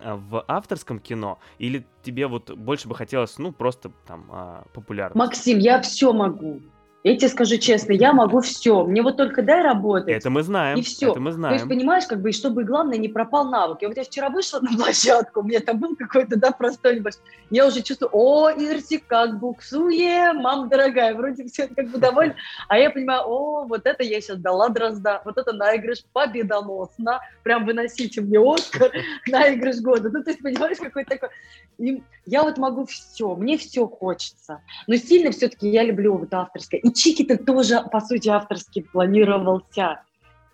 а, 0.00 0.16
в 0.16 0.44
авторском 0.46 0.98
кино, 0.98 1.38
или 1.58 1.86
тебе 2.02 2.26
вот 2.26 2.50
больше 2.50 2.88
бы 2.88 2.94
хотелось, 2.94 3.38
ну, 3.38 3.52
просто 3.52 3.90
там 4.06 4.26
а, 4.30 4.64
популярно? 4.74 5.16
Максим, 5.16 5.58
я 5.58 5.80
все 5.80 6.12
могу. 6.12 6.60
Я 7.04 7.16
тебе 7.16 7.28
скажу 7.28 7.58
честно, 7.58 7.92
я 7.92 8.12
могу 8.12 8.40
все. 8.40 8.84
Мне 8.84 9.02
вот 9.02 9.16
только 9.16 9.42
дай 9.42 9.62
работать. 9.62 10.16
Это 10.16 10.30
мы 10.30 10.42
знаем. 10.42 10.78
И 10.78 10.82
все. 10.82 11.10
Это 11.10 11.20
мы 11.20 11.32
знаем. 11.32 11.56
То 11.56 11.64
есть, 11.64 11.68
понимаешь, 11.68 12.06
как 12.06 12.20
бы, 12.20 12.30
и 12.30 12.32
чтобы, 12.32 12.62
главное, 12.62 12.96
не 12.96 13.08
пропал 13.08 13.48
навык. 13.48 13.78
Я 13.82 13.88
вот 13.88 13.96
я 13.96 14.04
вчера 14.04 14.28
вышла 14.28 14.60
на 14.60 14.70
площадку, 14.76 15.40
у 15.40 15.42
меня 15.42 15.60
там 15.60 15.78
был 15.78 15.96
какой-то, 15.96 16.36
да, 16.36 16.52
простой 16.52 16.96
небольшой. 16.96 17.22
Я 17.50 17.66
уже 17.66 17.82
чувствую, 17.82 18.10
о, 18.12 18.50
Ирси, 18.50 19.02
как 19.04 19.40
буксуе, 19.40 20.32
мам 20.32 20.68
дорогая, 20.68 21.14
вроде 21.14 21.44
все 21.46 21.66
как 21.66 21.88
бы 21.90 21.98
довольна. 21.98 22.36
А 22.68 22.78
я 22.78 22.90
понимаю, 22.90 23.22
о, 23.26 23.64
вот 23.64 23.84
это 23.84 24.04
я 24.04 24.20
сейчас 24.20 24.38
дала 24.38 24.68
дрозда, 24.68 25.22
вот 25.24 25.38
это 25.38 25.52
наигрыш 25.52 26.04
победоносно, 26.12 27.20
прям 27.42 27.66
выносите 27.66 28.20
мне 28.20 28.38
Оскар, 28.38 28.92
наигрыш 29.26 29.80
года. 29.80 30.08
Ну, 30.08 30.22
то 30.22 30.30
есть, 30.30 30.42
понимаешь, 30.42 30.78
какой 30.78 31.04
такой... 31.04 31.30
И 31.78 32.02
я 32.26 32.44
вот 32.44 32.58
могу 32.58 32.86
все, 32.86 33.34
мне 33.34 33.58
все 33.58 33.88
хочется. 33.88 34.60
Но 34.86 34.94
сильно 34.96 35.32
все-таки 35.32 35.68
я 35.68 35.82
люблю 35.82 36.16
вот 36.16 36.32
авторское. 36.32 36.80
И 36.80 36.91
Чики-то 36.92 37.36
тоже, 37.36 37.82
по 37.90 38.00
сути, 38.00 38.28
авторский 38.28 38.82
планировался. 38.82 40.02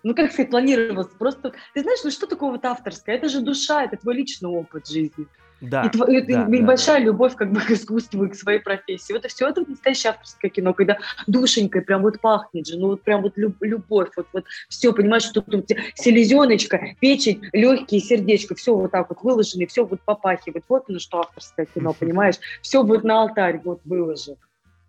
Ну, 0.03 0.15
как 0.15 0.31
сказать, 0.31 0.49
планировался. 0.49 1.11
Просто, 1.17 1.53
ты 1.73 1.81
знаешь, 1.81 1.99
ну 2.03 2.11
что 2.11 2.27
такое 2.27 2.51
вот 2.51 2.65
авторское? 2.65 3.15
Это 3.15 3.27
же 3.29 3.41
душа, 3.41 3.83
это 3.83 3.97
твой 3.97 4.15
личный 4.15 4.49
опыт 4.49 4.87
жизни. 4.87 5.27
Да, 5.61 5.83
и, 5.83 5.89
тв... 5.89 6.05
да, 6.05 6.11
и, 6.13 6.21
да, 6.21 6.45
большая 6.45 6.99
да. 6.99 7.05
любовь 7.05 7.35
как 7.35 7.51
бы 7.51 7.59
к 7.67 7.71
искусству 7.71 8.23
и 8.23 8.29
к 8.29 8.35
своей 8.35 8.59
профессии. 8.59 9.11
Вот 9.11 9.25
это 9.25 9.33
все 9.33 9.49
это 9.49 9.69
настоящее 9.69 10.11
авторское 10.11 10.49
кино, 10.49 10.73
когда 10.73 10.97
душенькой 11.27 11.81
прям 11.81 12.01
вот 12.01 12.21
пахнет 12.21 12.67
же, 12.67 12.77
ну 12.77 12.87
вот 12.87 13.01
прям 13.01 13.21
вот 13.21 13.33
любовь, 13.35 14.09
вот, 14.15 14.27
вот 14.31 14.45
все, 14.69 14.93
понимаешь, 14.93 15.23
что 15.23 15.41
тут 15.41 15.69
селезеночка, 15.95 16.95
печень, 16.99 17.41
легкие, 17.51 17.99
сердечко, 17.99 18.55
все 18.55 18.73
вот 18.75 18.91
так 18.91 19.09
вот 19.09 19.21
выложено, 19.21 19.63
и 19.63 19.65
все 19.65 19.85
вот 19.85 19.99
попахивает. 20.01 20.63
Вот 20.69 20.85
оно 20.87 20.99
что 20.99 21.19
авторское 21.19 21.65
кино, 21.65 21.93
понимаешь? 21.93 22.35
Все 22.61 22.83
будет 22.83 23.03
на 23.03 23.21
алтарь 23.21 23.59
вот 23.63 23.81
выложено. 23.83 24.37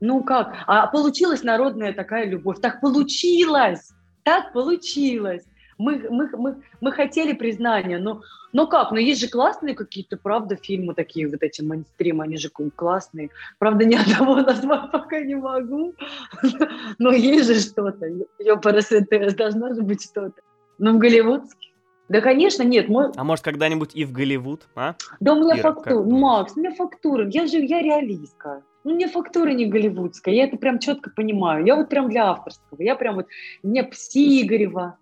Ну 0.01 0.25
как? 0.25 0.55
А 0.67 0.87
получилась 0.87 1.43
народная 1.43 1.93
такая 1.93 2.27
любовь. 2.27 2.61
Так 2.61 2.81
получилось! 2.81 3.91
Так 4.23 4.53
получилось! 4.53 5.45
Мы, 5.79 6.07
мы, 6.11 6.29
мы, 6.37 6.57
мы 6.83 6.93
хотели 6.93 7.33
признания, 7.33 7.99
но, 7.99 8.21
но 8.53 8.67
как? 8.67 8.93
Но 8.93 8.99
есть 8.99 9.21
же 9.21 9.29
классные 9.29 9.75
какие-то, 9.75 10.19
правда, 10.19 10.57
фильмы 10.57 10.95
такие, 10.95 11.27
вот 11.27 11.43
эти 11.43 11.63
мейнстрим, 11.63 12.21
они 12.21 12.37
же 12.37 12.51
классные. 12.51 13.31
Правда, 13.59 13.87
ни 13.87 13.95
одного 14.01 14.37
назвать 14.37 14.91
пока 14.91 15.21
не 15.21 15.37
могу, 15.37 15.95
но 16.99 17.13
есть 17.13 17.47
же 17.49 17.61
что-то. 17.61 18.07
Ёпарасете, 18.39 19.31
должна 19.31 19.75
же 19.75 19.81
быть 19.81 20.05
что-то. 20.05 20.43
Ну, 20.79 20.95
в 20.95 20.99
голливудских. 20.99 21.71
Да, 22.11 22.21
конечно, 22.21 22.65
нет. 22.65 22.89
Мой... 22.89 23.13
А 23.15 23.23
может, 23.23 23.45
когда-нибудь 23.45 23.95
и 23.95 24.05
в 24.05 24.11
Голливуд, 24.11 24.67
а? 24.75 24.97
Да 25.21 25.33
у 25.33 25.45
меня 25.45 25.57
фактура. 25.63 26.03
Макс, 26.03 26.57
у 26.57 26.61
меня 26.61 26.75
фактура. 26.75 27.29
Я 27.29 27.47
же, 27.47 27.59
я 27.59 27.81
реалистка. 27.81 28.63
Ну, 28.85 28.95
мне 28.95 29.09
фактура 29.09 29.51
не 29.51 29.67
голливудская, 29.67 30.35
я 30.35 30.45
это 30.45 30.57
прям 30.57 30.79
четко 30.79 31.11
понимаю. 31.11 31.67
Я 31.67 31.77
вот 31.77 31.89
прям 31.89 32.09
для 32.09 32.31
авторского. 32.31 32.81
Я 32.83 32.97
прям 32.97 33.17
вот, 33.17 33.27
мне 33.63 33.85
Псигорева, 33.85 34.97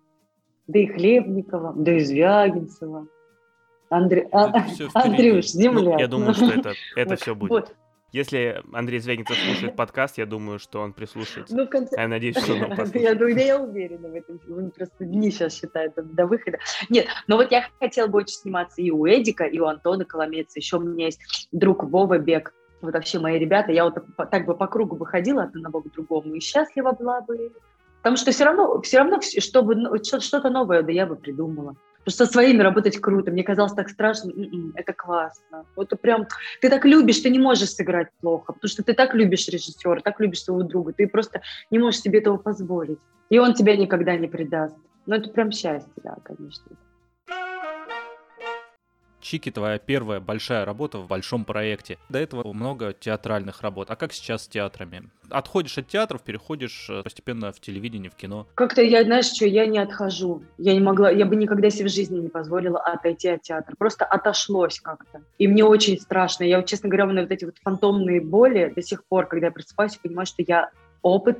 да 0.67 0.79
и 0.79 0.85
Хлебникова, 0.87 1.73
да 1.75 1.93
и 1.93 1.99
Звягинцева. 1.99 3.07
Андре... 3.89 4.27
А, 4.31 4.65
Андрюш, 4.93 5.47
земля. 5.47 5.93
Ну, 5.93 5.99
я 5.99 6.07
думаю, 6.07 6.33
что 6.33 6.45
это, 6.45 6.73
это 6.95 7.09
вот, 7.09 7.19
все 7.19 7.35
будет. 7.35 7.49
Вот. 7.49 7.75
Если 8.11 8.63
Андрей 8.73 8.99
Звягинцев 8.99 9.37
слушает 9.37 9.75
подкаст, 9.75 10.17
я 10.17 10.25
думаю, 10.25 10.57
что 10.57 10.81
он 10.81 10.93
прислушается. 10.93 11.55
Ну, 11.55 11.67
конце... 11.67 11.95
Я 11.95 12.07
надеюсь, 12.07 12.37
что 12.37 12.53
он 12.53 12.69
послушает. 12.69 12.95
Я, 12.95 13.15
думаю, 13.15 13.37
я 13.37 13.61
уверена 13.61 14.09
в 14.09 14.15
этом. 14.15 14.39
Он 14.49 14.71
просто 14.71 15.05
дни 15.05 15.29
сейчас 15.29 15.55
считает 15.55 15.93
до 15.95 16.25
выхода. 16.25 16.57
Нет, 16.89 17.07
но 17.27 17.37
вот 17.37 17.51
я 17.51 17.67
хотела 17.79 18.07
бы 18.07 18.19
очень 18.19 18.35
сниматься 18.35 18.81
и 18.81 18.89
у 18.89 19.05
Эдика, 19.07 19.43
и 19.43 19.59
у 19.59 19.65
Антона 19.65 20.05
Коломеца. 20.05 20.57
Еще 20.57 20.77
у 20.77 20.81
меня 20.81 21.05
есть 21.05 21.19
друг 21.51 21.83
Вова 21.83 22.17
Бек, 22.17 22.53
вот 22.81 22.93
вообще 22.93 23.19
мои 23.19 23.37
ребята, 23.37 23.71
я 23.71 23.85
вот 23.85 23.95
так 24.31 24.45
бы 24.45 24.55
по 24.55 24.67
кругу 24.67 24.95
выходила 24.95 25.43
от 25.43 25.55
одного 25.55 25.81
к 25.81 25.91
другому 25.91 26.35
и 26.35 26.39
счастлива 26.39 26.91
была 26.91 27.21
бы. 27.21 27.51
Потому 27.97 28.15
что 28.15 28.31
все 28.31 28.45
равно, 28.45 28.81
все 28.81 28.99
равно, 28.99 29.19
чтобы 29.21 30.01
что-то 30.03 30.49
новое, 30.49 30.83
да 30.83 30.91
я 30.91 31.05
бы 31.05 31.15
придумала. 31.15 31.75
Потому 31.99 32.13
что 32.15 32.25
со 32.25 32.31
своими 32.31 32.61
работать 32.61 32.97
круто. 32.99 33.29
Мне 33.29 33.43
казалось 33.43 33.73
так 33.73 33.89
страшно. 33.89 34.31
М-м, 34.31 34.71
это 34.75 34.93
классно. 34.93 35.65
Вот 35.75 35.89
прям 36.01 36.27
ты 36.61 36.69
так 36.69 36.85
любишь, 36.85 37.19
ты 37.19 37.29
не 37.29 37.39
можешь 37.39 37.71
сыграть 37.71 38.07
плохо, 38.21 38.53
потому 38.53 38.69
что 38.69 38.83
ты 38.83 38.93
так 38.93 39.13
любишь 39.13 39.47
режиссера, 39.49 39.99
так 39.99 40.19
любишь 40.21 40.43
своего 40.43 40.63
друга, 40.63 40.93
ты 40.93 41.07
просто 41.07 41.41
не 41.69 41.77
можешь 41.77 41.99
себе 41.99 42.19
этого 42.19 42.37
позволить. 42.37 42.99
И 43.29 43.37
он 43.37 43.53
тебя 43.53 43.75
никогда 43.75 44.15
не 44.15 44.27
предаст. 44.27 44.75
Но 45.05 45.15
это 45.15 45.29
прям 45.29 45.51
счастье, 45.51 45.91
да, 46.03 46.15
конечно. 46.23 46.63
Чики 49.21 49.51
твоя 49.51 49.77
первая 49.77 50.19
большая 50.19 50.65
работа 50.65 50.97
в 50.99 51.07
большом 51.07 51.45
проекте. 51.45 51.97
До 52.09 52.19
этого 52.19 52.53
много 52.53 52.93
театральных 52.93 53.61
работ. 53.61 53.89
А 53.91 53.95
как 53.95 54.13
сейчас 54.13 54.43
с 54.43 54.47
театрами? 54.47 55.09
Отходишь 55.29 55.77
от 55.77 55.87
театров, 55.87 56.23
переходишь 56.23 56.89
э, 56.89 57.03
постепенно 57.03 57.51
в 57.51 57.59
телевидение, 57.59 58.09
в 58.09 58.15
кино? 58.15 58.47
Как-то 58.55 58.81
я, 58.81 59.03
знаешь, 59.03 59.25
что, 59.25 59.45
я 59.45 59.65
не 59.67 59.77
отхожу. 59.77 60.41
Я 60.57 60.73
не 60.73 60.79
могла, 60.79 61.11
я 61.11 61.25
бы 61.25 61.35
никогда 61.35 61.69
себе 61.69 61.87
в 61.87 61.91
жизни 61.91 62.19
не 62.19 62.29
позволила 62.29 62.79
отойти 62.79 63.29
от 63.29 63.43
театра. 63.43 63.75
Просто 63.77 64.05
отошлось 64.05 64.79
как-то. 64.79 65.21
И 65.37 65.47
мне 65.47 65.63
очень 65.63 65.99
страшно. 65.99 66.43
Я, 66.43 66.63
честно 66.63 66.89
говоря, 66.89 67.05
на 67.07 67.21
вот 67.21 67.31
эти 67.31 67.45
вот 67.45 67.55
фантомные 67.61 68.21
боли 68.21 68.71
до 68.75 68.81
сих 68.81 69.03
пор, 69.05 69.27
когда 69.27 69.47
я 69.47 69.51
просыпаюсь, 69.51 69.97
понимаю, 69.97 70.25
что 70.25 70.43
я 70.47 70.71
опыт 71.01 71.37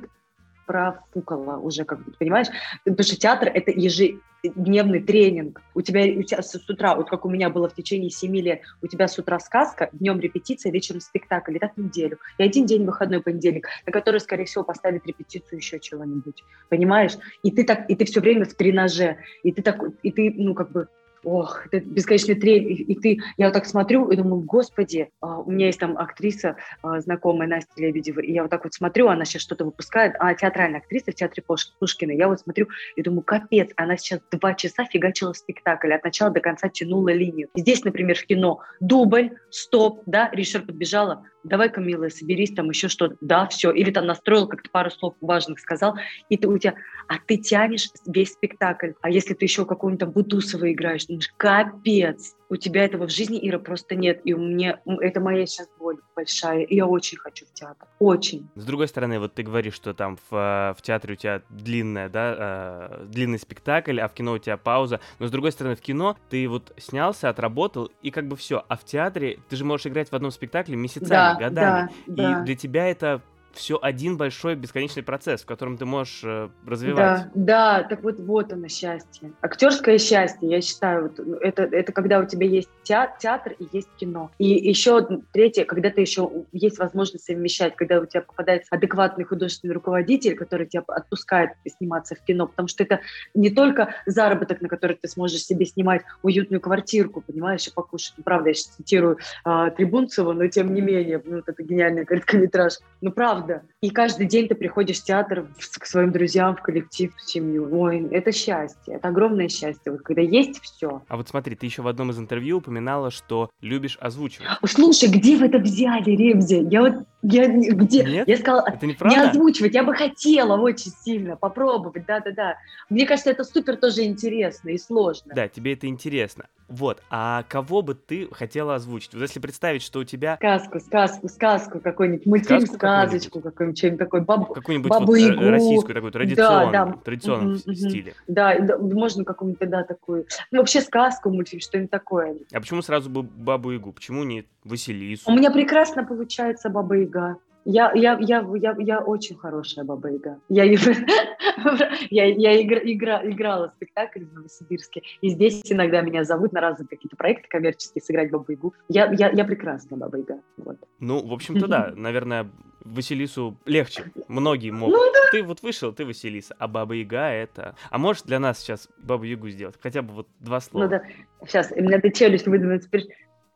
профукала 0.70 1.56
уже, 1.58 1.84
как 1.84 2.04
бы, 2.04 2.12
понимаешь? 2.12 2.46
Потому 2.84 3.02
что 3.02 3.16
театр— 3.16 3.50
это 3.54 3.72
ежедневный 3.72 5.02
тренинг. 5.02 5.60
У 5.74 5.80
тебя, 5.82 6.02
у 6.16 6.22
тебя 6.22 6.42
с, 6.42 6.52
с 6.52 6.70
утра, 6.70 6.94
вот 6.94 7.10
как 7.10 7.24
у 7.24 7.28
меня 7.28 7.50
было 7.50 7.68
в 7.68 7.74
течение 7.74 8.08
семи 8.08 8.40
лет, 8.40 8.60
у 8.80 8.86
тебя 8.86 9.08
с 9.08 9.18
утра 9.18 9.40
сказка, 9.40 9.88
днем 9.92 10.20
репетиция, 10.20 10.70
вечером 10.70 11.00
спектакль, 11.00 11.56
и 11.56 11.58
так 11.58 11.76
неделю. 11.76 12.18
И 12.38 12.44
один 12.44 12.66
день 12.66 12.84
выходной 12.84 13.20
понедельник, 13.20 13.66
на 13.84 13.90
который, 13.90 14.20
скорее 14.20 14.44
всего, 14.44 14.62
поставят 14.62 15.04
репетицию 15.06 15.58
еще 15.58 15.80
чего-нибудь. 15.80 16.44
Понимаешь? 16.68 17.18
И 17.42 17.50
ты 17.50 17.64
так, 17.64 17.90
и 17.90 17.96
ты 17.96 18.04
все 18.04 18.20
время 18.20 18.44
в 18.44 18.54
тренаже, 18.54 19.16
и 19.42 19.50
ты 19.50 19.62
так, 19.62 19.82
и 20.04 20.12
ты, 20.12 20.32
ну, 20.36 20.54
как 20.54 20.70
бы, 20.70 20.86
ох, 21.24 21.66
это 21.70 21.80
бесконечный 21.84 22.34
трель, 22.34 22.72
и, 22.72 22.74
и 22.74 22.94
ты, 22.98 23.18
я 23.36 23.46
вот 23.46 23.54
так 23.54 23.66
смотрю 23.66 24.10
и 24.10 24.16
думаю, 24.16 24.42
господи, 24.42 25.10
а, 25.20 25.40
у 25.40 25.50
меня 25.50 25.66
есть 25.66 25.78
там 25.78 25.96
актриса 25.98 26.56
а, 26.82 27.00
знакомая 27.00 27.48
Настя 27.48 27.72
Лебедева, 27.76 28.20
и 28.20 28.32
я 28.32 28.42
вот 28.42 28.50
так 28.50 28.64
вот 28.64 28.74
смотрю, 28.74 29.08
она 29.08 29.24
сейчас 29.24 29.42
что-то 29.42 29.64
выпускает, 29.64 30.14
а 30.18 30.34
театральная 30.34 30.80
актриса 30.80 31.12
в 31.12 31.14
театре 31.14 31.42
Пушкина, 31.78 32.12
я 32.12 32.28
вот 32.28 32.40
смотрю 32.40 32.68
и 32.96 33.02
думаю, 33.02 33.22
капец, 33.22 33.70
она 33.76 33.96
сейчас 33.96 34.20
два 34.30 34.54
часа 34.54 34.84
фигачила 34.84 35.32
спектакль, 35.32 35.92
от 35.92 36.04
начала 36.04 36.30
до 36.30 36.40
конца 36.40 36.68
тянула 36.68 37.12
линию. 37.12 37.48
Здесь, 37.54 37.84
например, 37.84 38.16
в 38.16 38.26
кино. 38.26 38.60
Дубль, 38.80 39.30
стоп, 39.50 40.02
да, 40.06 40.30
Ришер 40.32 40.62
подбежала, 40.62 41.24
давай-ка, 41.44 41.80
милая, 41.80 42.10
соберись, 42.10 42.52
там 42.52 42.68
еще 42.68 42.88
что-то, 42.88 43.16
да, 43.20 43.46
все, 43.46 43.70
или 43.70 43.90
там 43.90 44.06
настроил, 44.06 44.46
как-то 44.46 44.70
пару 44.70 44.90
слов 44.90 45.14
важных 45.20 45.58
сказал, 45.60 45.96
и 46.28 46.36
ты 46.36 46.48
у 46.48 46.58
тебя, 46.58 46.74
а 47.10 47.14
ты 47.26 47.38
тянешь 47.38 47.90
весь 48.06 48.34
спектакль, 48.34 48.92
а 49.02 49.10
если 49.10 49.34
ты 49.34 49.44
еще 49.44 49.66
какого-нибудь 49.66 49.98
там 49.98 50.10
Бутусова 50.12 50.72
играешь, 50.72 51.06
думаешь, 51.06 51.34
капец, 51.36 52.36
у 52.48 52.56
тебя 52.56 52.84
этого 52.84 53.08
в 53.08 53.10
жизни, 53.10 53.38
Ира, 53.42 53.58
просто 53.58 53.96
нет. 53.96 54.20
И 54.24 54.32
у 54.32 54.38
меня 54.38 54.80
это 55.00 55.20
моя 55.20 55.44
сейчас 55.46 55.68
боль 55.78 55.98
большая. 56.14 56.62
И 56.62 56.76
я 56.76 56.86
очень 56.86 57.18
хочу 57.18 57.46
в 57.46 57.52
театр. 57.52 57.88
Очень. 57.98 58.48
С 58.54 58.64
другой 58.64 58.86
стороны, 58.86 59.18
вот 59.18 59.34
ты 59.34 59.42
говоришь, 59.42 59.74
что 59.74 59.92
там 59.92 60.18
в, 60.30 60.36
э, 60.36 60.74
в 60.76 60.82
театре 60.82 61.14
у 61.14 61.16
тебя 61.16 61.42
длинная, 61.48 62.08
да, 62.08 62.36
э, 62.38 63.06
длинный 63.06 63.38
спектакль, 63.40 64.00
а 64.00 64.06
в 64.06 64.14
кино 64.14 64.32
у 64.32 64.38
тебя 64.38 64.56
пауза. 64.56 65.00
Но 65.18 65.26
с 65.26 65.30
другой 65.32 65.50
стороны, 65.50 65.74
в 65.74 65.80
кино 65.80 66.16
ты 66.28 66.48
вот 66.48 66.72
снялся, 66.76 67.28
отработал, 67.28 67.90
и 68.02 68.12
как 68.12 68.28
бы 68.28 68.36
все. 68.36 68.64
А 68.68 68.76
в 68.76 68.84
театре 68.84 69.38
ты 69.48 69.56
же 69.56 69.64
можешь 69.64 69.86
играть 69.86 70.10
в 70.10 70.14
одном 70.14 70.30
спектакле 70.30 70.76
месяцами, 70.76 71.08
да, 71.08 71.34
годами. 71.34 71.90
Да, 72.06 72.32
да. 72.34 72.42
И 72.42 72.44
для 72.46 72.56
тебя 72.56 72.86
это 72.88 73.22
все 73.52 73.78
один 73.80 74.16
большой 74.16 74.54
бесконечный 74.54 75.02
процесс, 75.02 75.42
в 75.42 75.46
котором 75.46 75.76
ты 75.76 75.84
можешь 75.84 76.20
э, 76.24 76.48
развивать. 76.66 76.96
Да, 76.96 77.30
да, 77.34 77.82
так 77.88 78.02
вот, 78.02 78.18
вот 78.20 78.52
оно 78.52 78.68
счастье. 78.68 79.32
Актерское 79.40 79.98
счастье, 79.98 80.48
я 80.48 80.60
считаю, 80.60 81.04
вот, 81.04 81.18
ну, 81.18 81.36
это, 81.36 81.62
это 81.62 81.92
когда 81.92 82.20
у 82.20 82.26
тебя 82.26 82.46
есть 82.46 82.68
театр, 82.82 83.16
театр 83.18 83.54
и 83.58 83.66
есть 83.72 83.88
кино. 83.96 84.30
И 84.38 84.46
еще 84.46 85.06
третье, 85.32 85.64
когда 85.64 85.90
ты 85.90 86.00
еще 86.00 86.30
есть 86.52 86.78
возможность 86.78 87.24
совмещать, 87.24 87.76
когда 87.76 88.00
у 88.00 88.06
тебя 88.06 88.22
попадается 88.22 88.68
адекватный 88.74 89.24
художественный 89.24 89.74
руководитель, 89.74 90.36
который 90.36 90.66
тебя 90.66 90.82
отпускает 90.86 91.50
сниматься 91.66 92.14
в 92.14 92.24
кино, 92.24 92.46
потому 92.46 92.68
что 92.68 92.84
это 92.84 93.00
не 93.34 93.50
только 93.50 93.94
заработок, 94.06 94.60
на 94.60 94.68
который 94.68 94.96
ты 94.96 95.08
сможешь 95.08 95.42
себе 95.42 95.66
снимать 95.66 96.02
уютную 96.22 96.60
квартирку, 96.60 97.20
понимаешь, 97.20 97.66
и 97.66 97.72
покушать. 97.72 98.14
Ну, 98.16 98.24
правда, 98.24 98.48
я 98.50 98.54
сейчас 98.54 98.76
цитирую 98.76 99.18
э, 99.44 99.70
Трибунцева, 99.76 100.32
но 100.32 100.46
тем 100.48 100.74
не 100.74 100.80
менее, 100.80 101.22
ну, 101.24 101.38
это 101.38 101.62
гениальный 101.62 102.04
короткометраж. 102.04 102.74
Ну, 103.00 103.12
правда, 103.12 103.39
правда. 103.40 103.66
И 103.80 103.90
каждый 103.90 104.26
день 104.26 104.48
ты 104.48 104.54
приходишь 104.54 105.00
в 105.00 105.04
театр 105.04 105.46
к 105.78 105.86
своим 105.86 106.12
друзьям, 106.12 106.56
в 106.56 106.62
коллектив, 106.62 107.14
в 107.16 107.22
семью. 107.22 107.68
Ой, 107.72 108.06
это 108.10 108.32
счастье, 108.32 108.94
это 108.94 109.08
огромное 109.08 109.48
счастье, 109.48 109.92
вот 109.92 110.02
когда 110.02 110.22
есть 110.22 110.60
все. 110.60 111.02
А 111.08 111.16
вот 111.16 111.28
смотри, 111.28 111.56
ты 111.56 111.66
еще 111.66 111.82
в 111.82 111.88
одном 111.88 112.10
из 112.10 112.18
интервью 112.18 112.58
упоминала, 112.58 113.10
что 113.10 113.50
любишь 113.60 113.96
озвучивать. 114.00 114.48
Слушай, 114.64 115.08
где 115.08 115.36
вы 115.36 115.46
это 115.46 115.58
взяли, 115.58 116.10
Ребзи? 116.10 116.68
Я 116.70 116.82
вот, 116.82 116.94
я, 117.22 117.48
где? 117.48 118.04
Нет? 118.04 118.28
Я 118.28 118.36
сказала, 118.36 118.64
это 118.66 118.86
не, 118.86 118.96
не 119.00 119.16
озвучивать, 119.16 119.74
я 119.74 119.82
бы 119.82 119.94
хотела 119.94 120.56
очень 120.60 120.92
сильно 121.02 121.36
попробовать, 121.36 122.06
да-да-да. 122.06 122.56
Мне 122.88 123.06
кажется, 123.06 123.30
это 123.30 123.44
супер 123.44 123.76
тоже 123.76 124.04
интересно 124.04 124.70
и 124.70 124.78
сложно. 124.78 125.32
Да, 125.34 125.48
тебе 125.48 125.72
это 125.74 125.86
интересно. 125.86 126.46
Вот, 126.70 127.02
а 127.10 127.42
кого 127.48 127.82
бы 127.82 127.94
ты 127.94 128.28
хотела 128.32 128.76
озвучить? 128.76 129.12
Вот 129.12 129.22
если 129.22 129.40
представить, 129.40 129.82
что 129.82 129.98
у 129.98 130.04
тебя... 130.04 130.36
Сказку, 130.36 130.78
сказку, 130.78 131.28
сказку, 131.28 131.80
какой-нибудь 131.80 132.26
мультфильм, 132.26 132.60
сказку 132.60 132.76
сказочку, 132.76 133.40
какой-нибудь, 133.40 133.98
такое, 133.98 134.20
баб... 134.20 134.52
Какую-нибудь 134.52 134.88
бабу 134.88 135.06
вот, 135.06 135.18
э, 135.18 135.50
российскую, 135.50 135.94
такую 135.94 136.12
традиционную, 136.12 136.72
да, 136.72 136.86
да. 136.86 136.92
традиционном 136.92 137.52
угу, 137.54 137.58
стиле. 137.58 138.14
Да, 138.28 138.58
да, 138.60 138.78
можно 138.78 139.24
какую-нибудь, 139.24 139.68
да, 139.68 139.82
такую... 139.82 140.26
Ну, 140.52 140.58
вообще 140.58 140.80
сказку, 140.80 141.30
мультфильм, 141.30 141.60
что-нибудь 141.60 141.90
такое. 141.90 142.36
А 142.52 142.60
почему 142.60 142.82
сразу 142.82 143.10
бы 143.10 143.22
Бабу-Ягу? 143.22 143.92
Почему 143.92 144.22
не 144.22 144.46
Василису? 144.62 145.28
У 145.28 145.34
меня 145.34 145.50
прекрасно 145.50 146.04
получается 146.04 146.70
Баба-Яга. 146.70 147.38
Я, 147.64 147.92
я, 147.94 148.18
я, 148.20 148.46
я, 148.56 148.76
я 148.78 149.00
очень 149.00 149.36
хорошая 149.36 149.84
баба 149.84 150.10
Яга. 150.10 150.38
Я, 150.48 150.64
я, 152.10 152.24
я 152.26 152.62
игра, 152.62 152.80
игра, 152.82 153.20
играла 153.24 153.68
в 153.70 153.74
спектакль 153.74 154.24
в 154.24 154.32
Новосибирске, 154.32 155.02
и 155.20 155.28
здесь 155.28 155.60
иногда 155.64 156.00
меня 156.00 156.24
зовут 156.24 156.52
на 156.52 156.60
разные 156.60 156.88
какие-то 156.88 157.16
проекты 157.16 157.48
коммерческие 157.48 158.02
сыграть 158.02 158.30
бабу 158.30 158.50
Ягу. 158.52 158.74
Я, 158.88 159.12
я, 159.12 159.30
я 159.30 159.44
прекрасная 159.44 159.98
баба 159.98 160.18
Яга. 160.18 160.40
Вот. 160.56 160.76
Ну, 160.98 161.26
в 161.26 161.32
общем-то, 161.32 161.66
да. 161.66 161.92
Наверное, 161.94 162.50
Василису 162.84 163.56
легче. 163.66 164.04
Многие 164.28 164.70
могут. 164.70 164.96
Ну, 164.96 165.12
да. 165.12 165.30
Ты 165.30 165.42
вот 165.42 165.62
вышел, 165.62 165.92
ты 165.92 166.04
Василиса, 166.04 166.56
а 166.58 166.66
Баба 166.66 166.94
Яга 166.94 167.30
это... 167.30 167.76
А 167.90 167.98
можешь 167.98 168.22
для 168.22 168.38
нас 168.38 168.58
сейчас 168.58 168.88
Бабу 168.98 169.24
Ягу 169.24 169.48
сделать? 169.50 169.76
Хотя 169.80 170.02
бы 170.02 170.12
вот 170.14 170.28
два 170.40 170.60
слова. 170.60 170.84
Ну 170.84 170.90
да. 170.90 171.02
Сейчас, 171.46 171.70
у 171.72 171.80
меня 171.80 172.00
ты 172.00 172.10
челюсть 172.10 172.46
выдвинуть. 172.46 172.88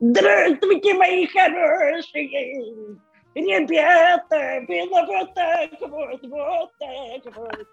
Здравствуйте, 0.00 0.94
мои 0.94 1.26
хорошие! 1.26 2.98
Ребята, 3.35 4.64
было 4.68 5.07
вот 5.07 5.35
так 5.35 5.70
вот, 5.80 6.20
вот 6.22 6.72
так 6.78 7.37
вот. 7.37 7.68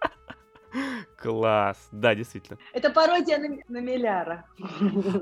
Класс, 1.17 1.89
да, 1.91 2.15
действительно. 2.15 2.57
Это 2.73 2.89
пародия 2.89 3.37
на, 3.37 3.57
на 3.67 3.81
Миляра. 3.81 4.45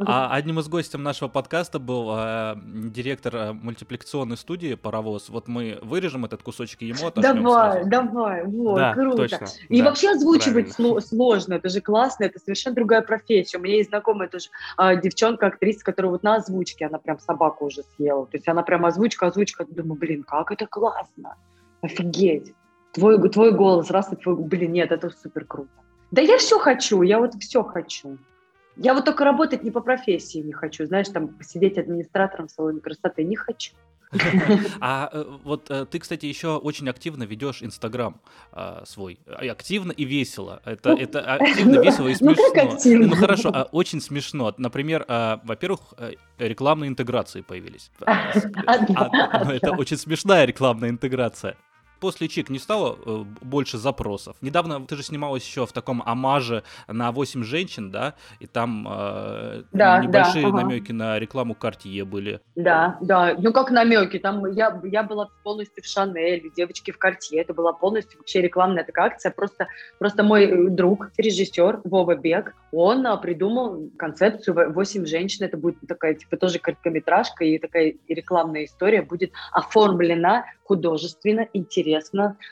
А 0.05 0.33
одним 0.33 0.59
из 0.59 0.67
гостей 0.67 0.97
нашего 0.97 1.27
подкаста 1.27 1.79
был 1.79 2.11
э, 2.15 2.55
директор 2.65 3.35
э, 3.35 3.53
мультипликационной 3.53 4.37
студии 4.37 4.75
«Паровоз». 4.75 5.29
Вот 5.29 5.47
мы 5.47 5.79
вырежем 5.81 6.25
этот 6.25 6.43
кусочек 6.43 6.81
и 6.81 6.87
ему 6.87 7.11
Давай, 7.15 7.83
сразу. 7.83 7.89
давай, 7.89 8.45
вот, 8.45 8.77
да, 8.77 8.93
круто. 8.93 9.17
Точно, 9.17 9.47
и 9.67 9.81
да, 9.81 9.89
вообще 9.89 10.11
озвучивать 10.11 10.75
правильно. 10.75 11.01
сложно, 11.01 11.53
это 11.55 11.69
же 11.69 11.81
классно, 11.81 12.25
это 12.25 12.39
совершенно 12.39 12.75
другая 12.75 13.01
профессия. 13.01 13.57
У 13.57 13.61
меня 13.61 13.75
есть 13.75 13.89
знакомая 13.89 14.29
тоже 14.29 14.49
э, 14.77 15.01
девчонка, 15.01 15.47
актриса, 15.47 15.83
которая 15.83 16.11
вот 16.11 16.23
на 16.23 16.35
озвучке, 16.35 16.85
она 16.85 16.99
прям 16.99 17.19
собаку 17.19 17.65
уже 17.65 17.83
съела. 17.95 18.25
То 18.27 18.37
есть 18.37 18.47
она 18.47 18.63
прям 18.63 18.85
озвучка, 18.85 19.27
озвучка. 19.27 19.65
Думаю, 19.65 19.99
блин, 19.99 20.23
как 20.23 20.51
это 20.51 20.65
классно. 20.67 21.35
Офигеть 21.81 22.53
твой, 22.93 23.29
твой 23.29 23.51
голос, 23.51 23.91
раз 23.91 24.11
и 24.13 24.15
твой... 24.15 24.35
Блин, 24.35 24.71
нет, 24.71 24.91
это 24.91 25.09
супер 25.09 25.45
круто. 25.45 25.69
Да 26.11 26.21
я 26.21 26.37
все 26.37 26.59
хочу, 26.59 27.01
я 27.01 27.19
вот 27.19 27.35
все 27.35 27.63
хочу. 27.63 28.17
Я 28.75 28.93
вот 28.93 29.05
только 29.05 29.25
работать 29.25 29.63
не 29.63 29.71
по 29.71 29.81
профессии 29.81 30.39
не 30.39 30.53
хочу, 30.53 30.85
знаешь, 30.85 31.09
там 31.09 31.27
посидеть 31.27 31.77
администратором 31.77 32.47
в 32.47 32.51
салоне 32.51 32.79
красоты 32.79 33.23
не 33.23 33.35
хочу. 33.35 33.73
А 34.81 35.09
э, 35.11 35.23
вот 35.43 35.69
э, 35.69 35.85
ты, 35.85 35.99
кстати, 35.99 36.25
еще 36.25 36.57
очень 36.57 36.89
активно 36.89 37.23
ведешь 37.23 37.61
Инстаграм 37.61 38.19
а, 38.51 38.83
свой. 38.85 39.19
Активно 39.27 39.91
и 39.91 40.03
весело. 40.03 40.61
Это, 40.65 40.93
это 40.93 41.35
активно, 41.35 41.79
весело 41.79 42.07
и 42.07 42.15
смешно. 42.15 42.43
Ну, 42.47 42.53
как 42.53 42.73
активно? 42.73 43.07
ну 43.07 43.15
хорошо, 43.15 43.51
а, 43.53 43.63
очень 43.71 44.01
смешно. 44.01 44.53
Например, 44.57 45.05
а, 45.07 45.41
во-первых, 45.43 45.93
э, 45.97 46.13
рекламные 46.39 46.87
интеграции 46.87 47.41
появились. 47.41 47.91
А, 48.05 49.43
ну, 49.45 49.51
это 49.51 49.71
очень 49.71 49.97
смешная 49.97 50.45
рекламная 50.45 50.89
интеграция 50.89 51.55
после 51.99 52.27
Чик 52.27 52.49
не 52.49 52.59
стало 52.59 52.97
э, 53.05 53.23
больше 53.41 53.77
запросов. 53.77 54.35
Недавно 54.41 54.85
ты 54.85 54.95
же 54.95 55.03
снималась 55.03 55.45
еще 55.45 55.65
в 55.65 55.71
таком 55.71 56.01
амаже 56.05 56.63
на 56.87 57.11
8 57.11 57.43
женщин, 57.43 57.91
да, 57.91 58.15
и 58.39 58.47
там 58.47 58.87
э, 58.89 59.63
да, 59.71 59.99
небольшие 59.99 60.43
да, 60.43 60.49
ага. 60.49 60.61
намеки 60.61 60.91
на 60.91 61.19
рекламу 61.19 61.55
Картье 61.55 62.05
были. 62.05 62.41
Да, 62.55 62.97
да, 63.01 63.35
ну 63.37 63.53
как 63.53 63.71
намеки, 63.71 64.19
там 64.19 64.45
я, 64.51 64.79
я 64.83 65.03
была 65.03 65.29
полностью 65.43 65.83
в 65.83 65.87
Шанель, 65.87 66.51
девочки 66.55 66.91
в 66.91 66.97
Картье, 66.97 67.41
это 67.41 67.53
была 67.53 67.73
полностью 67.73 68.19
вообще 68.19 68.41
рекламная 68.41 68.83
такая 68.83 69.07
акция, 69.07 69.31
просто, 69.31 69.67
просто 69.97 70.23
мой 70.23 70.45
э, 70.45 70.69
друг, 70.69 71.11
режиссер 71.17 71.81
Вова 71.83 72.15
Бег, 72.15 72.53
он 72.71 73.05
а, 73.07 73.17
придумал 73.17 73.89
концепцию 73.97 74.73
8 74.73 75.05
женщин, 75.05 75.45
это 75.45 75.57
будет 75.57 75.77
такая, 75.87 76.13
типа, 76.13 76.37
тоже 76.37 76.59
короткометражка, 76.59 77.43
и 77.43 77.57
такая 77.57 77.95
рекламная 78.07 78.65
история 78.65 79.01
будет 79.01 79.31
оформлена 79.51 80.45
художественно, 80.63 81.47
интересно, 81.53 81.88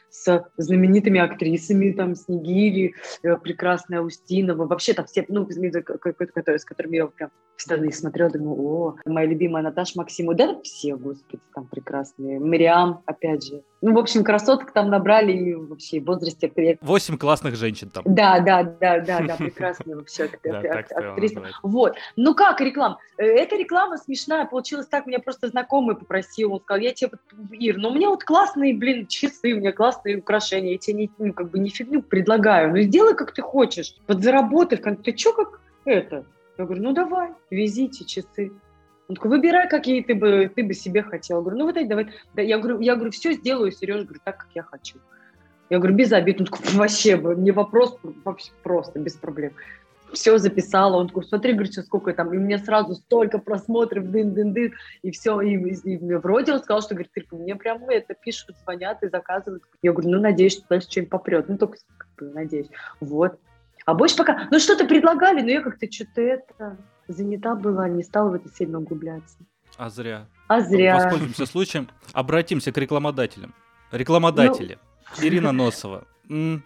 с 0.09 0.49
знаменитыми 0.57 1.19
актрисами, 1.19 1.91
там, 1.91 2.15
Снегири, 2.15 2.95
э, 3.23 3.37
прекрасная 3.37 4.01
Устинова, 4.01 4.65
вообще 4.65 4.93
там 4.93 5.05
все, 5.05 5.25
ну, 5.27 5.47
с 5.49 6.65
которыми 6.65 6.95
я 6.97 7.07
прям 7.07 7.31
всегда 7.55 7.91
смотрела, 7.91 8.29
думаю, 8.29 8.59
о, 8.59 8.95
моя 9.05 9.27
любимая 9.27 9.63
Наташа 9.63 9.93
Максимова, 9.97 10.35
да 10.35 10.59
все, 10.63 10.95
господи, 10.95 11.41
там 11.53 11.67
прекрасные, 11.67 12.39
Мариам, 12.39 13.01
опять 13.05 13.45
же, 13.45 13.63
ну, 13.81 13.93
в 13.93 13.99
общем, 13.99 14.23
красоток 14.23 14.71
там 14.71 14.89
набрали 14.89 15.31
и 15.31 15.53
вообще 15.53 15.99
в 15.99 16.05
возрасте... 16.05 16.77
Восемь 16.81 17.17
классных 17.17 17.55
женщин 17.55 17.89
там. 17.89 18.03
Да, 18.07 18.39
да, 18.39 18.63
да, 18.63 18.99
да, 18.99 19.21
да, 19.21 19.35
прекрасные 19.35 19.95
вообще 19.97 20.23
актрисы. 20.23 21.41
Вот. 21.61 21.95
Ну 22.15 22.33
как 22.33 22.59
реклама? 22.59 22.97
Э, 23.17 23.25
эта 23.25 23.55
реклама 23.55 23.97
смешная, 23.97 24.45
получилась 24.45 24.87
так, 24.87 25.05
меня 25.05 25.19
просто 25.19 25.49
знакомый 25.49 25.95
попросил, 25.95 26.53
он 26.53 26.61
сказал, 26.61 26.81
я 26.81 26.93
тебе, 26.93 27.11
Ир, 27.51 27.77
ну 27.77 27.89
у 27.89 27.93
меня 27.93 28.09
вот 28.09 28.23
классные, 28.23 28.75
блин, 28.75 29.05
часы, 29.27 29.53
у 29.53 29.57
меня 29.57 29.71
классные 29.71 30.17
украшения, 30.17 30.73
я 30.73 30.77
тебе 30.77 30.93
не, 30.93 31.11
ну, 31.17 31.33
как 31.33 31.49
бы 31.49 31.59
не 31.59 31.69
фигню 31.69 32.01
предлагаю, 32.01 32.71
ну 32.71 32.81
сделай, 32.81 33.15
как 33.15 33.33
ты 33.33 33.41
хочешь, 33.41 33.95
подзаработай, 34.05 34.77
ты 34.77 35.17
что 35.17 35.33
как 35.33 35.61
это? 35.85 36.25
Я 36.57 36.65
говорю, 36.65 36.83
ну 36.83 36.93
давай, 36.93 37.29
везите 37.51 38.05
часы. 38.05 38.51
Он 39.07 39.15
такой, 39.15 39.31
выбирай, 39.31 39.69
какие 39.69 40.03
ты 40.03 40.15
бы, 40.15 40.51
ты 40.53 40.63
бы 40.63 40.73
себе 40.73 41.01
хотел. 41.01 41.37
Я 41.37 41.41
говорю, 41.41 41.57
ну 41.59 41.65
вот 41.65 41.77
эти 41.77 41.87
давай. 41.87 42.07
Я 42.35 42.57
говорю, 42.57 42.79
я 42.81 42.95
говорю, 42.95 43.11
все 43.11 43.33
сделаю, 43.33 43.71
Сереж, 43.71 44.03
говорю, 44.03 44.19
так, 44.23 44.37
как 44.37 44.49
я 44.53 44.63
хочу. 44.63 44.97
Я 45.69 45.77
говорю, 45.77 45.95
без 45.95 46.11
обид. 46.11 46.41
Он 46.41 46.47
такой, 46.47 46.65
вообще, 46.73 47.17
не 47.37 47.51
вопрос, 47.51 47.97
вообще 48.25 48.51
просто, 48.63 48.99
без 48.99 49.13
проблем. 49.13 49.53
Все 50.13 50.37
записала, 50.37 50.97
он 50.97 51.07
такой, 51.07 51.25
смотри, 51.25 51.53
говорит, 51.53 51.73
сколько 51.73 52.13
там, 52.13 52.33
и 52.33 52.37
мне 52.37 52.57
сразу 52.57 52.95
столько 52.95 53.39
просмотров, 53.39 54.05
дын-дын-дын, 54.05 54.73
и 55.01 55.11
все, 55.11 55.41
и, 55.41 55.55
и, 55.55 55.95
и 55.95 56.15
вроде 56.15 56.53
он 56.53 56.59
сказал, 56.59 56.81
что, 56.81 56.95
говорит, 56.95 57.11
ты, 57.13 57.25
мне 57.31 57.55
прям 57.55 57.89
это 57.89 58.13
пишут, 58.13 58.55
звонят 58.63 59.03
и 59.03 59.09
заказывают. 59.09 59.63
Я 59.81 59.91
говорю, 59.91 60.09
ну, 60.11 60.21
надеюсь, 60.21 60.53
что 60.53 60.65
дальше 60.69 60.89
что-нибудь 60.89 61.11
попрет, 61.11 61.49
ну, 61.49 61.57
только 61.57 61.77
как 61.97 62.09
бы, 62.17 62.33
надеюсь. 62.33 62.67
Вот. 62.99 63.39
А 63.85 63.93
больше 63.93 64.17
пока, 64.17 64.47
ну, 64.51 64.59
что-то 64.59 64.85
предлагали, 64.85 65.41
но 65.41 65.49
я 65.49 65.61
как-то 65.61 65.91
что-то 65.91 66.21
это 66.21 66.77
занята 67.07 67.55
была, 67.55 67.87
не 67.87 68.03
стала 68.03 68.29
в 68.29 68.33
это 68.33 68.49
сильно 68.53 68.79
углубляться. 68.79 69.37
А 69.77 69.89
зря. 69.89 70.27
А 70.47 70.61
зря. 70.61 70.95
Воспользуемся 70.95 71.45
случаем, 71.45 71.89
обратимся 72.13 72.71
к 72.71 72.77
рекламодателям. 72.77 73.53
Рекламодатели. 73.91 74.77
Ну... 75.17 75.25
Ирина 75.25 75.51
Носова, 75.51 76.05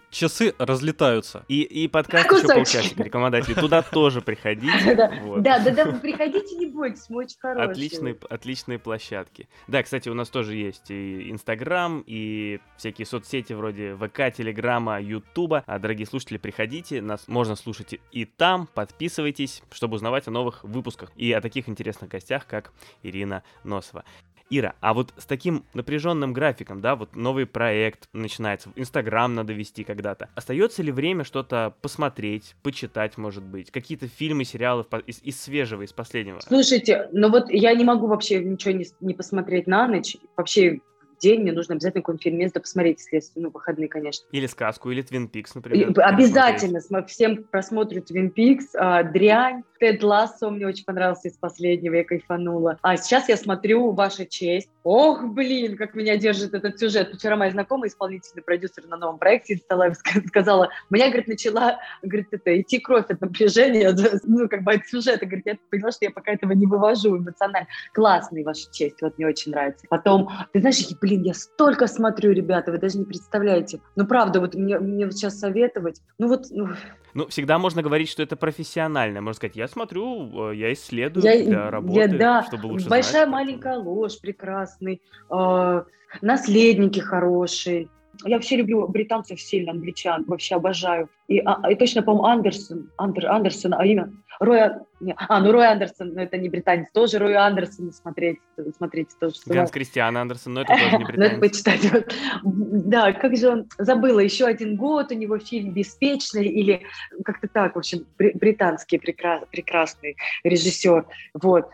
часы 0.09 0.53
разлетаются. 0.57 1.45
И, 1.47 1.61
и 1.61 1.87
подкаст 1.87 2.31
еще 2.31 2.47
полчасика 2.47 3.03
рекомендателей. 3.03 3.55
Туда 3.55 3.81
тоже 3.81 4.21
приходите. 4.21 4.95
Да, 4.95 5.59
да, 5.59 5.71
да, 5.71 5.85
приходите, 5.93 6.55
не 6.55 6.67
бойтесь, 6.67 7.09
мы 7.09 7.19
очень 7.19 7.39
хорошие. 7.39 7.71
Отличные, 7.71 8.17
отличные 8.29 8.79
площадки. 8.79 9.47
Да, 9.67 9.83
кстати, 9.83 10.09
у 10.09 10.13
нас 10.13 10.29
тоже 10.29 10.55
есть 10.55 10.89
и 10.89 11.31
Инстаграм, 11.31 12.03
и 12.05 12.59
всякие 12.77 13.05
соцсети 13.05 13.53
вроде 13.53 13.95
ВК, 13.95 14.35
Телеграма, 14.35 14.99
Ютуба. 15.01 15.63
А, 15.65 15.79
дорогие 15.79 16.07
слушатели, 16.07 16.37
приходите, 16.37 17.01
нас 17.01 17.27
можно 17.27 17.55
слушать 17.55 17.99
и 18.11 18.25
там, 18.25 18.67
подписывайтесь, 18.67 19.63
чтобы 19.71 19.95
узнавать 19.95 20.27
о 20.27 20.31
новых 20.31 20.63
выпусках 20.63 21.11
и 21.15 21.31
о 21.31 21.41
таких 21.41 21.69
интересных 21.69 22.09
гостях, 22.09 22.47
как 22.47 22.71
Ирина 23.03 23.43
Носова. 23.63 24.03
Ира, 24.51 24.75
а 24.81 24.93
вот 24.93 25.13
с 25.17 25.25
таким 25.25 25.63
напряженным 25.73 26.33
графиком, 26.33 26.81
да, 26.81 26.97
вот 26.97 27.15
новый 27.15 27.45
проект 27.45 28.09
начинается, 28.11 28.69
Инстаграм 28.75 29.33
надо 29.33 29.53
вести 29.53 29.85
когда-то. 29.85 30.29
Остается 30.35 30.83
ли 30.83 30.91
время 30.91 31.23
что-то 31.23 31.73
посмотреть, 31.81 32.55
почитать, 32.61 33.17
может 33.17 33.43
быть, 33.43 33.71
какие-то 33.71 34.07
фильмы, 34.07 34.43
сериалы 34.43 34.85
из, 35.07 35.23
из 35.23 35.41
свежего, 35.41 35.83
из 35.83 35.93
последнего? 35.93 36.39
Слушайте, 36.41 37.09
ну 37.13 37.29
вот 37.29 37.49
я 37.49 37.73
не 37.73 37.85
могу 37.85 38.07
вообще 38.07 38.43
ничего 38.43 38.73
не, 38.73 38.85
не 38.99 39.13
посмотреть 39.13 39.67
на 39.67 39.87
ночь. 39.87 40.17
Вообще 40.35 40.81
день 41.21 41.41
мне 41.41 41.53
нужно 41.53 41.75
обязательно 41.75 42.01
какой-нибудь 42.01 42.23
фильмец 42.23 42.51
посмотреть, 42.51 43.07
если, 43.11 43.39
ну, 43.39 43.49
выходные, 43.51 43.87
конечно. 43.87 44.27
Или 44.31 44.47
сказку, 44.47 44.91
или 44.91 45.01
Твин 45.01 45.27
Пикс, 45.27 45.55
например. 45.55 45.93
Обязательно, 45.97 46.79
посмотреть. 46.79 47.11
всем 47.11 47.43
просмотрю 47.43 48.01
Твин 48.01 48.31
Пикс, 48.31 48.75
а, 48.75 49.03
Дрянь, 49.03 49.63
Тед 49.81 50.03
Лассо 50.03 50.51
мне 50.51 50.67
очень 50.67 50.85
понравился 50.85 51.27
из 51.27 51.37
последнего, 51.37 51.95
я 51.95 52.03
кайфанула. 52.03 52.77
А 52.83 52.97
сейчас 52.97 53.27
я 53.29 53.35
смотрю 53.35 53.91
«Ваша 53.93 54.27
честь». 54.27 54.69
Ох, 54.83 55.23
блин, 55.23 55.75
как 55.75 55.95
меня 55.95 56.17
держит 56.17 56.53
этот 56.53 56.79
сюжет. 56.79 57.15
Вчера 57.15 57.35
моя 57.35 57.49
знакомая, 57.49 57.89
исполнительный 57.89 58.43
продюсер 58.43 58.85
на 58.85 58.95
новом 58.95 59.17
проекте 59.17 59.55
Инсталайв, 59.55 59.97
сказала, 60.27 60.69
меня, 60.91 61.07
говорит, 61.07 61.27
начала, 61.27 61.79
говорит, 62.03 62.27
это, 62.29 62.61
идти 62.61 62.77
кровь 62.77 63.07
от 63.09 63.21
напряжения, 63.21 63.95
ну, 64.23 64.47
как 64.47 64.61
бы 64.61 64.73
от 64.73 64.85
сюжета. 64.85 65.25
Говорит, 65.25 65.47
я 65.47 65.57
поняла, 65.71 65.91
что 65.91 66.05
я 66.05 66.11
пока 66.11 66.33
этого 66.33 66.51
не 66.51 66.67
вывожу 66.67 67.17
эмоционально. 67.17 67.67
Классный, 67.91 68.43
Ваша 68.43 68.71
честь, 68.71 69.01
вот 69.01 69.17
мне 69.17 69.25
очень 69.25 69.51
нравится. 69.51 69.87
Потом, 69.89 70.29
ты 70.53 70.59
знаешь, 70.59 70.77
блин, 71.01 71.23
я 71.23 71.33
столько 71.33 71.87
смотрю, 71.87 72.33
ребята, 72.33 72.71
вы 72.71 72.77
даже 72.77 72.99
не 72.99 73.05
представляете. 73.05 73.81
Ну, 73.95 74.05
правда, 74.05 74.41
вот 74.41 74.53
мне, 74.53 74.77
мне 74.77 75.05
вот 75.05 75.15
сейчас 75.15 75.39
советовать, 75.39 76.01
ну 76.19 76.27
вот... 76.27 76.45
Ну... 76.51 76.69
ну, 77.13 77.27
всегда 77.27 77.57
можно 77.57 77.81
говорить, 77.81 78.09
что 78.09 78.23
это 78.23 78.35
профессионально. 78.35 79.21
Можно 79.21 79.37
сказать, 79.37 79.55
я 79.55 79.67
смотрю, 79.67 80.51
э, 80.51 80.55
я 80.55 80.73
исследую 80.73 81.23
я, 81.25 81.43
для 81.43 81.71
работы, 81.71 81.99
я, 81.99 82.07
да, 82.07 82.43
чтобы 82.43 82.67
лучше 82.67 82.89
Большая 82.89 83.25
знать, 83.25 83.29
маленькая 83.29 83.77
ложь, 83.77 84.19
прекрасный. 84.19 85.01
Э, 85.29 85.83
наследники 86.21 86.99
хорошие. 86.99 87.89
Я 88.23 88.37
вообще 88.37 88.57
люблю 88.57 88.87
британцев 88.87 89.39
сильно, 89.39 89.71
англичан, 89.71 90.25
вообще 90.27 90.55
обожаю. 90.55 91.09
И, 91.27 91.39
а, 91.39 91.71
и 91.71 91.75
точно, 91.75 92.03
по-моему, 92.03 92.25
Андерсон, 92.25 92.91
Андер, 92.97 93.27
Андерсон, 93.27 93.73
а 93.73 93.85
имя 93.85 94.11
Роя, 94.41 94.81
не, 94.99 95.13
а, 95.15 95.39
ну 95.39 95.51
Рой 95.51 95.67
Андерсон, 95.67 96.13
но 96.13 96.23
это 96.23 96.35
не 96.35 96.49
британец, 96.49 96.87
тоже 96.93 97.19
Рой 97.19 97.35
Андерсон 97.35 97.93
смотреть, 97.93 98.39
смотрите 98.75 99.11
тоже. 99.19 99.35
Ганс 99.45 99.69
Кристиан 99.69 100.17
Андерсон, 100.17 100.55
но 100.55 100.61
это 100.61 100.73
тоже 100.73 100.97
не 100.97 101.03
британец. 101.05 101.31
Надо 101.31 101.41
почитать. 101.41 102.07
Да, 102.43 103.13
как 103.13 103.37
же 103.37 103.49
он, 103.49 103.67
забыла, 103.77 104.19
еще 104.19 104.45
один 104.45 104.77
год 104.77 105.11
у 105.11 105.15
него 105.15 105.37
фильм 105.37 105.73
«Беспечный» 105.73 106.47
или 106.47 106.81
как-то 107.23 107.47
так, 107.47 107.75
в 107.75 107.77
общем, 107.77 108.07
британский 108.17 108.97
прекрасный 108.97 110.17
режиссер, 110.43 111.05
вот. 111.35 111.69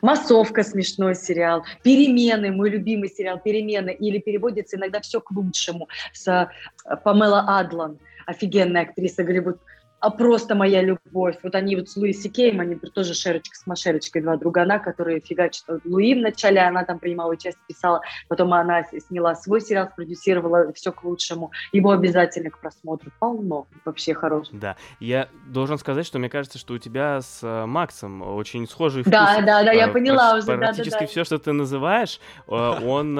Массовка 0.00 0.62
смешной 0.62 1.14
сериал, 1.14 1.64
Перемены, 1.82 2.50
мой 2.52 2.70
любимый 2.70 3.08
сериал 3.10 3.38
Перемены, 3.38 3.90
или 3.90 4.18
переводится 4.18 4.76
иногда 4.76 5.00
все 5.00 5.20
к 5.20 5.30
лучшему 5.30 5.88
с 6.12 6.26
э, 6.28 6.96
Памела 7.04 7.58
Адлан, 7.58 7.98
офигенная 8.26 8.82
актриса 8.82 9.24
Голливуд 9.24 9.58
а 10.02 10.10
просто 10.10 10.56
моя 10.56 10.82
любовь. 10.82 11.36
Вот 11.44 11.54
они 11.54 11.76
вот 11.76 11.88
с 11.88 11.96
Луи 11.96 12.12
Сикеем, 12.12 12.58
они 12.58 12.74
тоже 12.74 13.14
Шерочка 13.14 13.54
с 13.54 13.66
Машерочкой, 13.68 14.22
два 14.22 14.36
другана, 14.36 14.80
которые 14.80 15.20
фигачат 15.20 15.64
Луи 15.84 16.14
вначале, 16.14 16.60
она 16.60 16.84
там 16.84 16.98
принимала 16.98 17.30
участие, 17.30 17.62
писала, 17.68 18.02
потом 18.26 18.52
она 18.52 18.82
сняла 18.82 19.36
свой 19.36 19.60
сериал, 19.60 19.88
спродюсировала 19.92 20.72
все 20.72 20.90
к 20.90 21.04
лучшему. 21.04 21.52
Его 21.70 21.92
обязательно 21.92 22.50
к 22.50 22.58
просмотру. 22.58 23.12
Полно. 23.20 23.68
Вообще 23.84 24.12
хороший. 24.12 24.58
Да. 24.58 24.74
Я 24.98 25.28
должен 25.46 25.78
сказать, 25.78 26.04
что 26.04 26.18
мне 26.18 26.28
кажется, 26.28 26.58
что 26.58 26.74
у 26.74 26.78
тебя 26.78 27.20
с 27.20 27.38
э, 27.44 27.66
Максом 27.66 28.22
очень 28.22 28.66
схожий 28.66 29.02
вкус. 29.02 29.12
Да, 29.12 29.40
да, 29.40 29.62
да, 29.62 29.70
я 29.70 29.86
э, 29.86 29.92
поняла 29.92 30.34
уже. 30.34 30.46
Практически 30.46 30.90
да, 30.90 30.98
да, 30.98 31.06
да. 31.06 31.06
все, 31.06 31.24
что 31.24 31.38
ты 31.38 31.52
называешь, 31.52 32.20
э, 32.48 32.50
он 32.50 33.12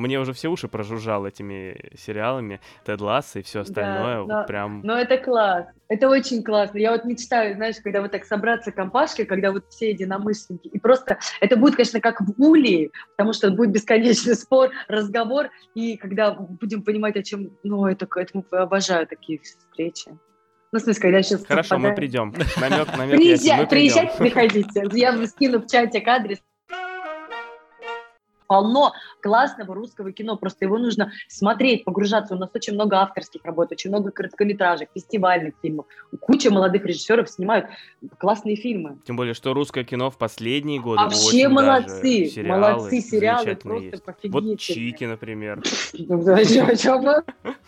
мне 0.00 0.18
уже 0.18 0.32
все 0.32 0.48
уши 0.48 0.66
прожужжал 0.66 1.26
этими 1.26 1.90
сериалами, 1.98 2.60
Тед 2.86 3.02
Ласса 3.02 3.40
и 3.40 3.42
все 3.42 3.60
остальное. 3.60 4.24
Да, 4.24 4.44
прям... 4.44 4.80
Но 4.82 4.98
это 4.98 5.18
класс. 5.18 5.66
Это 5.90 6.08
очень 6.08 6.44
классно. 6.44 6.78
Я 6.78 6.92
вот 6.92 7.04
мечтаю, 7.04 7.56
знаешь, 7.56 7.74
когда 7.82 8.00
вот 8.00 8.12
так 8.12 8.24
собраться 8.24 8.70
компашкой, 8.70 9.26
когда 9.26 9.50
вот 9.50 9.64
все 9.70 9.90
единомышленники, 9.90 10.68
и 10.68 10.78
просто 10.78 11.18
это 11.40 11.56
будет, 11.56 11.74
конечно, 11.74 12.00
как 12.00 12.20
в 12.20 12.40
Улии, 12.40 12.92
потому 13.16 13.32
что 13.32 13.50
будет 13.50 13.72
бесконечный 13.72 14.36
спор, 14.36 14.70
разговор, 14.86 15.50
и 15.74 15.96
когда 15.96 16.30
будем 16.30 16.84
понимать, 16.84 17.16
о 17.16 17.24
чем, 17.24 17.50
ну, 17.64 17.86
это, 17.86 18.06
это 18.14 18.42
обожаю 18.52 19.08
такие 19.08 19.40
встречи. 19.40 20.16
Ну, 20.72 20.78
в 20.78 20.82
смысле, 20.82 21.02
когда 21.02 21.22
сейчас 21.22 21.44
Хорошо, 21.44 21.70
совпадает. 21.70 21.90
мы 21.90 21.96
придем. 21.96 22.34
Намек, 22.60 22.96
намек 22.96 23.16
Приезжай, 23.16 23.66
Приезжайте, 23.66 24.16
приходите. 24.16 24.88
Я 24.92 25.26
скину 25.26 25.58
в 25.58 25.66
чатик 25.66 26.06
адрес, 26.06 26.38
полно 28.50 28.94
классного 29.22 29.76
русского 29.76 30.10
кино, 30.10 30.36
просто 30.36 30.64
его 30.64 30.76
нужно 30.76 31.12
смотреть, 31.28 31.84
погружаться. 31.84 32.34
У 32.34 32.36
нас 32.36 32.50
очень 32.52 32.74
много 32.74 32.96
авторских 33.00 33.44
работ, 33.44 33.70
очень 33.70 33.90
много 33.90 34.10
короткометражек, 34.10 34.88
фестивальных 34.92 35.54
фильмов. 35.62 35.86
Куча 36.18 36.50
молодых 36.50 36.84
режиссеров 36.84 37.30
снимают 37.30 37.66
классные 38.18 38.56
фильмы. 38.56 38.98
Тем 39.06 39.14
более, 39.14 39.34
что 39.34 39.54
русское 39.54 39.84
кино 39.84 40.10
в 40.10 40.18
последние 40.18 40.80
годы 40.80 41.00
Вообще 41.00 41.46
молодцы, 41.46 42.26
сериалы 42.26 42.60
молодцы 42.60 43.00
сериалы, 43.00 43.54
просто 43.54 44.14
есть. 44.20 44.34
Вот 44.34 44.58
Чики, 44.58 45.04
например. 45.04 45.62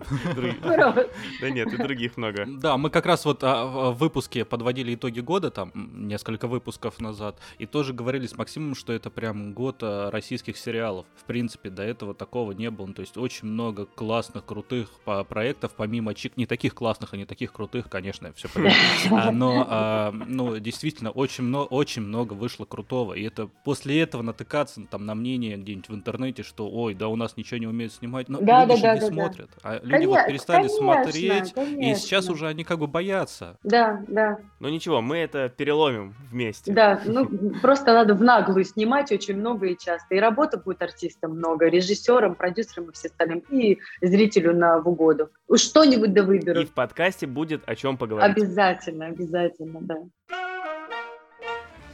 Да 1.40 1.50
нет, 1.50 1.72
и 1.72 1.76
других 1.76 2.16
много. 2.16 2.46
Да, 2.46 2.76
мы 2.76 2.90
как 2.90 3.06
раз 3.06 3.24
вот 3.24 3.42
а, 3.42 3.66
в 3.66 3.98
выпуске 3.98 4.44
подводили 4.44 4.94
итоги 4.94 5.20
года, 5.20 5.50
там, 5.50 5.72
несколько 5.74 6.48
выпусков 6.48 7.00
назад, 7.00 7.38
и 7.58 7.66
тоже 7.66 7.92
говорили 7.92 8.26
с 8.26 8.36
Максимом, 8.36 8.74
что 8.74 8.92
это 8.92 9.10
прям 9.10 9.52
год 9.52 9.78
а, 9.82 10.10
российских 10.10 10.56
сериалов. 10.56 11.06
В 11.16 11.24
принципе, 11.24 11.70
до 11.70 11.82
этого 11.82 12.14
такого 12.14 12.52
не 12.52 12.70
было. 12.70 12.86
Ну, 12.86 12.94
то 12.94 13.02
есть 13.02 13.16
очень 13.16 13.48
много 13.48 13.86
классных, 13.86 14.44
крутых 14.44 14.88
проектов, 15.28 15.72
помимо 15.76 16.14
Чик, 16.14 16.36
не 16.36 16.46
таких 16.46 16.74
классных 16.74 17.14
и 17.14 17.18
не 17.18 17.24
таких 17.24 17.52
крутых, 17.52 17.88
конечно, 17.88 18.32
все 18.32 18.48
понятно. 18.48 19.30
Но, 19.32 20.12
ну, 20.26 20.58
действительно, 20.58 21.10
очень 21.10 21.44
много, 21.44 21.68
очень 21.68 22.02
много 22.02 22.34
вышло 22.34 22.64
крутого. 22.64 23.14
И 23.14 23.22
это 23.22 23.48
после 23.64 24.00
этого 24.00 24.22
натыкаться 24.22 24.80
там 24.90 25.06
на 25.06 25.14
мнение 25.14 25.56
где-нибудь 25.56 25.88
в 25.88 25.94
интернете, 25.94 26.42
что, 26.42 26.68
ой, 26.68 26.94
да 26.94 27.08
у 27.08 27.16
нас 27.16 27.36
ничего 27.36 27.58
не 27.58 27.66
умеют 27.66 27.92
снимать. 27.92 28.28
Но 28.28 28.40
да, 28.40 28.64
люди 28.64 28.70
да, 28.70 28.76
же 28.76 28.82
да, 28.82 28.94
не 28.94 29.00
смотрят. 29.12 29.50
А 29.62 29.80
люди 29.90 30.04
конечно, 30.04 30.22
вот 30.22 30.26
перестали 30.26 30.56
конечно, 30.56 30.76
смотреть, 30.78 31.52
конечно. 31.52 31.80
и 31.80 31.94
сейчас 31.94 32.28
уже 32.28 32.46
они 32.46 32.64
как 32.64 32.78
бы 32.78 32.86
боятся. 32.86 33.58
Да, 33.62 34.02
да. 34.08 34.38
Ну 34.60 34.68
ничего, 34.68 35.00
мы 35.00 35.18
это 35.18 35.48
переломим 35.48 36.14
вместе. 36.30 36.72
Да, 36.72 37.00
ну 37.04 37.28
просто 37.60 37.92
надо 37.92 38.14
в 38.14 38.22
наглую 38.22 38.64
снимать 38.64 39.12
очень 39.12 39.36
много 39.36 39.66
и 39.66 39.76
часто. 39.76 40.14
И 40.14 40.18
работа 40.18 40.58
будет 40.58 40.82
артистам 40.82 41.32
много, 41.32 41.66
режиссерам, 41.66 42.34
продюсерам 42.34 42.90
и 42.90 42.92
все 42.92 43.08
остальным, 43.08 43.40
и 43.50 43.78
зрителю 44.00 44.56
на 44.56 44.78
в 44.78 44.88
угоду. 44.88 45.30
Уж 45.48 45.60
что-нибудь 45.60 46.12
да 46.12 46.22
выберут. 46.22 46.64
И 46.64 46.66
в 46.66 46.72
подкасте 46.72 47.26
будет 47.26 47.62
о 47.66 47.74
чем 47.74 47.96
поговорить. 47.96 48.36
Обязательно, 48.36 49.06
обязательно, 49.06 49.80
да. 49.82 49.96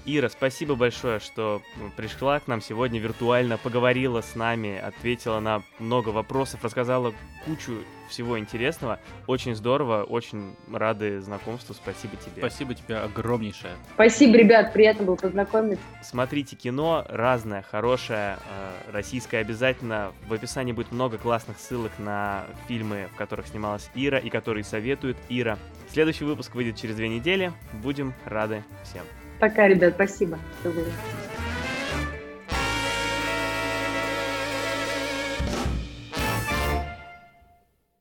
Ира, 0.08 0.28
спасибо 0.28 0.76
большое, 0.76 1.18
что 1.18 1.62
ну, 1.76 1.90
пришла 1.90 2.38
к 2.38 2.46
нам 2.46 2.60
сегодня 2.60 3.00
виртуально, 3.00 3.58
поговорила 3.58 4.20
с 4.20 4.36
нами, 4.36 4.78
ответила 4.78 5.40
на 5.40 5.64
много 5.80 6.10
вопросов, 6.10 6.62
рассказала 6.62 7.12
кучу 7.44 7.78
всего 8.08 8.38
интересного. 8.38 9.00
Очень 9.26 9.56
здорово, 9.56 10.04
очень 10.04 10.54
рады 10.72 11.20
знакомству. 11.20 11.74
Спасибо 11.74 12.16
тебе. 12.16 12.38
Спасибо 12.38 12.74
тебе 12.74 12.98
огромнейшее. 12.98 13.72
Спасибо, 13.94 14.36
ребят, 14.36 14.72
приятно 14.72 15.04
было 15.04 15.16
познакомиться. 15.16 15.82
Смотрите 16.04 16.54
кино 16.54 17.04
разное, 17.08 17.62
хорошее, 17.62 18.38
э, 18.48 18.92
российское 18.92 19.38
обязательно. 19.38 20.12
В 20.28 20.32
описании 20.32 20.70
будет 20.70 20.92
много 20.92 21.18
классных 21.18 21.58
ссылок 21.58 21.90
на 21.98 22.44
фильмы, 22.68 23.08
в 23.12 23.16
которых 23.16 23.48
снималась 23.48 23.90
Ира 23.96 24.18
и 24.18 24.30
которые 24.30 24.62
советует 24.62 25.16
Ира. 25.28 25.58
Следующий 25.90 26.24
выпуск 26.24 26.54
выйдет 26.54 26.76
через 26.76 26.94
две 26.94 27.08
недели. 27.08 27.52
Будем 27.82 28.14
рады 28.24 28.62
всем. 28.84 29.02
Пока, 29.38 29.68
ребят, 29.68 29.94
спасибо. 29.94 30.38